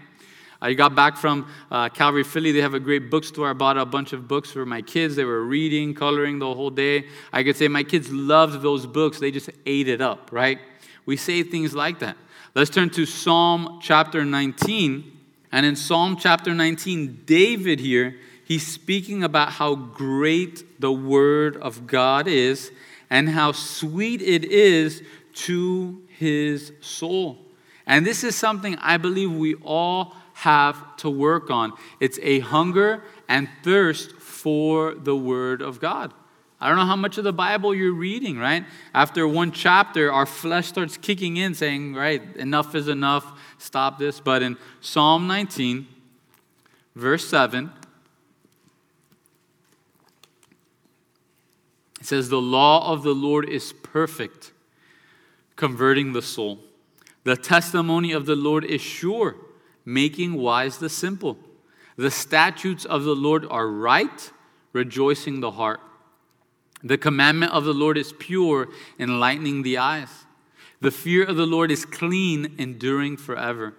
I 0.63 0.73
got 0.73 0.95
back 0.95 1.19
from 1.19 1.47
uh, 1.71 1.91
Calvary, 1.91 2.25
Philly. 2.25 2.53
They 2.53 2.63
have 2.63 2.73
a 2.73 2.81
great 2.81 3.11
bookstore. 3.11 3.51
I 3.51 3.53
bought 3.53 3.77
a 3.77 3.85
bunch 3.85 4.15
of 4.15 4.27
books 4.27 4.51
for 4.51 4.65
my 4.65 4.81
kids. 4.81 5.15
They 5.15 5.25
were 5.25 5.45
reading, 5.45 5.95
coloring 5.95 6.39
the 6.39 6.53
whole 6.55 6.71
day. 6.71 7.07
I 7.35 7.45
could 7.45 7.57
say 7.57 7.69
my 7.69 7.85
kids 7.85 8.11
loved 8.11 8.63
those 8.63 8.87
books. 8.87 9.21
They 9.21 9.31
just 9.31 9.51
ate 9.67 9.89
it 9.89 10.01
up, 10.01 10.33
right? 10.33 10.59
We 11.05 11.19
say 11.19 11.43
things 11.43 11.75
like 11.75 11.99
that. 11.99 12.17
Let's 12.55 12.71
turn 12.71 12.89
to 12.91 13.05
Psalm 13.05 13.79
chapter 13.83 14.25
19. 14.25 15.18
And 15.51 15.65
in 15.65 15.77
Psalm 15.77 16.17
chapter 16.17 16.55
19, 16.55 17.23
David 17.25 17.81
here, 17.81 18.17
he's 18.45 18.67
speaking 18.67 19.25
about 19.25 19.53
how 19.53 19.75
great 19.75 20.81
the 20.81 20.93
word 20.93 21.57
of 21.57 21.87
God 21.87 22.27
is 22.27 22.71
and 23.11 23.29
how 23.29 23.53
sweet 23.53 24.21
it 24.21 24.45
is 24.45 25.03
to 25.35 26.03
his 26.09 26.73
soul. 26.81 27.39
And 27.87 28.07
this 28.07 28.23
is 28.25 28.37
something 28.37 28.77
I 28.77 28.99
believe 28.99 29.33
we 29.33 29.55
all 29.57 30.15
have 30.35 30.97
to 30.99 31.11
work 31.11 31.51
on. 31.51 31.73
It's 32.01 32.19
a 32.23 32.41
hunger 32.41 33.03
and 33.29 33.49
thirst 33.63 34.13
for 34.13 34.95
the 34.95 35.17
Word 35.17 35.63
of 35.63 35.81
God. 35.81 36.13
I 36.61 36.69
don't 36.69 36.77
know 36.77 36.87
how 36.87 36.97
much 36.97 37.19
of 37.19 37.25
the 37.25 37.33
Bible 37.33 37.73
you're 37.73 37.93
reading, 37.93 38.37
right? 38.37 38.65
After 38.93 39.29
one 39.29 39.53
chapter, 39.53 40.13
our 40.13 40.27
flesh 40.27 40.67
starts 40.67 40.97
kicking 40.97 41.37
in, 41.37 41.55
saying, 41.55 41.95
right, 41.95 42.21
enough 42.37 42.75
is 42.75 42.89
enough, 42.89 43.39
stop 43.59 43.99
this. 43.99 44.19
But 44.19 44.43
in 44.43 44.57
Psalm 44.81 45.29
19, 45.29 45.87
verse 46.97 47.29
7, 47.29 47.71
it 52.01 52.07
says, 52.07 52.29
The 52.29 52.41
law 52.41 52.93
of 52.93 53.05
the 53.05 53.15
Lord 53.15 53.49
is 53.49 53.73
perfect, 53.73 54.51
converting 55.55 56.13
the 56.13 56.23
soul. 56.23 56.59
The 57.23 57.37
testimony 57.37 58.11
of 58.11 58.27
the 58.27 58.37
Lord 58.37 58.65
is 58.65 58.81
sure 58.81 59.37
making 59.85 60.35
wise 60.35 60.79
the 60.79 60.89
simple. 60.89 61.39
The 61.97 62.11
statutes 62.11 62.85
of 62.85 63.05
the 63.05 63.15
Lord 63.15 63.47
are 63.49 63.69
right, 63.69 64.33
rejoicing 64.73 65.41
the 65.41 65.53
heart. 65.53 65.81
The 66.83 66.99
commandment 66.99 67.53
of 67.53 67.65
the 67.65 67.75
Lord 67.75 67.99
is 67.99 68.13
pure, 68.13 68.69
enlightening 68.99 69.63
the 69.63 69.79
eyes. 69.79 70.27
The 70.81 70.91
fear 70.91 71.25
of 71.25 71.37
the 71.37 71.47
Lord 71.47 71.71
is 71.71 71.85
clean, 71.85 72.55
enduring 72.59 73.17
forever. 73.17 73.75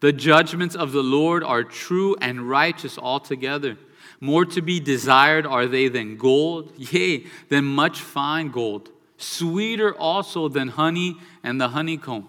The 0.00 0.12
judgments 0.12 0.74
of 0.74 0.92
the 0.92 1.02
Lord 1.02 1.44
are 1.44 1.62
true 1.62 2.16
and 2.20 2.48
righteous 2.48 2.96
altogether. 2.96 3.76
More 4.20 4.46
to 4.46 4.62
be 4.62 4.80
desired 4.80 5.46
are 5.46 5.66
they 5.66 5.88
than 5.88 6.16
gold, 6.16 6.72
yea, 6.78 7.26
than 7.50 7.64
much 7.64 8.00
fine 8.00 8.50
gold. 8.50 8.90
Sweeter 9.18 9.94
also 9.94 10.48
than 10.48 10.68
honey 10.68 11.16
and 11.42 11.60
the 11.60 11.68
honeycomb. 11.68 12.28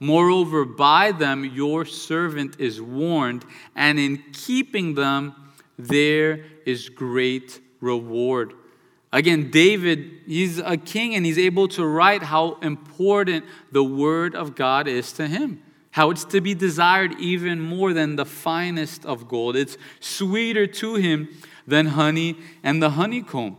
Moreover, 0.00 0.64
by 0.64 1.12
them 1.12 1.44
your 1.44 1.84
servant 1.84 2.58
is 2.58 2.82
warned, 2.82 3.44
and 3.76 3.98
in 3.98 4.22
keeping 4.32 4.94
them 4.94 5.34
there 5.78 6.44
is 6.66 6.88
great 6.88 7.60
reward. 7.80 8.54
Again, 9.14 9.52
David, 9.52 10.10
he's 10.26 10.58
a 10.58 10.76
king 10.76 11.14
and 11.14 11.24
he's 11.24 11.38
able 11.38 11.68
to 11.68 11.86
write 11.86 12.24
how 12.24 12.54
important 12.54 13.44
the 13.70 13.84
word 13.84 14.34
of 14.34 14.56
God 14.56 14.88
is 14.88 15.12
to 15.12 15.28
him. 15.28 15.62
How 15.92 16.10
it's 16.10 16.24
to 16.24 16.40
be 16.40 16.52
desired 16.52 17.14
even 17.20 17.60
more 17.60 17.92
than 17.92 18.16
the 18.16 18.24
finest 18.24 19.06
of 19.06 19.28
gold. 19.28 19.54
It's 19.54 19.78
sweeter 20.00 20.66
to 20.66 20.96
him 20.96 21.28
than 21.64 21.86
honey 21.86 22.36
and 22.64 22.82
the 22.82 22.90
honeycomb. 22.90 23.56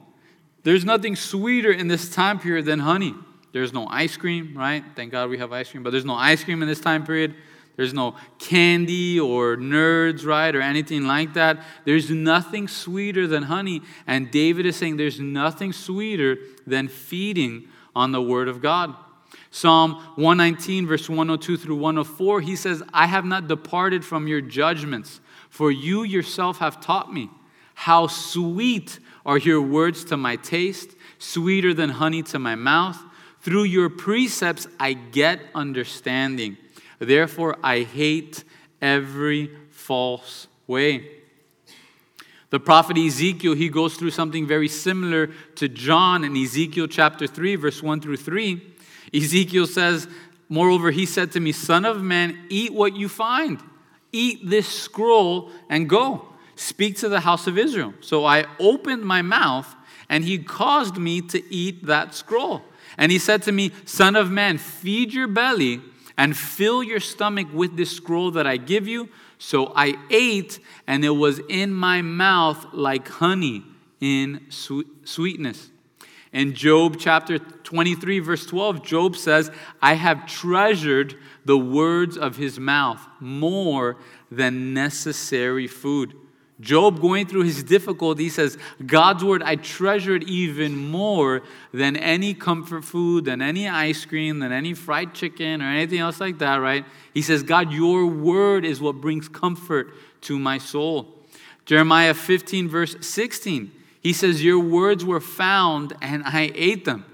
There's 0.63 0.83
nothing 0.83 1.15
sweeter 1.15 1.71
in 1.71 1.87
this 1.87 2.13
time 2.13 2.37
period 2.37 2.65
than 2.65 2.79
honey. 2.79 3.15
There's 3.53 3.71
no 3.71 3.87
ice 3.87 4.17
cream, 4.17 4.57
right? 4.57 4.83
Thank 4.93 5.13
God 5.13 5.29
we 5.29 5.37
have 5.37 5.53
ice 5.53 5.71
cream, 5.71 5.83
but 5.83 5.91
there's 5.91 6.03
no 6.03 6.15
ice 6.15 6.43
cream 6.43 6.61
in 6.63 6.67
this 6.67 6.81
time 6.81 7.05
period. 7.05 7.33
There's 7.75 7.93
no 7.93 8.15
candy 8.39 9.19
or 9.19 9.57
nerds, 9.57 10.25
right, 10.25 10.55
or 10.55 10.61
anything 10.61 11.05
like 11.05 11.33
that. 11.33 11.61
There's 11.83 12.09
nothing 12.09 12.67
sweeter 12.67 13.27
than 13.27 13.43
honey. 13.43 13.81
And 14.07 14.31
David 14.31 14.65
is 14.65 14.75
saying 14.75 14.97
there's 14.97 15.19
nothing 15.19 15.73
sweeter 15.73 16.37
than 16.65 16.87
feeding 16.87 17.67
on 17.95 18.11
the 18.11 18.21
Word 18.21 18.47
of 18.47 18.61
God. 18.61 18.95
Psalm 19.51 19.95
119, 20.15 20.87
verse 20.87 21.09
102 21.09 21.57
through 21.57 21.75
104, 21.75 22.41
he 22.41 22.55
says, 22.55 22.83
I 22.93 23.07
have 23.07 23.25
not 23.25 23.47
departed 23.47 24.03
from 24.03 24.27
your 24.27 24.41
judgments, 24.41 25.21
for 25.49 25.71
you 25.71 26.03
yourself 26.03 26.59
have 26.59 26.81
taught 26.81 27.13
me. 27.13 27.29
How 27.73 28.07
sweet 28.07 28.99
are 29.25 29.37
your 29.37 29.61
words 29.61 30.05
to 30.05 30.17
my 30.17 30.35
taste, 30.35 30.95
sweeter 31.19 31.73
than 31.73 31.89
honey 31.89 32.21
to 32.23 32.39
my 32.39 32.55
mouth. 32.55 33.01
Through 33.41 33.63
your 33.63 33.89
precepts 33.89 34.67
I 34.79 34.93
get 34.93 35.39
understanding. 35.53 36.57
Therefore, 36.99 37.57
I 37.63 37.81
hate 37.81 38.43
every 38.81 39.51
false 39.71 40.47
way. 40.67 41.11
The 42.49 42.59
prophet 42.59 42.97
Ezekiel, 42.97 43.53
he 43.53 43.69
goes 43.69 43.95
through 43.95 44.11
something 44.11 44.47
very 44.47 44.67
similar 44.67 45.29
to 45.55 45.67
John 45.67 46.23
in 46.23 46.37
Ezekiel 46.37 46.87
chapter 46.87 47.27
3, 47.27 47.55
verse 47.55 47.83
1 47.83 48.01
through 48.01 48.17
3. 48.17 48.61
Ezekiel 49.13 49.67
says, 49.67 50.07
Moreover, 50.47 50.91
he 50.91 51.05
said 51.05 51.31
to 51.33 51.39
me, 51.39 51.51
Son 51.51 51.85
of 51.85 52.01
man, 52.01 52.45
eat 52.49 52.73
what 52.73 52.95
you 52.95 53.09
find. 53.09 53.59
Eat 54.11 54.49
this 54.49 54.67
scroll 54.67 55.51
and 55.69 55.89
go. 55.89 56.27
Speak 56.55 56.97
to 56.97 57.09
the 57.09 57.19
house 57.19 57.47
of 57.47 57.57
Israel. 57.57 57.93
So 57.99 58.25
I 58.25 58.45
opened 58.59 59.03
my 59.03 59.21
mouth, 59.21 59.75
and 60.07 60.23
he 60.23 60.37
caused 60.37 60.97
me 60.97 61.21
to 61.21 61.53
eat 61.53 61.85
that 61.87 62.13
scroll. 62.13 62.61
And 62.97 63.11
he 63.11 63.19
said 63.19 63.41
to 63.43 63.51
me, 63.51 63.71
Son 63.85 64.15
of 64.15 64.31
man, 64.31 64.57
feed 64.57 65.13
your 65.13 65.27
belly 65.27 65.81
and 66.17 66.35
fill 66.35 66.81
your 66.83 66.99
stomach 66.99 67.47
with 67.53 67.75
this 67.77 67.91
scroll 67.91 68.31
that 68.31 68.47
I 68.47 68.57
give 68.57 68.87
you. 68.87 69.09
So 69.37 69.73
I 69.75 69.95
ate, 70.09 70.59
and 70.87 71.03
it 71.03 71.09
was 71.09 71.39
in 71.49 71.73
my 71.73 72.01
mouth 72.01 72.67
like 72.73 73.07
honey 73.07 73.63
in 73.99 74.47
sweetness. 74.49 75.71
In 76.31 76.53
Job 76.53 76.97
chapter 76.99 77.39
23, 77.39 78.19
verse 78.19 78.45
12, 78.45 78.83
Job 78.83 79.15
says, 79.15 79.51
I 79.81 79.93
have 79.93 80.25
treasured 80.25 81.15
the 81.45 81.57
words 81.57 82.17
of 82.17 82.35
his 82.35 82.59
mouth 82.59 82.99
more 83.19 83.97
than 84.29 84.73
necessary 84.73 85.67
food. 85.67 86.13
Job, 86.61 87.01
going 87.01 87.27
through 87.27 87.43
his 87.43 87.63
difficulty, 87.63 88.29
says, 88.29 88.57
God's 88.85 89.23
word, 89.25 89.43
I 89.43 89.57
treasure 89.57 90.15
it 90.15 90.23
even 90.23 90.77
more 90.89 91.43
than 91.73 91.97
any 91.97 92.33
comfort 92.33 92.85
food, 92.85 93.25
than 93.25 93.41
any 93.41 93.67
ice 93.67 94.05
cream, 94.05 94.39
than 94.39 94.53
any 94.53 94.73
fried 94.73 95.13
chicken, 95.13 95.61
or 95.61 95.65
anything 95.65 95.99
else 95.99 96.21
like 96.21 96.37
that, 96.37 96.57
right? 96.57 96.85
He 97.13 97.21
says, 97.21 97.43
God, 97.43 97.73
your 97.73 98.05
word 98.05 98.63
is 98.63 98.79
what 98.79 99.01
brings 99.01 99.27
comfort 99.27 99.89
to 100.21 100.39
my 100.39 100.57
soul. 100.57 101.13
Jeremiah 101.65 102.13
15, 102.13 102.69
verse 102.69 102.95
16, 103.01 103.71
he 103.99 104.13
says, 104.13 104.41
Your 104.41 104.59
words 104.59 105.03
were 105.03 105.19
found, 105.19 105.93
and 106.01 106.23
I 106.23 106.51
ate 106.55 106.85
them. 106.85 107.05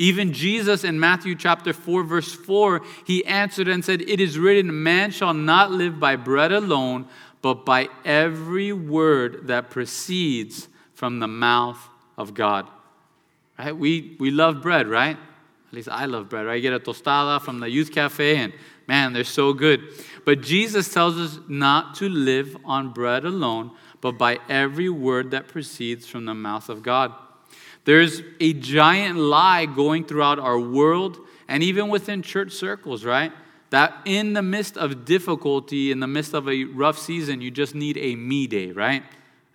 Even 0.00 0.32
Jesus 0.32 0.84
in 0.84 0.98
Matthew 0.98 1.34
chapter 1.34 1.72
4, 1.72 2.04
verse 2.04 2.32
4, 2.32 2.82
he 3.04 3.24
answered 3.26 3.66
and 3.66 3.84
said, 3.84 4.00
It 4.02 4.20
is 4.20 4.38
written, 4.38 4.82
Man 4.82 5.10
shall 5.10 5.34
not 5.34 5.72
live 5.72 5.98
by 5.98 6.14
bread 6.14 6.52
alone 6.52 7.08
but 7.42 7.64
by 7.64 7.88
every 8.04 8.72
word 8.72 9.46
that 9.46 9.70
proceeds 9.70 10.68
from 10.94 11.20
the 11.20 11.28
mouth 11.28 11.78
of 12.16 12.34
God. 12.34 12.68
Right? 13.58 13.76
We, 13.76 14.16
we 14.18 14.30
love 14.30 14.62
bread, 14.62 14.88
right? 14.88 15.16
At 15.68 15.72
least 15.72 15.88
I 15.88 16.06
love 16.06 16.28
bread, 16.28 16.46
right? 16.46 16.54
I 16.54 16.60
get 16.60 16.72
a 16.72 16.80
tostada 16.80 17.40
from 17.40 17.60
the 17.60 17.68
youth 17.68 17.92
cafe, 17.92 18.36
and 18.36 18.52
man, 18.86 19.12
they're 19.12 19.24
so 19.24 19.52
good. 19.52 19.82
But 20.24 20.40
Jesus 20.40 20.92
tells 20.92 21.18
us 21.18 21.38
not 21.48 21.94
to 21.96 22.08
live 22.08 22.56
on 22.64 22.90
bread 22.90 23.24
alone, 23.24 23.72
but 24.00 24.12
by 24.12 24.38
every 24.48 24.88
word 24.88 25.30
that 25.32 25.48
proceeds 25.48 26.06
from 26.06 26.24
the 26.24 26.34
mouth 26.34 26.68
of 26.68 26.82
God. 26.82 27.12
There's 27.84 28.22
a 28.40 28.52
giant 28.52 29.18
lie 29.18 29.66
going 29.66 30.04
throughout 30.04 30.38
our 30.38 30.58
world 30.58 31.18
and 31.48 31.62
even 31.62 31.88
within 31.88 32.22
church 32.22 32.52
circles, 32.52 33.04
right? 33.04 33.32
That 33.70 33.94
in 34.04 34.32
the 34.32 34.42
midst 34.42 34.76
of 34.76 35.04
difficulty, 35.04 35.90
in 35.90 36.00
the 36.00 36.06
midst 36.06 36.34
of 36.34 36.48
a 36.48 36.64
rough 36.64 36.98
season, 36.98 37.40
you 37.40 37.50
just 37.50 37.74
need 37.74 37.98
a 37.98 38.16
me 38.16 38.46
day, 38.46 38.72
right? 38.72 39.02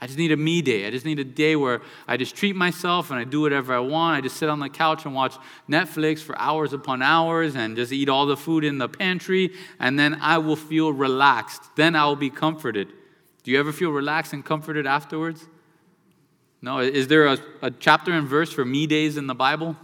I 0.03 0.05
just 0.05 0.19
need 0.19 0.33
a 0.33 0.37
me 0.37 0.61
day. 0.61 0.85
I 0.85 0.91
just 0.91 1.05
need 1.05 1.19
a 1.19 1.23
day 1.23 1.55
where 1.55 1.81
I 2.09 2.17
just 2.17 2.35
treat 2.35 2.57
myself 2.57 3.09
and 3.09 3.17
I 3.17 3.23
do 3.23 3.39
whatever 3.39 3.73
I 3.73 3.79
want. 3.79 4.17
I 4.17 4.21
just 4.21 4.35
sit 4.35 4.49
on 4.49 4.59
the 4.59 4.67
couch 4.67 5.05
and 5.05 5.15
watch 5.15 5.35
Netflix 5.69 6.19
for 6.19 6.37
hours 6.37 6.73
upon 6.73 7.01
hours 7.01 7.55
and 7.55 7.77
just 7.77 7.93
eat 7.93 8.09
all 8.09 8.25
the 8.25 8.35
food 8.35 8.65
in 8.65 8.79
the 8.79 8.89
pantry, 8.89 9.51
and 9.79 9.97
then 9.97 10.17
I 10.21 10.39
will 10.39 10.57
feel 10.57 10.91
relaxed. 10.91 11.63
Then 11.77 11.95
I 11.95 12.05
will 12.05 12.17
be 12.17 12.29
comforted. 12.29 12.89
Do 13.43 13.51
you 13.51 13.59
ever 13.59 13.71
feel 13.71 13.91
relaxed 13.91 14.33
and 14.33 14.43
comforted 14.43 14.85
afterwards? 14.85 15.47
No. 16.61 16.79
Is 16.79 17.07
there 17.07 17.27
a, 17.27 17.37
a 17.61 17.71
chapter 17.71 18.11
and 18.11 18.27
verse 18.27 18.51
for 18.51 18.65
me 18.65 18.87
days 18.87 19.15
in 19.15 19.27
the 19.27 19.35
Bible? 19.35 19.77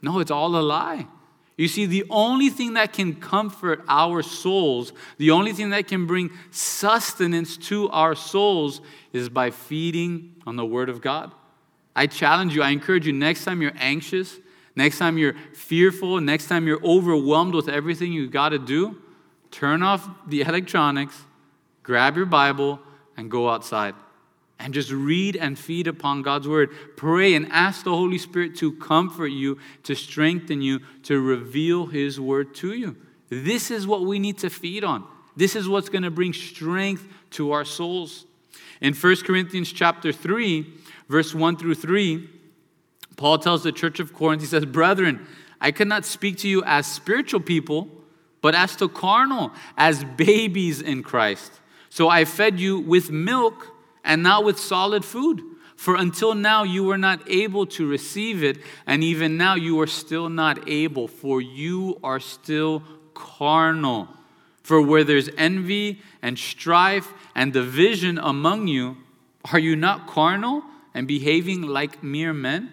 No, 0.00 0.20
it's 0.20 0.30
all 0.30 0.56
a 0.56 0.60
lie. 0.62 1.06
You 1.58 1.66
see, 1.66 1.86
the 1.86 2.04
only 2.08 2.50
thing 2.50 2.74
that 2.74 2.92
can 2.92 3.16
comfort 3.16 3.84
our 3.88 4.22
souls, 4.22 4.92
the 5.18 5.32
only 5.32 5.52
thing 5.52 5.70
that 5.70 5.88
can 5.88 6.06
bring 6.06 6.30
sustenance 6.52 7.56
to 7.56 7.88
our 7.90 8.14
souls 8.14 8.80
is 9.12 9.28
by 9.28 9.50
feeding 9.50 10.36
on 10.46 10.54
the 10.54 10.64
Word 10.64 10.88
of 10.88 11.00
God. 11.00 11.32
I 11.96 12.06
challenge 12.06 12.54
you, 12.54 12.62
I 12.62 12.70
encourage 12.70 13.08
you, 13.08 13.12
next 13.12 13.44
time 13.44 13.60
you're 13.60 13.72
anxious, 13.76 14.38
next 14.76 14.98
time 14.98 15.18
you're 15.18 15.34
fearful, 15.52 16.20
next 16.20 16.46
time 16.46 16.68
you're 16.68 16.82
overwhelmed 16.84 17.54
with 17.54 17.68
everything 17.68 18.12
you've 18.12 18.30
got 18.30 18.50
to 18.50 18.60
do, 18.60 18.96
turn 19.50 19.82
off 19.82 20.08
the 20.28 20.42
electronics, 20.42 21.24
grab 21.82 22.16
your 22.16 22.26
Bible, 22.26 22.78
and 23.16 23.28
go 23.28 23.50
outside. 23.50 23.96
And 24.58 24.74
just 24.74 24.90
read 24.90 25.36
and 25.36 25.56
feed 25.58 25.86
upon 25.86 26.22
God's 26.22 26.48
word. 26.48 26.70
Pray 26.96 27.34
and 27.34 27.46
ask 27.52 27.84
the 27.84 27.94
Holy 27.94 28.18
Spirit 28.18 28.56
to 28.56 28.72
comfort 28.72 29.28
you, 29.28 29.58
to 29.84 29.94
strengthen 29.94 30.60
you, 30.62 30.80
to 31.04 31.20
reveal 31.20 31.86
His 31.86 32.18
word 32.18 32.54
to 32.56 32.72
you. 32.72 32.96
This 33.28 33.70
is 33.70 33.86
what 33.86 34.04
we 34.04 34.18
need 34.18 34.38
to 34.38 34.50
feed 34.50 34.82
on. 34.82 35.04
This 35.36 35.54
is 35.54 35.68
what's 35.68 35.88
going 35.88 36.02
to 36.02 36.10
bring 36.10 36.32
strength 36.32 37.06
to 37.30 37.52
our 37.52 37.64
souls. 37.64 38.26
In 38.80 38.94
1 38.94 39.16
Corinthians 39.18 39.72
chapter 39.72 40.12
3, 40.12 40.66
verse 41.08 41.34
1 41.34 41.56
through 41.56 41.76
3, 41.76 42.28
Paul 43.16 43.38
tells 43.38 43.62
the 43.62 43.72
church 43.72 44.00
of 44.00 44.12
Corinth, 44.12 44.42
he 44.42 44.48
says, 44.48 44.64
Brethren, 44.64 45.26
I 45.60 45.70
could 45.72 45.88
not 45.88 46.04
speak 46.04 46.38
to 46.38 46.48
you 46.48 46.62
as 46.64 46.86
spiritual 46.86 47.40
people, 47.40 47.88
but 48.40 48.54
as 48.54 48.76
to 48.76 48.88
carnal, 48.88 49.52
as 49.76 50.04
babies 50.04 50.80
in 50.80 51.02
Christ. 51.02 51.52
So 51.90 52.08
I 52.08 52.24
fed 52.24 52.60
you 52.60 52.78
with 52.78 53.10
milk 53.10 53.74
and 54.08 54.22
not 54.24 54.42
with 54.42 54.58
solid 54.58 55.04
food. 55.04 55.42
For 55.76 55.94
until 55.94 56.34
now 56.34 56.64
you 56.64 56.82
were 56.82 56.98
not 56.98 57.30
able 57.30 57.64
to 57.66 57.86
receive 57.86 58.42
it, 58.42 58.58
and 58.84 59.04
even 59.04 59.36
now 59.36 59.54
you 59.54 59.80
are 59.80 59.86
still 59.86 60.28
not 60.28 60.68
able, 60.68 61.06
for 61.06 61.40
you 61.40 62.00
are 62.02 62.18
still 62.18 62.82
carnal. 63.14 64.08
For 64.64 64.82
where 64.82 65.04
there's 65.04 65.30
envy 65.38 66.02
and 66.20 66.36
strife 66.36 67.12
and 67.36 67.52
division 67.52 68.18
among 68.18 68.66
you, 68.66 68.96
are 69.52 69.58
you 69.60 69.76
not 69.76 70.08
carnal 70.08 70.64
and 70.94 71.06
behaving 71.06 71.62
like 71.62 72.02
mere 72.02 72.34
men? 72.34 72.72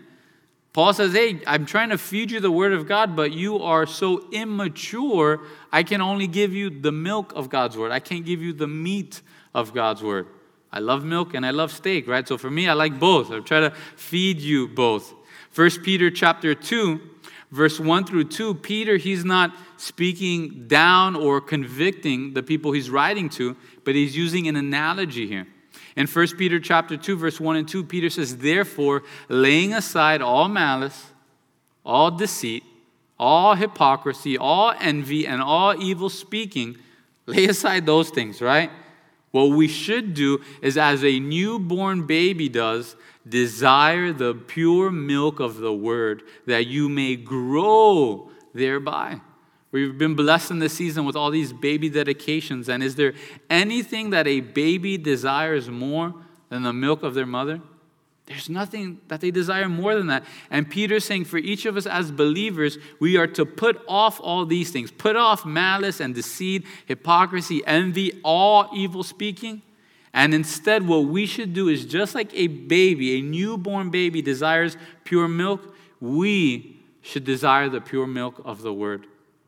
Paul 0.74 0.94
says, 0.94 1.14
Hey, 1.14 1.42
I'm 1.46 1.66
trying 1.66 1.90
to 1.90 1.98
feed 1.98 2.32
you 2.32 2.40
the 2.40 2.52
word 2.52 2.74
of 2.74 2.88
God, 2.88 3.16
but 3.16 3.32
you 3.32 3.60
are 3.60 3.86
so 3.86 4.28
immature, 4.32 5.42
I 5.72 5.84
can 5.84 6.02
only 6.02 6.28
give 6.28 6.54
you 6.54 6.70
the 6.70 6.92
milk 6.92 7.34
of 7.36 7.50
God's 7.50 7.78
word. 7.78 7.92
I 7.92 8.00
can't 8.00 8.26
give 8.26 8.42
you 8.42 8.52
the 8.52 8.68
meat 8.68 9.22
of 9.54 9.74
God's 9.74 10.02
word. 10.02 10.28
I 10.72 10.80
love 10.80 11.06
milk 11.06 11.34
and 11.34 11.46
I 11.46 11.52
love 11.52 11.72
steak, 11.72 12.08
right? 12.08 12.28
So 12.28 12.38
for 12.38 12.50
me, 12.50 12.68
I 12.68 12.74
like 12.74 13.00
both. 13.00 13.32
I 13.32 13.40
try 13.40 13.62
to 13.62 13.72
feed 13.96 14.40
you 14.42 14.68
both. 14.68 15.14
First 15.52 15.84
Peter 15.84 16.12
chapter 16.12 16.54
2, 16.54 17.00
verse 17.52 17.80
1 17.80 18.06
through 18.06 18.26
2, 18.26 18.56
Peter, 18.56 18.98
he's 18.98 19.24
not 19.24 19.56
speaking 19.78 20.68
down 20.68 21.16
or 21.16 21.40
convicting 21.40 22.34
the 22.34 22.44
people 22.44 22.72
he's 22.72 22.90
writing 22.90 23.30
to, 23.30 23.56
but 23.84 23.96
he's 23.96 24.18
using 24.18 24.48
an 24.48 24.56
analogy 24.56 25.28
here. 25.28 25.48
In 25.96 26.08
1 26.08 26.28
Peter 26.38 26.60
chapter 26.60 26.98
2, 26.98 27.16
verse 27.16 27.40
1 27.40 27.56
and 27.56 27.68
2, 27.68 27.86
Peter 27.86 28.10
says, 28.10 28.38
Therefore, 28.38 29.04
laying 29.30 29.74
aside 29.74 30.22
all 30.22 30.50
malice, 30.50 31.12
all 31.86 32.12
deceit, 32.12 32.64
all 33.18 33.56
hypocrisy, 33.56 34.38
all 34.38 34.74
envy, 34.80 35.26
and 35.26 35.42
all 35.42 35.82
evil 35.82 36.10
speaking, 36.10 36.78
lay 37.26 37.46
aside 37.46 37.86
those 37.86 38.10
things, 38.10 38.42
right? 38.42 38.70
What 39.36 39.48
we 39.50 39.68
should 39.68 40.14
do 40.14 40.40
is, 40.62 40.78
as 40.78 41.04
a 41.04 41.20
newborn 41.20 42.08
baby 42.08 42.48
does, 42.48 42.96
desire 43.28 44.14
the 44.14 44.34
pure 44.34 44.90
milk 44.90 45.42
of 45.42 45.58
the 45.58 45.74
word 45.74 46.24
that 46.46 46.68
you 46.68 46.88
may 46.88 47.18
grow 47.18 48.30
thereby. 48.54 49.20
We've 49.74 49.98
been 49.98 50.16
blessed 50.16 50.52
in 50.52 50.60
this 50.60 50.72
season 50.72 51.04
with 51.04 51.18
all 51.18 51.32
these 51.32 51.52
baby 51.52 51.90
dedications. 51.90 52.70
And 52.70 52.82
is 52.82 52.96
there 52.96 53.14
anything 53.50 54.12
that 54.12 54.26
a 54.26 54.40
baby 54.40 54.98
desires 54.98 55.70
more 55.70 56.16
than 56.48 56.64
the 56.64 56.72
milk 56.72 57.04
of 57.04 57.14
their 57.14 57.26
mother? 57.26 57.60
There's 58.26 58.50
nothing 58.50 59.02
that 59.08 59.22
they 59.22 59.30
desire 59.30 59.70
more 59.70 59.96
than 59.96 60.08
that. 60.08 60.24
And 60.50 60.70
Peter's 60.70 61.06
saying 61.06 61.26
for 61.26 61.38
each 61.38 61.66
of 61.66 61.78
us 61.78 61.86
as 61.86 62.12
believers, 62.12 62.80
we 63.00 63.18
are 63.18 63.28
to 63.28 63.46
put 63.46 63.80
off 63.88 64.20
all 64.20 64.46
these 64.46 64.72
things 64.72 64.92
put 64.92 65.16
off 65.16 65.46
malice 65.46 66.00
and 66.00 66.16
deceit, 66.16 66.66
hypocrisy, 66.88 67.62
envy, 67.68 68.20
all 68.24 68.70
evil 68.74 69.04
speaking. 69.04 69.62
And 70.12 70.34
instead, 70.34 70.88
what 70.88 71.06
we 71.06 71.26
should 71.26 71.54
do 71.54 71.68
is 71.68 71.86
just 71.86 72.16
like 72.16 72.34
a 72.34 72.48
baby, 72.48 73.20
a 73.20 73.22
newborn 73.22 73.90
baby 73.90 74.22
desires 74.22 74.78
pure 75.04 75.28
milk, 75.28 75.76
we 76.00 76.80
should 77.02 77.26
desire 77.26 77.70
the 77.70 77.82
pure 77.82 78.08
milk 78.08 78.42
of 78.46 78.62
the 78.62 78.74
word. 78.74 79.06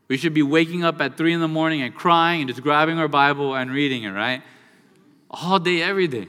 We 0.08 0.18
should 0.18 0.34
be 0.34 0.44
waking 0.44 0.84
up 0.84 1.02
at 1.02 1.18
three 1.18 1.34
in 1.34 1.40
the 1.40 1.48
morning 1.48 1.82
and 1.82 1.96
crying 1.96 2.42
and 2.42 2.50
just 2.50 2.62
grabbing 2.62 3.00
our 3.00 3.08
Bible 3.08 3.56
and 3.56 3.72
reading 3.72 4.04
it, 4.04 4.12
right? 4.12 4.44
All 5.32 5.58
day, 5.58 5.82
every 5.82 6.08
day. 6.08 6.28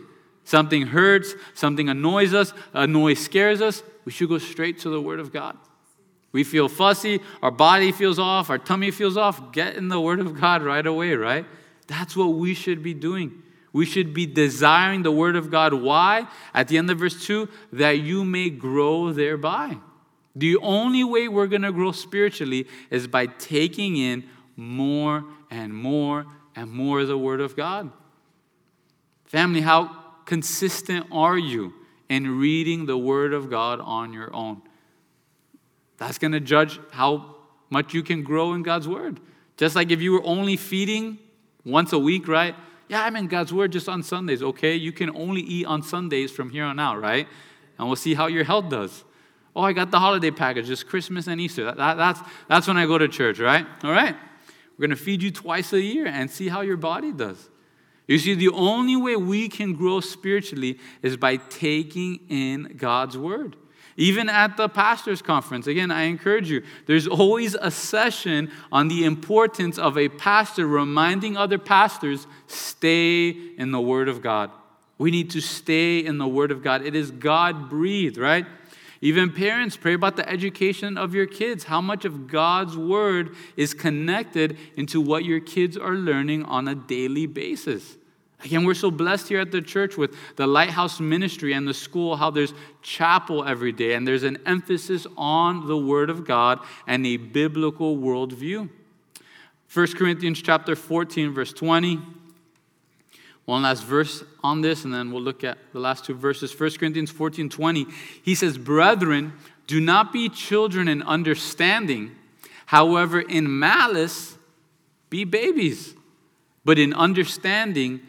Something 0.48 0.86
hurts, 0.86 1.34
something 1.52 1.90
annoys 1.90 2.32
us, 2.32 2.54
a 2.72 2.86
noise 2.86 3.18
scares 3.18 3.60
us. 3.60 3.82
We 4.06 4.12
should 4.12 4.30
go 4.30 4.38
straight 4.38 4.78
to 4.78 4.88
the 4.88 4.98
Word 4.98 5.20
of 5.20 5.30
God. 5.30 5.58
We 6.32 6.42
feel 6.42 6.70
fussy, 6.70 7.20
our 7.42 7.50
body 7.50 7.92
feels 7.92 8.18
off, 8.18 8.48
our 8.48 8.56
tummy 8.56 8.90
feels 8.90 9.18
off. 9.18 9.52
Get 9.52 9.76
in 9.76 9.88
the 9.88 10.00
Word 10.00 10.20
of 10.20 10.40
God 10.40 10.62
right 10.62 10.86
away, 10.86 11.12
right? 11.16 11.44
That's 11.86 12.16
what 12.16 12.28
we 12.28 12.54
should 12.54 12.82
be 12.82 12.94
doing. 12.94 13.42
We 13.74 13.84
should 13.84 14.14
be 14.14 14.24
desiring 14.24 15.02
the 15.02 15.10
Word 15.10 15.36
of 15.36 15.50
God. 15.50 15.74
Why? 15.74 16.26
At 16.54 16.68
the 16.68 16.78
end 16.78 16.88
of 16.88 16.98
verse 16.98 17.26
2, 17.26 17.46
that 17.74 17.98
you 17.98 18.24
may 18.24 18.48
grow 18.48 19.12
thereby. 19.12 19.76
The 20.34 20.56
only 20.56 21.04
way 21.04 21.28
we're 21.28 21.46
going 21.46 21.60
to 21.60 21.72
grow 21.72 21.92
spiritually 21.92 22.66
is 22.88 23.06
by 23.06 23.26
taking 23.26 23.98
in 23.98 24.24
more 24.56 25.26
and 25.50 25.74
more 25.74 26.24
and 26.56 26.70
more 26.70 27.00
of 27.00 27.08
the 27.08 27.18
Word 27.18 27.42
of 27.42 27.54
God. 27.54 27.92
Family, 29.26 29.60
how 29.60 30.07
consistent 30.28 31.06
are 31.10 31.38
you 31.38 31.72
in 32.10 32.38
reading 32.38 32.84
the 32.84 32.98
Word 32.98 33.32
of 33.32 33.48
God 33.48 33.80
on 33.80 34.12
your 34.12 34.32
own? 34.34 34.60
That's 35.96 36.18
going 36.18 36.32
to 36.32 36.40
judge 36.40 36.78
how 36.90 37.36
much 37.70 37.94
you 37.94 38.02
can 38.02 38.22
grow 38.22 38.52
in 38.52 38.62
God's 38.62 38.86
Word. 38.86 39.20
Just 39.56 39.74
like 39.74 39.90
if 39.90 40.02
you 40.02 40.12
were 40.12 40.22
only 40.22 40.58
feeding 40.58 41.18
once 41.64 41.94
a 41.94 41.98
week, 41.98 42.28
right? 42.28 42.54
Yeah, 42.88 43.04
I'm 43.04 43.16
in 43.16 43.26
God's 43.26 43.54
Word 43.54 43.72
just 43.72 43.88
on 43.88 44.02
Sundays, 44.02 44.42
okay? 44.42 44.74
You 44.74 44.92
can 44.92 45.16
only 45.16 45.40
eat 45.40 45.64
on 45.64 45.82
Sundays 45.82 46.30
from 46.30 46.50
here 46.50 46.64
on 46.64 46.78
out, 46.78 47.00
right? 47.00 47.26
And 47.78 47.88
we'll 47.88 47.96
see 47.96 48.12
how 48.12 48.26
your 48.26 48.44
health 48.44 48.68
does. 48.68 49.04
Oh, 49.56 49.62
I 49.62 49.72
got 49.72 49.90
the 49.90 49.98
holiday 49.98 50.30
package, 50.30 50.66
just 50.66 50.86
Christmas 50.86 51.26
and 51.26 51.40
Easter. 51.40 51.64
That, 51.64 51.78
that, 51.78 51.96
that's, 51.96 52.20
that's 52.48 52.68
when 52.68 52.76
I 52.76 52.84
go 52.84 52.98
to 52.98 53.08
church, 53.08 53.38
right? 53.38 53.66
All 53.82 53.92
right. 53.92 54.14
We're 54.76 54.88
going 54.88 54.96
to 54.96 55.02
feed 55.02 55.22
you 55.22 55.30
twice 55.30 55.72
a 55.72 55.80
year 55.80 56.06
and 56.06 56.30
see 56.30 56.48
how 56.48 56.60
your 56.60 56.76
body 56.76 57.12
does. 57.12 57.48
You 58.08 58.18
see, 58.18 58.34
the 58.34 58.48
only 58.48 58.96
way 58.96 59.16
we 59.16 59.48
can 59.48 59.74
grow 59.74 60.00
spiritually 60.00 60.78
is 61.02 61.16
by 61.16 61.36
taking 61.36 62.20
in 62.28 62.74
God's 62.76 63.16
word. 63.16 63.54
Even 63.96 64.28
at 64.28 64.56
the 64.56 64.68
pastor's 64.68 65.20
conference, 65.20 65.66
again, 65.66 65.90
I 65.90 66.02
encourage 66.02 66.50
you, 66.50 66.62
there's 66.86 67.06
always 67.06 67.54
a 67.54 67.70
session 67.70 68.50
on 68.72 68.88
the 68.88 69.04
importance 69.04 69.76
of 69.76 69.98
a 69.98 70.08
pastor 70.08 70.66
reminding 70.66 71.36
other 71.36 71.58
pastors 71.58 72.26
stay 72.46 73.28
in 73.28 73.72
the 73.72 73.80
word 73.80 74.08
of 74.08 74.22
God. 74.22 74.50
We 74.98 75.10
need 75.10 75.30
to 75.30 75.40
stay 75.40 75.98
in 75.98 76.18
the 76.18 76.28
word 76.28 76.50
of 76.50 76.62
God. 76.62 76.86
It 76.86 76.94
is 76.94 77.10
God 77.10 77.68
breathed, 77.68 78.16
right? 78.16 78.46
Even 79.00 79.32
parents, 79.32 79.76
pray 79.76 79.94
about 79.94 80.16
the 80.16 80.28
education 80.28 80.98
of 80.98 81.14
your 81.14 81.26
kids. 81.26 81.64
How 81.64 81.80
much 81.80 82.04
of 82.04 82.26
God's 82.26 82.76
word 82.76 83.36
is 83.56 83.72
connected 83.72 84.58
into 84.76 85.00
what 85.00 85.24
your 85.24 85.40
kids 85.40 85.76
are 85.76 85.94
learning 85.94 86.44
on 86.44 86.66
a 86.66 86.74
daily 86.74 87.26
basis? 87.26 87.96
Again, 88.44 88.64
we're 88.64 88.74
so 88.74 88.90
blessed 88.90 89.28
here 89.28 89.40
at 89.40 89.50
the 89.50 89.60
church 89.60 89.96
with 89.96 90.14
the 90.36 90.46
Lighthouse 90.46 91.00
Ministry 91.00 91.52
and 91.52 91.66
the 91.66 91.74
school, 91.74 92.16
how 92.16 92.30
there's 92.30 92.54
chapel 92.82 93.44
every 93.44 93.72
day, 93.72 93.94
and 93.94 94.06
there's 94.06 94.22
an 94.22 94.38
emphasis 94.46 95.06
on 95.16 95.66
the 95.66 95.76
Word 95.76 96.08
of 96.08 96.24
God 96.24 96.60
and 96.86 97.04
a 97.06 97.16
biblical 97.16 97.96
worldview. 97.96 98.68
1 99.72 99.86
Corinthians 99.94 100.40
chapter 100.40 100.76
14, 100.76 101.32
verse 101.32 101.52
20. 101.52 102.00
One 103.48 103.62
last 103.62 103.82
verse 103.84 104.24
on 104.44 104.60
this, 104.60 104.84
and 104.84 104.92
then 104.92 105.10
we'll 105.10 105.22
look 105.22 105.42
at 105.42 105.56
the 105.72 105.80
last 105.80 106.04
two 106.04 106.12
verses. 106.12 106.52
1 106.52 106.72
Corinthians 106.72 107.10
14 107.10 107.48
20. 107.48 107.86
He 108.22 108.34
says, 108.34 108.58
Brethren, 108.58 109.32
do 109.66 109.80
not 109.80 110.12
be 110.12 110.28
children 110.28 110.86
in 110.86 111.02
understanding. 111.02 112.14
However, 112.66 113.22
in 113.22 113.58
malice, 113.58 114.36
be 115.08 115.24
babies. 115.24 115.94
But 116.62 116.78
in 116.78 116.92
understanding, 116.92 118.00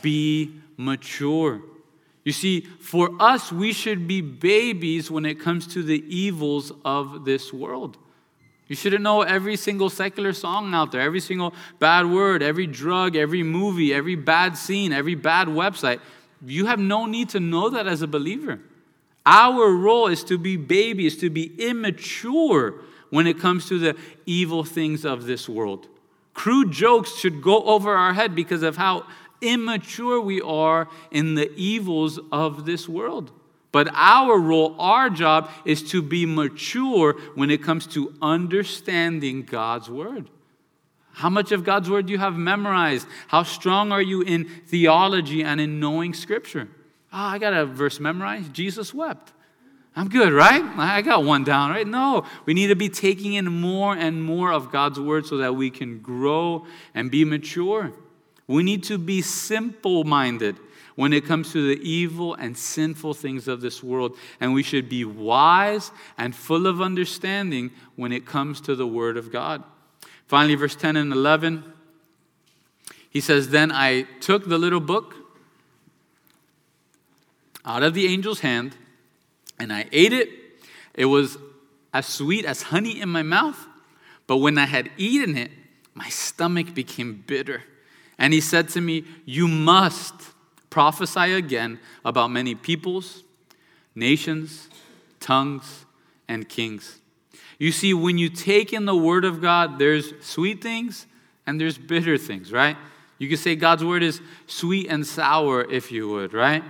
be 0.00 0.62
mature. 0.78 1.60
You 2.24 2.32
see, 2.32 2.62
for 2.62 3.10
us, 3.20 3.52
we 3.52 3.74
should 3.74 4.08
be 4.08 4.22
babies 4.22 5.10
when 5.10 5.26
it 5.26 5.38
comes 5.38 5.66
to 5.74 5.82
the 5.82 6.02
evils 6.08 6.72
of 6.86 7.26
this 7.26 7.52
world. 7.52 7.98
You 8.68 8.74
shouldn't 8.74 9.02
know 9.02 9.22
every 9.22 9.56
single 9.56 9.88
secular 9.88 10.32
song 10.32 10.74
out 10.74 10.90
there, 10.90 11.00
every 11.00 11.20
single 11.20 11.54
bad 11.78 12.06
word, 12.06 12.42
every 12.42 12.66
drug, 12.66 13.14
every 13.14 13.42
movie, 13.42 13.94
every 13.94 14.16
bad 14.16 14.56
scene, 14.56 14.92
every 14.92 15.14
bad 15.14 15.46
website. 15.46 16.00
You 16.44 16.66
have 16.66 16.80
no 16.80 17.06
need 17.06 17.28
to 17.30 17.40
know 17.40 17.70
that 17.70 17.86
as 17.86 18.02
a 18.02 18.08
believer. 18.08 18.60
Our 19.24 19.72
role 19.72 20.08
is 20.08 20.24
to 20.24 20.38
be 20.38 20.56
babies, 20.56 21.16
to 21.18 21.30
be 21.30 21.52
immature 21.58 22.74
when 23.10 23.26
it 23.26 23.38
comes 23.38 23.68
to 23.68 23.78
the 23.78 23.96
evil 24.24 24.64
things 24.64 25.04
of 25.04 25.26
this 25.26 25.48
world. 25.48 25.88
Crude 26.34 26.70
jokes 26.70 27.14
should 27.14 27.42
go 27.42 27.62
over 27.62 27.94
our 27.94 28.14
head 28.14 28.34
because 28.34 28.62
of 28.62 28.76
how 28.76 29.06
immature 29.40 30.20
we 30.20 30.40
are 30.40 30.88
in 31.10 31.34
the 31.34 31.52
evils 31.54 32.18
of 32.32 32.66
this 32.66 32.88
world. 32.88 33.30
But 33.72 33.88
our 33.92 34.38
role, 34.38 34.74
our 34.78 35.10
job, 35.10 35.50
is 35.64 35.82
to 35.90 36.00
be 36.00 36.24
mature 36.24 37.14
when 37.34 37.50
it 37.50 37.62
comes 37.62 37.86
to 37.88 38.14
understanding 38.22 39.42
God's 39.42 39.90
word. 39.90 40.30
How 41.12 41.30
much 41.30 41.50
of 41.50 41.64
God's 41.64 41.88
word 41.88 42.06
do 42.06 42.12
you 42.12 42.18
have 42.18 42.36
memorized? 42.36 43.06
How 43.28 43.42
strong 43.42 43.90
are 43.90 44.02
you 44.02 44.22
in 44.22 44.48
theology 44.66 45.42
and 45.42 45.60
in 45.60 45.80
knowing 45.80 46.12
scripture? 46.12 46.68
Oh, 47.12 47.18
I 47.18 47.38
got 47.38 47.54
a 47.54 47.64
verse 47.64 47.98
memorized. 47.98 48.52
Jesus 48.52 48.92
wept. 48.92 49.32
I'm 49.94 50.10
good, 50.10 50.34
right? 50.34 50.62
I 50.76 51.00
got 51.00 51.24
one 51.24 51.42
down, 51.42 51.70
right? 51.70 51.86
No, 51.86 52.26
we 52.44 52.52
need 52.52 52.66
to 52.66 52.76
be 52.76 52.90
taking 52.90 53.32
in 53.32 53.46
more 53.46 53.96
and 53.96 54.22
more 54.22 54.52
of 54.52 54.70
God's 54.70 55.00
word 55.00 55.24
so 55.24 55.38
that 55.38 55.54
we 55.54 55.70
can 55.70 56.00
grow 56.00 56.66
and 56.94 57.10
be 57.10 57.24
mature. 57.24 57.92
We 58.46 58.62
need 58.62 58.84
to 58.84 58.98
be 58.98 59.22
simple 59.22 60.04
minded 60.04 60.56
when 60.96 61.12
it 61.12 61.24
comes 61.24 61.52
to 61.52 61.68
the 61.68 61.80
evil 61.88 62.34
and 62.34 62.56
sinful 62.56 63.14
things 63.14 63.46
of 63.46 63.60
this 63.60 63.82
world. 63.82 64.16
And 64.40 64.52
we 64.52 64.62
should 64.62 64.88
be 64.88 65.04
wise 65.04 65.92
and 66.18 66.34
full 66.34 66.66
of 66.66 66.80
understanding 66.80 67.70
when 67.94 68.12
it 68.12 68.26
comes 68.26 68.60
to 68.62 68.74
the 68.74 68.86
Word 68.86 69.16
of 69.16 69.30
God. 69.30 69.62
Finally, 70.26 70.56
verse 70.56 70.74
10 70.74 70.96
and 70.96 71.12
11, 71.12 71.62
he 73.10 73.20
says, 73.20 73.50
Then 73.50 73.70
I 73.70 74.02
took 74.20 74.48
the 74.48 74.58
little 74.58 74.80
book 74.80 75.14
out 77.64 77.82
of 77.82 77.94
the 77.94 78.08
angel's 78.08 78.40
hand 78.40 78.76
and 79.58 79.72
I 79.72 79.86
ate 79.92 80.12
it. 80.12 80.28
It 80.94 81.06
was 81.06 81.38
as 81.92 82.06
sweet 82.06 82.44
as 82.44 82.62
honey 82.62 83.00
in 83.00 83.08
my 83.08 83.22
mouth. 83.22 83.66
But 84.26 84.38
when 84.38 84.58
I 84.58 84.66
had 84.66 84.90
eaten 84.96 85.36
it, 85.36 85.50
my 85.94 86.08
stomach 86.08 86.74
became 86.74 87.24
bitter. 87.26 87.62
And 88.18 88.32
he 88.32 88.40
said 88.40 88.68
to 88.70 88.80
me, 88.80 89.04
You 89.24 89.46
must 89.46 90.25
prophesy 90.76 91.32
again 91.32 91.80
about 92.04 92.30
many 92.30 92.54
peoples, 92.54 93.24
nations, 93.94 94.68
tongues, 95.20 95.86
and 96.28 96.46
kings. 96.46 96.98
You 97.58 97.72
see, 97.72 97.94
when 97.94 98.18
you 98.18 98.28
take 98.28 98.74
in 98.74 98.84
the 98.84 98.94
Word 98.94 99.24
of 99.24 99.40
God, 99.40 99.78
there's 99.78 100.12
sweet 100.20 100.60
things 100.60 101.06
and 101.46 101.58
there's 101.58 101.78
bitter 101.78 102.18
things, 102.18 102.52
right? 102.52 102.76
You 103.16 103.26
could 103.26 103.38
say 103.38 103.56
God's 103.56 103.86
Word 103.86 104.02
is 104.02 104.20
sweet 104.46 104.88
and 104.90 105.06
sour, 105.06 105.64
if 105.64 105.90
you 105.90 106.10
would, 106.10 106.34
right? 106.34 106.62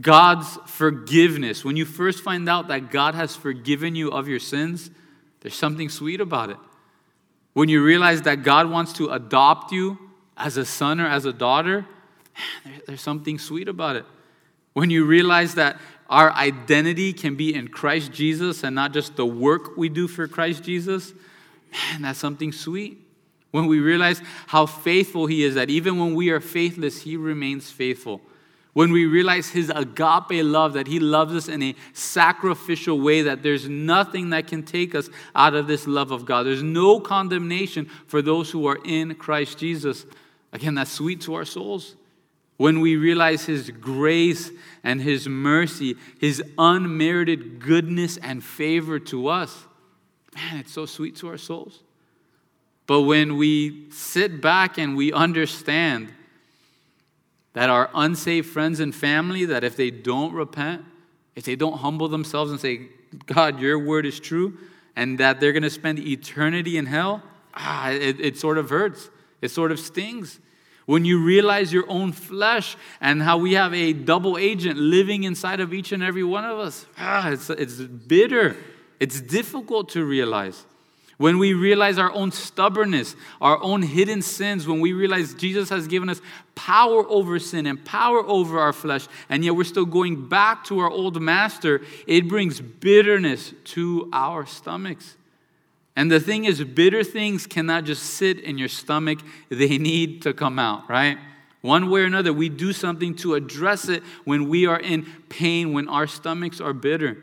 God's 0.00 0.56
forgiveness. 0.66 1.64
When 1.64 1.76
you 1.76 1.84
first 1.84 2.22
find 2.22 2.48
out 2.48 2.68
that 2.68 2.92
God 2.92 3.16
has 3.16 3.34
forgiven 3.34 3.96
you 3.96 4.12
of 4.12 4.28
your 4.28 4.38
sins, 4.38 4.92
there's 5.40 5.56
something 5.56 5.88
sweet 5.88 6.20
about 6.20 6.50
it. 6.50 6.56
When 7.54 7.68
you 7.68 7.82
realize 7.82 8.22
that 8.22 8.44
God 8.44 8.70
wants 8.70 8.92
to 8.92 9.08
adopt 9.08 9.72
you 9.72 9.98
as 10.36 10.56
a 10.56 10.64
son 10.64 11.00
or 11.00 11.08
as 11.08 11.24
a 11.24 11.32
daughter, 11.32 11.84
there's 12.86 13.00
something 13.00 13.38
sweet 13.38 13.68
about 13.68 13.96
it. 13.96 14.04
When 14.72 14.90
you 14.90 15.04
realize 15.04 15.54
that 15.56 15.80
our 16.08 16.32
identity 16.32 17.12
can 17.12 17.36
be 17.36 17.54
in 17.54 17.68
Christ 17.68 18.12
Jesus 18.12 18.64
and 18.64 18.74
not 18.74 18.92
just 18.92 19.16
the 19.16 19.26
work 19.26 19.76
we 19.76 19.88
do 19.88 20.08
for 20.08 20.26
Christ 20.26 20.64
Jesus, 20.64 21.12
man, 21.72 22.02
that's 22.02 22.18
something 22.18 22.52
sweet. 22.52 22.98
When 23.52 23.66
we 23.66 23.80
realize 23.80 24.22
how 24.46 24.66
faithful 24.66 25.26
He 25.26 25.44
is, 25.44 25.54
that 25.54 25.70
even 25.70 25.98
when 25.98 26.14
we 26.14 26.30
are 26.30 26.40
faithless, 26.40 27.02
He 27.02 27.16
remains 27.16 27.70
faithful. 27.70 28.20
When 28.72 28.92
we 28.92 29.06
realize 29.06 29.48
His 29.48 29.70
agape 29.74 30.44
love, 30.44 30.74
that 30.74 30.86
He 30.86 31.00
loves 31.00 31.34
us 31.34 31.48
in 31.48 31.62
a 31.62 31.74
sacrificial 31.92 33.00
way, 33.00 33.22
that 33.22 33.42
there's 33.42 33.68
nothing 33.68 34.30
that 34.30 34.46
can 34.46 34.62
take 34.62 34.94
us 34.94 35.08
out 35.34 35.54
of 35.54 35.66
this 35.66 35.88
love 35.88 36.12
of 36.12 36.24
God. 36.24 36.44
There's 36.44 36.62
no 36.62 37.00
condemnation 37.00 37.86
for 38.06 38.22
those 38.22 38.50
who 38.50 38.66
are 38.66 38.78
in 38.84 39.16
Christ 39.16 39.58
Jesus. 39.58 40.06
Again, 40.52 40.76
that's 40.76 40.92
sweet 40.92 41.20
to 41.22 41.34
our 41.34 41.44
souls 41.44 41.96
when 42.60 42.80
we 42.80 42.94
realize 42.96 43.46
His 43.46 43.70
grace 43.70 44.50
and 44.84 45.00
His 45.00 45.26
mercy, 45.26 45.96
His 46.20 46.42
unmerited 46.58 47.58
goodness 47.58 48.18
and 48.18 48.44
favor 48.44 48.98
to 48.98 49.28
us, 49.28 49.64
man, 50.34 50.58
it's 50.58 50.70
so 50.74 50.84
sweet 50.84 51.16
to 51.16 51.28
our 51.28 51.38
souls. 51.38 51.80
But 52.86 53.04
when 53.04 53.38
we 53.38 53.90
sit 53.90 54.42
back 54.42 54.76
and 54.76 54.94
we 54.94 55.10
understand 55.10 56.12
that 57.54 57.70
our 57.70 57.88
unsaved 57.94 58.50
friends 58.50 58.78
and 58.78 58.94
family, 58.94 59.46
that 59.46 59.64
if 59.64 59.74
they 59.74 59.90
don't 59.90 60.34
repent, 60.34 60.84
if 61.34 61.44
they 61.44 61.56
don't 61.56 61.78
humble 61.78 62.08
themselves 62.08 62.50
and 62.50 62.60
say, 62.60 62.88
God, 63.24 63.58
your 63.58 63.78
word 63.78 64.04
is 64.04 64.20
true, 64.20 64.58
and 64.96 65.16
that 65.16 65.40
they're 65.40 65.52
going 65.52 65.62
to 65.62 65.70
spend 65.70 65.98
eternity 65.98 66.76
in 66.76 66.84
hell, 66.84 67.22
ah, 67.54 67.88
it, 67.88 68.20
it 68.20 68.36
sort 68.36 68.58
of 68.58 68.68
hurts. 68.68 69.08
It 69.40 69.50
sort 69.50 69.72
of 69.72 69.80
stings. 69.80 70.40
When 70.90 71.04
you 71.04 71.22
realize 71.22 71.72
your 71.72 71.88
own 71.88 72.10
flesh 72.10 72.76
and 73.00 73.22
how 73.22 73.38
we 73.38 73.52
have 73.52 73.72
a 73.72 73.92
double 73.92 74.36
agent 74.36 74.76
living 74.76 75.22
inside 75.22 75.60
of 75.60 75.72
each 75.72 75.92
and 75.92 76.02
every 76.02 76.24
one 76.24 76.44
of 76.44 76.58
us, 76.58 76.84
ah, 76.98 77.30
it's, 77.30 77.48
it's 77.48 77.76
bitter. 77.76 78.56
It's 78.98 79.20
difficult 79.20 79.90
to 79.90 80.04
realize. 80.04 80.64
When 81.16 81.38
we 81.38 81.52
realize 81.52 81.96
our 81.96 82.10
own 82.12 82.32
stubbornness, 82.32 83.14
our 83.40 83.62
own 83.62 83.82
hidden 83.82 84.20
sins, 84.20 84.66
when 84.66 84.80
we 84.80 84.92
realize 84.92 85.32
Jesus 85.32 85.68
has 85.68 85.86
given 85.86 86.08
us 86.08 86.20
power 86.56 87.08
over 87.08 87.38
sin 87.38 87.66
and 87.66 87.84
power 87.84 88.26
over 88.26 88.58
our 88.58 88.72
flesh, 88.72 89.06
and 89.28 89.44
yet 89.44 89.54
we're 89.54 89.62
still 89.62 89.86
going 89.86 90.28
back 90.28 90.64
to 90.64 90.80
our 90.80 90.90
old 90.90 91.22
master, 91.22 91.82
it 92.08 92.26
brings 92.26 92.60
bitterness 92.60 93.54
to 93.66 94.08
our 94.12 94.44
stomachs. 94.44 95.14
And 95.96 96.10
the 96.10 96.20
thing 96.20 96.44
is, 96.44 96.62
bitter 96.62 97.04
things 97.04 97.46
cannot 97.46 97.84
just 97.84 98.02
sit 98.04 98.40
in 98.40 98.58
your 98.58 98.68
stomach, 98.68 99.18
they 99.48 99.78
need 99.78 100.22
to 100.22 100.32
come 100.32 100.58
out, 100.58 100.88
right? 100.88 101.18
One 101.62 101.90
way 101.90 102.02
or 102.02 102.04
another, 102.04 102.32
we 102.32 102.48
do 102.48 102.72
something 102.72 103.14
to 103.16 103.34
address 103.34 103.88
it 103.88 104.02
when 104.24 104.48
we 104.48 104.66
are 104.66 104.80
in 104.80 105.06
pain, 105.28 105.72
when 105.72 105.88
our 105.88 106.06
stomachs 106.06 106.60
are 106.60 106.72
bitter. 106.72 107.22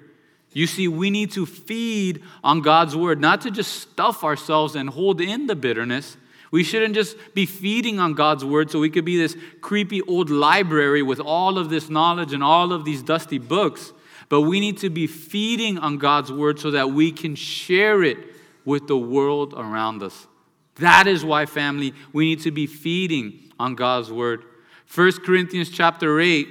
You 0.53 0.67
see, 0.67 0.87
we 0.87 1.09
need 1.09 1.31
to 1.31 1.45
feed 1.45 2.23
on 2.43 2.61
God's 2.61 2.95
word, 2.95 3.19
not 3.19 3.41
to 3.41 3.51
just 3.51 3.73
stuff 3.73 4.23
ourselves 4.23 4.75
and 4.75 4.89
hold 4.89 5.21
in 5.21 5.47
the 5.47 5.55
bitterness. 5.55 6.17
We 6.51 6.63
shouldn't 6.63 6.95
just 6.95 7.17
be 7.33 7.45
feeding 7.45 7.99
on 7.99 8.13
God's 8.13 8.45
word 8.45 8.71
so 8.71 8.79
we 8.79 8.89
could 8.89 9.05
be 9.05 9.17
this 9.17 9.35
creepy 9.61 10.01
old 10.03 10.29
library 10.29 11.01
with 11.01 11.19
all 11.19 11.57
of 11.57 11.69
this 11.69 11.89
knowledge 11.89 12.33
and 12.33 12.43
all 12.43 12.71
of 12.71 12.85
these 12.85 13.03
dusty 13.03 13.37
books. 13.37 13.91
But 14.29 14.41
we 14.41 14.59
need 14.59 14.77
to 14.79 14.89
be 14.89 15.07
feeding 15.07 15.77
on 15.77 15.97
God's 15.97 16.31
word 16.31 16.59
so 16.59 16.71
that 16.71 16.91
we 16.91 17.11
can 17.11 17.35
share 17.35 18.03
it 18.03 18.17
with 18.67 18.85
the 18.85 18.97
world 18.97 19.53
around 19.53 20.03
us. 20.03 20.27
That 20.75 21.07
is 21.07 21.23
why, 21.23 21.45
family, 21.45 21.93
we 22.11 22.25
need 22.25 22.41
to 22.41 22.51
be 22.51 22.67
feeding 22.67 23.39
on 23.57 23.75
God's 23.75 24.11
word. 24.11 24.43
1 24.93 25.23
Corinthians 25.23 25.69
chapter 25.69 26.19
8, 26.19 26.49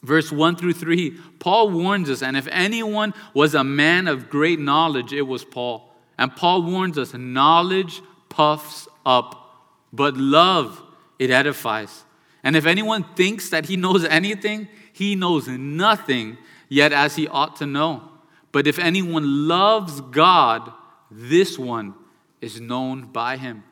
verse 0.00 0.30
1 0.30 0.54
through 0.54 0.74
3, 0.74 1.18
Paul 1.40 1.70
warns 1.70 2.08
us, 2.08 2.22
and 2.22 2.36
if 2.36 2.46
anyone 2.52 3.14
was 3.34 3.56
a 3.56 3.64
man 3.64 4.06
of 4.06 4.30
great 4.30 4.60
knowledge, 4.60 5.12
it 5.12 5.22
was 5.22 5.44
Paul. 5.44 5.92
And 6.16 6.36
Paul 6.36 6.62
warns 6.62 6.96
us 6.96 7.12
knowledge 7.14 8.00
puffs 8.28 8.86
up, 9.04 9.66
but 9.92 10.16
love, 10.16 10.80
it 11.18 11.32
edifies. 11.32 12.04
And 12.44 12.54
if 12.54 12.64
anyone 12.64 13.04
thinks 13.16 13.50
that 13.50 13.66
he 13.66 13.76
knows 13.76 14.04
anything, 14.04 14.68
he 14.92 15.16
knows 15.16 15.48
nothing 15.48 16.38
yet 16.68 16.92
as 16.92 17.16
he 17.16 17.26
ought 17.26 17.56
to 17.56 17.66
know. 17.66 18.08
But 18.52 18.68
if 18.68 18.78
anyone 18.78 19.48
loves 19.48 20.00
God, 20.00 20.72
this 21.10 21.58
one 21.58 21.94
is 22.40 22.60
known 22.60 23.06
by 23.06 23.36
him. 23.36 23.64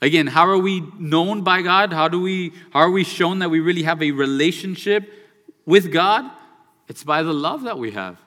Again, 0.00 0.26
how 0.26 0.48
are 0.48 0.58
we 0.58 0.80
known 0.98 1.42
by 1.42 1.62
God? 1.62 1.92
How 1.92 2.08
do 2.08 2.20
we 2.20 2.52
how 2.72 2.80
are 2.80 2.90
we 2.90 3.04
shown 3.04 3.38
that 3.38 3.50
we 3.50 3.60
really 3.60 3.84
have 3.84 4.02
a 4.02 4.10
relationship 4.10 5.08
with 5.64 5.92
God? 5.92 6.28
It's 6.88 7.04
by 7.04 7.22
the 7.22 7.32
love 7.32 7.62
that 7.62 7.78
we 7.78 7.92
have. 7.92 8.18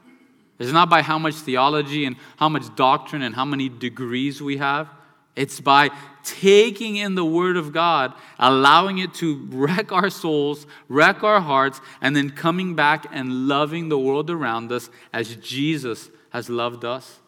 It's 0.58 0.72
not 0.72 0.89
by 0.89 1.01
how 1.01 1.20
much 1.20 1.36
theology 1.36 2.06
and 2.06 2.16
how 2.38 2.47
much 2.47 2.74
doctrine 2.76 3.22
and 3.22 3.36
how 3.36 3.43
many 3.43 3.68
degrees 3.68 4.41
we 4.41 4.58
have. 4.58 4.88
It's 5.36 5.60
by 5.60 5.89
taking 6.24 6.95
in 6.95 7.16
the 7.16 7.26
Word 7.26 7.58
of 7.58 7.74
God, 7.74 8.14
allowing 8.39 8.99
it 8.99 9.14
to 9.16 9.45
wreck 9.51 9.91
our 9.91 10.10
souls, 10.10 10.66
wreck 10.88 11.24
our 11.24 11.41
hearts, 11.41 11.82
and 11.99 12.16
then 12.16 12.30
coming 12.30 12.74
back 12.74 13.06
and 13.12 13.49
loving 13.49 13.89
the 13.89 13.99
world 13.99 14.30
around 14.30 14.72
us 14.72 14.89
as 15.12 15.36
Jesus 15.36 16.10
has 16.30 16.49
loved 16.49 16.86
us. 16.86 17.20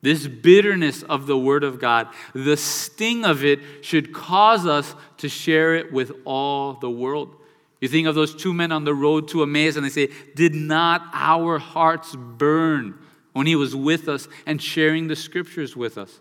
This 0.00 0.26
bitterness 0.26 1.02
of 1.02 1.26
the 1.26 1.36
Word 1.36 1.64
of 1.64 1.80
God, 1.80 2.08
the 2.32 2.56
sting 2.56 3.24
of 3.24 3.44
it 3.44 3.60
should 3.82 4.12
cause 4.12 4.64
us 4.64 4.94
to 5.18 5.28
share 5.28 5.74
it 5.74 5.92
with 5.92 6.12
all 6.24 6.74
the 6.74 6.90
world. 6.90 7.34
You 7.80 7.88
think 7.88 8.06
of 8.06 8.14
those 8.14 8.34
two 8.34 8.54
men 8.54 8.72
on 8.72 8.84
the 8.84 8.94
road 8.94 9.28
to 9.28 9.42
Emmaus, 9.42 9.76
and 9.76 9.84
they 9.84 9.90
say, 9.90 10.08
Did 10.34 10.54
not 10.54 11.02
our 11.12 11.58
hearts 11.58 12.14
burn 12.14 12.98
when 13.32 13.46
he 13.46 13.56
was 13.56 13.74
with 13.74 14.08
us 14.08 14.28
and 14.46 14.62
sharing 14.62 15.08
the 15.08 15.16
scriptures 15.16 15.76
with 15.76 15.98
us? 15.98 16.20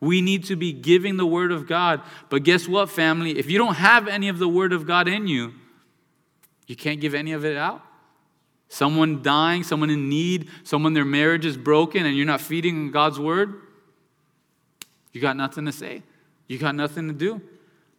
We 0.00 0.20
need 0.20 0.44
to 0.44 0.56
be 0.56 0.72
giving 0.72 1.16
the 1.16 1.26
Word 1.26 1.50
of 1.50 1.66
God. 1.66 2.02
But 2.28 2.42
guess 2.42 2.68
what, 2.68 2.90
family? 2.90 3.38
If 3.38 3.50
you 3.50 3.56
don't 3.56 3.76
have 3.76 4.06
any 4.06 4.28
of 4.28 4.38
the 4.38 4.48
Word 4.48 4.74
of 4.74 4.86
God 4.86 5.08
in 5.08 5.26
you, 5.26 5.54
you 6.66 6.76
can't 6.76 7.00
give 7.00 7.14
any 7.14 7.32
of 7.32 7.44
it 7.44 7.56
out. 7.56 7.82
Someone 8.68 9.22
dying, 9.22 9.62
someone 9.62 9.90
in 9.90 10.08
need, 10.08 10.48
someone 10.64 10.94
their 10.94 11.04
marriage 11.04 11.44
is 11.44 11.56
broken, 11.56 12.06
and 12.06 12.16
you're 12.16 12.26
not 12.26 12.40
feeding 12.40 12.90
God's 12.90 13.18
word, 13.20 13.54
you 15.12 15.20
got 15.20 15.36
nothing 15.36 15.64
to 15.66 15.72
say. 15.72 16.02
You 16.48 16.58
got 16.58 16.74
nothing 16.74 17.08
to 17.08 17.14
do. 17.14 17.40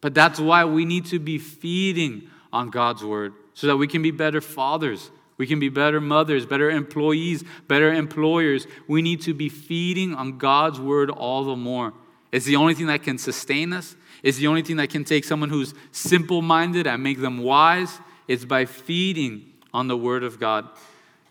But 0.02 0.14
that's 0.14 0.40
why 0.40 0.66
we 0.66 0.86
need 0.86 1.06
to 1.08 1.18
be 1.18 1.40
feeding 1.40 2.30
on 2.54 2.70
God's 2.70 3.04
word 3.04 3.34
so 3.54 3.68
that 3.68 3.78
we 3.78 3.88
can 3.88 4.02
be 4.02 4.12
better 4.12 4.42
fathers, 4.42 5.10
We 5.38 5.48
can 5.48 5.60
be 5.60 5.70
better 5.70 6.00
mothers, 6.00 6.46
better 6.46 6.70
employees, 6.70 7.44
better 7.68 7.92
employers. 7.92 8.68
We 8.88 9.02
need 9.02 9.22
to 9.24 9.34
be 9.34 9.50
feeding 9.50 10.14
on 10.14 10.38
God's 10.38 10.80
word 10.80 11.10
all 11.10 11.44
the 11.44 11.56
more. 11.58 11.94
It's 12.32 12.46
the 12.46 12.56
only 12.56 12.74
thing 12.74 12.88
that 12.88 13.04
can 13.04 13.18
sustain 13.18 13.74
us. 13.74 13.96
It's 14.24 14.38
the 14.38 14.48
only 14.48 14.62
thing 14.62 14.78
that 14.78 14.90
can 14.90 15.04
take 15.04 15.26
someone 15.26 15.50
who's 15.50 15.74
simple 15.92 16.42
minded 16.42 16.88
and 16.88 17.04
make 17.04 17.20
them 17.20 17.40
wise. 17.40 18.00
It's 18.28 18.46
by 18.46 18.66
feeding 18.66 19.52
on 19.76 19.90
the 19.90 19.98
word 19.98 20.24
of 20.24 20.40
God. 20.40 20.70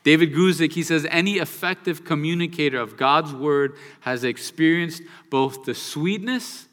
David 0.03 0.35
Guzik, 0.35 0.75
he 0.75 0.83
says, 0.83 1.07
any 1.11 1.39
effective 1.39 2.05
communicator 2.05 2.79
of 2.79 2.99
God's 2.99 3.33
word 3.33 3.73
has 4.01 4.23
experienced 4.23 5.03
both 5.31 5.65
the 5.65 5.75
sweetness 5.75 6.69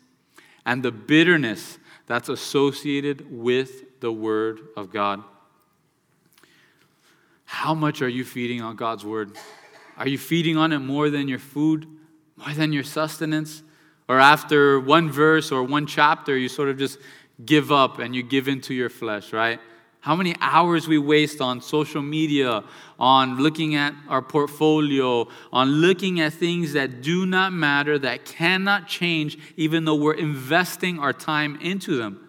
and 0.65 0.83
the 0.83 0.91
bitterness 0.91 1.79
that's 2.07 2.27
associated 2.27 3.25
with 3.31 4.01
the 4.01 4.11
word 4.11 4.59
of 4.75 4.91
God. 4.91 5.23
How 7.45 7.73
much 7.73 8.01
are 8.01 8.09
you 8.09 8.25
feeding 8.25 8.61
on 8.61 8.75
God's 8.75 9.05
word? 9.05 9.37
Are 9.95 10.09
you 10.09 10.17
feeding 10.17 10.57
on 10.57 10.73
it 10.73 10.79
more 10.79 11.09
than 11.09 11.29
your 11.29 11.39
food, 11.39 11.87
more 12.35 12.53
than 12.53 12.73
your 12.73 12.83
sustenance? 12.83 13.63
Or 14.09 14.19
after 14.19 14.77
one 14.77 15.09
verse 15.09 15.53
or 15.53 15.63
one 15.63 15.87
chapter, 15.87 16.37
you 16.37 16.49
sort 16.49 16.67
of 16.67 16.77
just 16.77 16.99
give 17.45 17.71
up 17.71 17.99
and 17.99 18.13
you 18.13 18.23
give 18.23 18.49
into 18.49 18.73
your 18.73 18.89
flesh, 18.89 19.31
right? 19.31 19.61
How 20.01 20.15
many 20.15 20.35
hours 20.41 20.87
we 20.87 20.97
waste 20.97 21.41
on 21.41 21.61
social 21.61 22.01
media, 22.01 22.63
on 22.99 23.37
looking 23.37 23.75
at 23.75 23.93
our 24.09 24.23
portfolio, 24.23 25.27
on 25.53 25.69
looking 25.69 26.19
at 26.19 26.33
things 26.33 26.73
that 26.73 27.03
do 27.03 27.27
not 27.27 27.53
matter, 27.53 27.99
that 27.99 28.25
cannot 28.25 28.87
change, 28.87 29.37
even 29.57 29.85
though 29.85 29.95
we're 29.95 30.15
investing 30.15 30.97
our 30.97 31.13
time 31.13 31.55
into 31.61 31.97
them. 31.97 32.27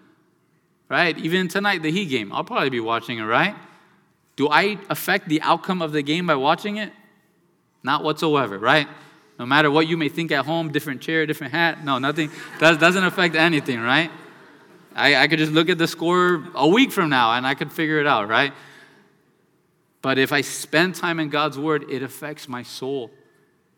Right? 0.90 1.16
Even 1.16 1.48
tonight, 1.48 1.82
the 1.82 1.90
Heat 1.90 2.10
game, 2.10 2.30
I'll 2.30 2.44
probably 2.44 2.68
be 2.68 2.80
watching 2.80 3.16
it, 3.18 3.24
right? 3.24 3.56
Do 4.36 4.50
I 4.50 4.78
affect 4.90 5.30
the 5.30 5.40
outcome 5.40 5.80
of 5.80 5.92
the 5.92 6.02
game 6.02 6.26
by 6.26 6.34
watching 6.34 6.76
it? 6.76 6.92
Not 7.82 8.04
whatsoever, 8.04 8.58
right? 8.58 8.86
No 9.38 9.46
matter 9.46 9.70
what 9.70 9.88
you 9.88 9.96
may 9.96 10.10
think 10.10 10.30
at 10.30 10.44
home, 10.44 10.70
different 10.70 11.00
chair, 11.00 11.24
different 11.24 11.54
hat, 11.54 11.82
no, 11.82 11.98
nothing. 11.98 12.30
That 12.60 12.78
doesn't 12.78 13.02
affect 13.02 13.34
anything, 13.34 13.80
right? 13.80 14.10
I, 14.94 15.16
I 15.16 15.28
could 15.28 15.38
just 15.38 15.52
look 15.52 15.68
at 15.68 15.78
the 15.78 15.86
score 15.86 16.44
a 16.54 16.68
week 16.68 16.92
from 16.92 17.10
now 17.10 17.32
and 17.32 17.46
I 17.46 17.54
could 17.54 17.72
figure 17.72 18.00
it 18.00 18.06
out, 18.06 18.28
right? 18.28 18.52
But 20.02 20.18
if 20.18 20.32
I 20.32 20.40
spend 20.40 20.96
time 20.96 21.20
in 21.20 21.28
God's 21.28 21.58
Word, 21.58 21.90
it 21.90 22.02
affects 22.02 22.48
my 22.48 22.62
soul. 22.62 23.10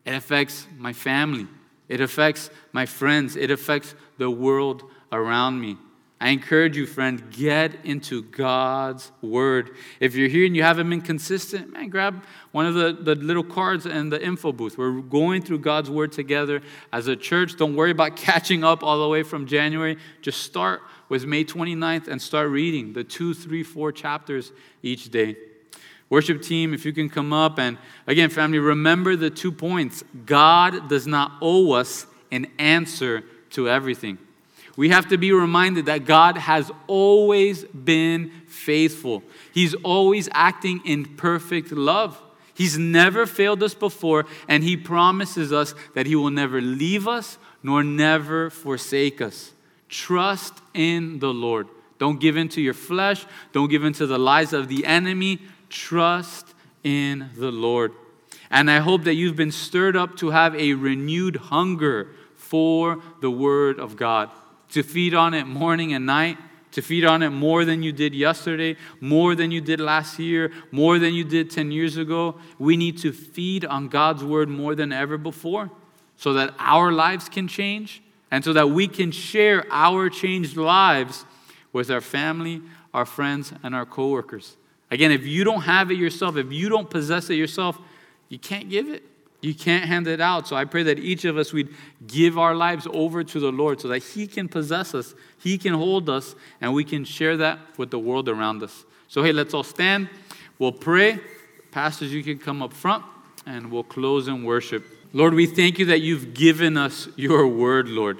It 0.05 0.13
affects 0.13 0.67
my 0.77 0.93
family. 0.93 1.47
It 1.87 2.01
affects 2.01 2.49
my 2.71 2.85
friends. 2.85 3.35
It 3.35 3.51
affects 3.51 3.93
the 4.17 4.29
world 4.29 4.83
around 5.11 5.61
me. 5.61 5.77
I 6.19 6.29
encourage 6.29 6.77
you, 6.77 6.87
friend, 6.87 7.21
get 7.31 7.73
into 7.83 8.23
God's 8.23 9.11
Word. 9.21 9.71
If 9.99 10.15
you're 10.15 10.29
here 10.29 10.45
and 10.45 10.55
you 10.55 10.63
haven't 10.63 10.89
been 10.89 11.01
consistent, 11.01 11.73
man, 11.73 11.89
grab 11.89 12.23
one 12.51 12.65
of 12.65 12.73
the, 12.73 12.93
the 12.93 13.15
little 13.15 13.43
cards 13.43 13.85
in 13.85 14.09
the 14.09 14.23
info 14.23 14.53
booth. 14.53 14.77
We're 14.77 15.01
going 15.01 15.43
through 15.43 15.59
God's 15.59 15.89
Word 15.89 16.13
together 16.13 16.61
as 16.91 17.07
a 17.07 17.15
church. 17.15 17.57
Don't 17.57 17.75
worry 17.75 17.91
about 17.91 18.15
catching 18.15 18.63
up 18.63 18.81
all 18.81 19.01
the 19.01 19.09
way 19.09 19.23
from 19.23 19.45
January. 19.45 19.97
Just 20.21 20.43
start 20.43 20.81
with 21.09 21.25
May 21.25 21.43
29th 21.43 22.07
and 22.07 22.21
start 22.21 22.49
reading 22.49 22.93
the 22.93 23.03
two, 23.03 23.33
three, 23.33 23.63
four 23.63 23.91
chapters 23.91 24.51
each 24.81 25.09
day. 25.09 25.35
Worship 26.09 26.41
team, 26.41 26.73
if 26.73 26.85
you 26.85 26.93
can 26.93 27.09
come 27.09 27.33
up. 27.33 27.59
And 27.59 27.77
again, 28.07 28.29
family, 28.29 28.59
remember 28.59 29.15
the 29.15 29.29
two 29.29 29.51
points 29.51 30.03
God 30.25 30.87
does 30.89 31.07
not 31.07 31.33
owe 31.41 31.73
us 31.73 32.05
an 32.31 32.47
answer 32.59 33.23
to 33.51 33.69
everything. 33.69 34.17
We 34.77 34.89
have 34.89 35.07
to 35.07 35.17
be 35.17 35.31
reminded 35.31 35.85
that 35.85 36.05
God 36.05 36.37
has 36.37 36.69
always 36.87 37.63
been 37.63 38.31
faithful. 38.47 39.23
He's 39.53 39.73
always 39.73 40.27
acting 40.33 40.81
in 40.85 41.05
perfect 41.15 41.71
love. 41.71 42.21
He's 42.53 42.77
never 42.77 43.25
failed 43.25 43.63
us 43.63 43.73
before, 43.73 44.25
and 44.47 44.63
He 44.63 44.77
promises 44.77 45.51
us 45.51 45.75
that 45.93 46.05
He 46.05 46.15
will 46.15 46.29
never 46.29 46.61
leave 46.61 47.07
us 47.07 47.37
nor 47.63 47.83
never 47.83 48.49
forsake 48.49 49.21
us. 49.21 49.53
Trust 49.89 50.53
in 50.73 51.19
the 51.19 51.33
Lord. 51.33 51.67
Don't 51.97 52.19
give 52.19 52.37
in 52.37 52.49
to 52.49 52.61
your 52.61 52.73
flesh. 52.73 53.25
Don't 53.53 53.69
give 53.69 53.83
in 53.83 53.93
to 53.93 54.07
the 54.07 54.17
lies 54.17 54.53
of 54.53 54.67
the 54.67 54.85
enemy. 54.85 55.39
Trust 55.69 56.53
in 56.83 57.29
the 57.37 57.51
Lord. 57.51 57.93
And 58.49 58.69
I 58.69 58.79
hope 58.79 59.03
that 59.03 59.15
you've 59.15 59.35
been 59.35 59.51
stirred 59.51 59.95
up 59.95 60.17
to 60.17 60.29
have 60.29 60.55
a 60.55 60.73
renewed 60.73 61.35
hunger 61.35 62.09
for 62.35 63.01
the 63.21 63.31
Word 63.31 63.79
of 63.79 63.95
God, 63.95 64.29
to 64.69 64.83
feed 64.83 65.13
on 65.13 65.33
it 65.33 65.45
morning 65.45 65.93
and 65.93 66.05
night, 66.05 66.37
to 66.71 66.81
feed 66.81 67.05
on 67.05 67.23
it 67.23 67.29
more 67.29 67.65
than 67.65 67.81
you 67.81 67.91
did 67.91 68.13
yesterday, 68.13 68.75
more 68.99 69.33
than 69.33 69.49
you 69.49 69.61
did 69.61 69.79
last 69.79 70.19
year, 70.19 70.51
more 70.71 70.99
than 70.99 71.13
you 71.13 71.23
did 71.23 71.49
10 71.49 71.71
years 71.71 71.97
ago. 71.97 72.35
We 72.59 72.77
need 72.77 72.97
to 72.99 73.11
feed 73.11 73.65
on 73.65 73.87
God's 73.87 74.23
Word 74.23 74.49
more 74.49 74.75
than 74.75 74.91
ever 74.91 75.17
before 75.17 75.71
so 76.17 76.33
that 76.33 76.53
our 76.59 76.91
lives 76.91 77.29
can 77.29 77.47
change 77.47 78.01
and 78.35 78.43
so 78.43 78.51
that 78.51 78.69
we 78.69 78.85
can 78.85 79.11
share 79.11 79.65
our 79.71 80.09
changed 80.09 80.57
lives 80.57 81.23
with 81.71 81.89
our 81.89 82.01
family, 82.01 82.61
our 82.93 83.05
friends, 83.05 83.53
and 83.63 83.73
our 83.73 83.85
coworkers. 83.85 84.57
Again, 84.91 85.13
if 85.13 85.25
you 85.25 85.45
don't 85.45 85.61
have 85.61 85.89
it 85.89 85.93
yourself, 85.93 86.35
if 86.35 86.51
you 86.51 86.67
don't 86.67 86.89
possess 86.89 87.29
it 87.29 87.35
yourself, 87.35 87.79
you 88.27 88.37
can't 88.37 88.69
give 88.69 88.89
it. 88.89 89.03
You 89.39 89.55
can't 89.55 89.85
hand 89.85 90.07
it 90.07 90.19
out. 90.19 90.49
So 90.49 90.57
I 90.57 90.65
pray 90.65 90.83
that 90.83 90.99
each 90.99 91.23
of 91.23 91.37
us 91.37 91.53
would 91.53 91.69
give 92.07 92.37
our 92.37 92.53
lives 92.53 92.85
over 92.91 93.23
to 93.23 93.39
the 93.39 93.53
Lord 93.53 93.79
so 93.79 93.87
that 93.87 94.03
He 94.03 94.27
can 94.27 94.49
possess 94.49 94.93
us, 94.93 95.15
He 95.39 95.57
can 95.57 95.73
hold 95.73 96.09
us, 96.09 96.35
and 96.59 96.73
we 96.73 96.83
can 96.83 97.05
share 97.05 97.37
that 97.37 97.59
with 97.77 97.89
the 97.89 97.99
world 97.99 98.27
around 98.27 98.61
us. 98.63 98.83
So, 99.07 99.23
hey, 99.23 99.31
let's 99.31 99.53
all 99.53 99.63
stand. 99.63 100.09
We'll 100.59 100.73
pray. 100.73 101.21
Pastors, 101.71 102.11
you 102.11 102.21
can 102.21 102.37
come 102.37 102.61
up 102.61 102.73
front, 102.73 103.05
and 103.45 103.71
we'll 103.71 103.83
close 103.83 104.27
in 104.27 104.43
worship. 104.43 104.83
Lord, 105.15 105.33
we 105.33 105.45
thank 105.45 105.79
you 105.79 105.85
that 105.85 106.01
you've 106.01 106.33
given 106.33 106.75
us 106.75 107.07
your 107.15 107.47
word, 107.47 107.87
Lord. 107.87 108.19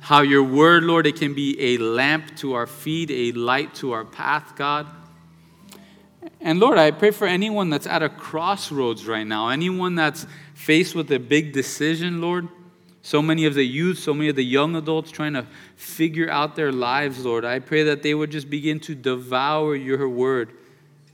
How 0.00 0.22
your 0.22 0.42
word, 0.42 0.82
Lord, 0.82 1.06
it 1.06 1.14
can 1.14 1.32
be 1.32 1.56
a 1.60 1.78
lamp 1.78 2.36
to 2.38 2.54
our 2.54 2.66
feet, 2.66 3.08
a 3.08 3.30
light 3.38 3.72
to 3.76 3.92
our 3.92 4.04
path, 4.04 4.56
God. 4.56 4.88
And 6.40 6.58
Lord, 6.58 6.76
I 6.76 6.90
pray 6.90 7.12
for 7.12 7.28
anyone 7.28 7.70
that's 7.70 7.86
at 7.86 8.02
a 8.02 8.08
crossroads 8.08 9.06
right 9.06 9.24
now, 9.24 9.50
anyone 9.50 9.94
that's 9.94 10.26
faced 10.54 10.96
with 10.96 11.08
a 11.12 11.20
big 11.20 11.52
decision, 11.52 12.20
Lord. 12.20 12.48
So 13.02 13.22
many 13.22 13.44
of 13.44 13.54
the 13.54 13.64
youth, 13.64 14.00
so 14.00 14.12
many 14.12 14.28
of 14.28 14.34
the 14.34 14.44
young 14.44 14.74
adults 14.74 15.12
trying 15.12 15.34
to 15.34 15.46
figure 15.76 16.28
out 16.30 16.56
their 16.56 16.72
lives, 16.72 17.24
Lord. 17.24 17.44
I 17.44 17.60
pray 17.60 17.84
that 17.84 18.02
they 18.02 18.14
would 18.14 18.32
just 18.32 18.50
begin 18.50 18.80
to 18.80 18.96
devour 18.96 19.76
your 19.76 20.08
word 20.08 20.52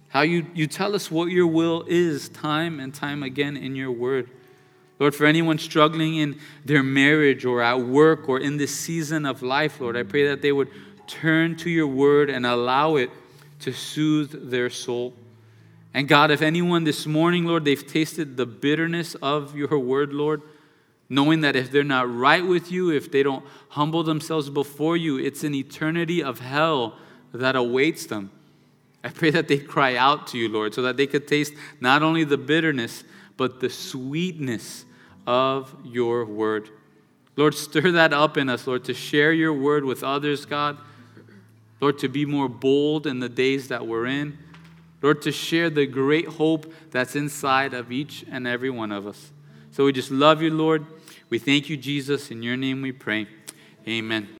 how 0.09 0.23
you, 0.23 0.47
you 0.55 0.67
tell 0.67 0.95
us 0.95 1.11
what 1.11 1.27
your 1.27 1.47
will 1.47 1.85
is 1.87 2.29
time 2.31 2.81
and 2.81 2.95
time 2.95 3.23
again 3.23 3.57
in 3.57 3.77
your 3.77 3.93
word. 3.93 4.31
Lord, 4.99 5.15
for 5.15 5.27
anyone 5.27 5.59
struggling 5.59 6.17
in 6.17 6.39
their 6.65 6.83
marriage 6.83 7.45
or 7.45 7.63
at 7.63 7.81
work 7.81 8.29
or 8.29 8.41
in 8.41 8.57
this 8.57 8.75
season 8.75 9.27
of 9.27 9.43
life, 9.43 9.81
Lord, 9.81 9.97
I 9.97 10.03
pray 10.03 10.27
that 10.29 10.43
they 10.43 10.51
would 10.51 10.69
turn 11.07 11.57
to 11.59 11.71
your 11.71 11.87
word 11.87 12.31
and 12.31 12.45
allow 12.45 12.97
it 12.97 13.11
to 13.61 13.73
soothe 13.73 14.51
their 14.51 14.71
soul. 14.71 15.15
And 15.95 16.09
God, 16.09 16.31
if 16.31 16.43
anyone 16.43 16.85
this 16.85 17.07
morning, 17.07 17.45
Lord, 17.45 17.65
they've 17.65 17.87
tasted 17.87 18.37
the 18.37 18.47
bitterness 18.47 19.15
of 19.17 19.57
your 19.57 19.79
word, 19.79 20.13
Lord, 20.13 20.43
knowing 21.09 21.41
that 21.43 21.57
if 21.57 21.71
they're 21.71 21.85
not 21.85 22.13
right 22.13 22.45
with 22.45 22.71
you, 22.71 22.91
if 22.91 23.11
they 23.11 23.23
don't 23.23 23.45
humble 23.71 24.03
themselves 24.03 24.51
before 24.51 24.97
you, 24.97 25.19
it's 25.19 25.45
an 25.45 25.55
eternity 25.55 26.23
of 26.23 26.41
hell 26.41 26.97
that 27.33 27.57
awaits 27.57 28.07
them. 28.07 28.31
I 29.05 29.11
pray 29.11 29.30
that 29.30 29.49
they 29.49 29.59
cry 29.59 29.96
out 29.96 30.26
to 30.28 30.38
you, 30.38 30.49
Lord, 30.49 30.74
so 30.74 30.82
that 30.82 30.96
they 30.96 31.07
could 31.07 31.28
taste 31.28 31.55
not 31.80 32.03
only 32.03 32.24
the 32.24 32.38
bitterness, 32.38 33.05
but 33.36 33.61
the 33.61 33.70
sweetness 33.70 34.84
of 35.26 35.74
your 35.84 36.24
word. 36.24 36.70
Lord, 37.36 37.55
stir 37.55 37.92
that 37.92 38.12
up 38.12 38.36
in 38.36 38.49
us, 38.49 38.66
Lord, 38.66 38.84
to 38.84 38.94
share 38.94 39.32
your 39.32 39.53
word 39.53 39.84
with 39.84 40.03
others, 40.03 40.44
God. 40.44 40.78
Lord, 41.80 41.99
to 42.01 42.09
be 42.09 42.24
more 42.24 42.49
bold 42.49 43.07
in 43.07 43.20
the 43.20 43.28
days 43.28 43.68
that 43.68 43.86
we're 43.86 44.07
in. 44.07 44.36
Lord, 45.01 45.22
to 45.22 45.30
share 45.30 45.70
the 45.70 45.86
great 45.86 46.26
hope 46.26 46.72
that's 46.90 47.14
inside 47.14 47.74
of 47.74 47.92
each 47.92 48.24
and 48.28 48.46
every 48.46 48.70
one 48.70 48.90
of 48.90 49.07
us. 49.07 49.30
So 49.70 49.84
we 49.84 49.92
just 49.92 50.11
love 50.11 50.42
you, 50.42 50.51
Lord. 50.51 50.84
We 51.30 51.38
thank 51.38 51.68
you, 51.68 51.76
Jesus. 51.76 52.32
In 52.32 52.42
your 52.42 52.57
name 52.57 52.82
we 52.82 52.90
pray. 52.90 53.28
Amen. 53.86 54.28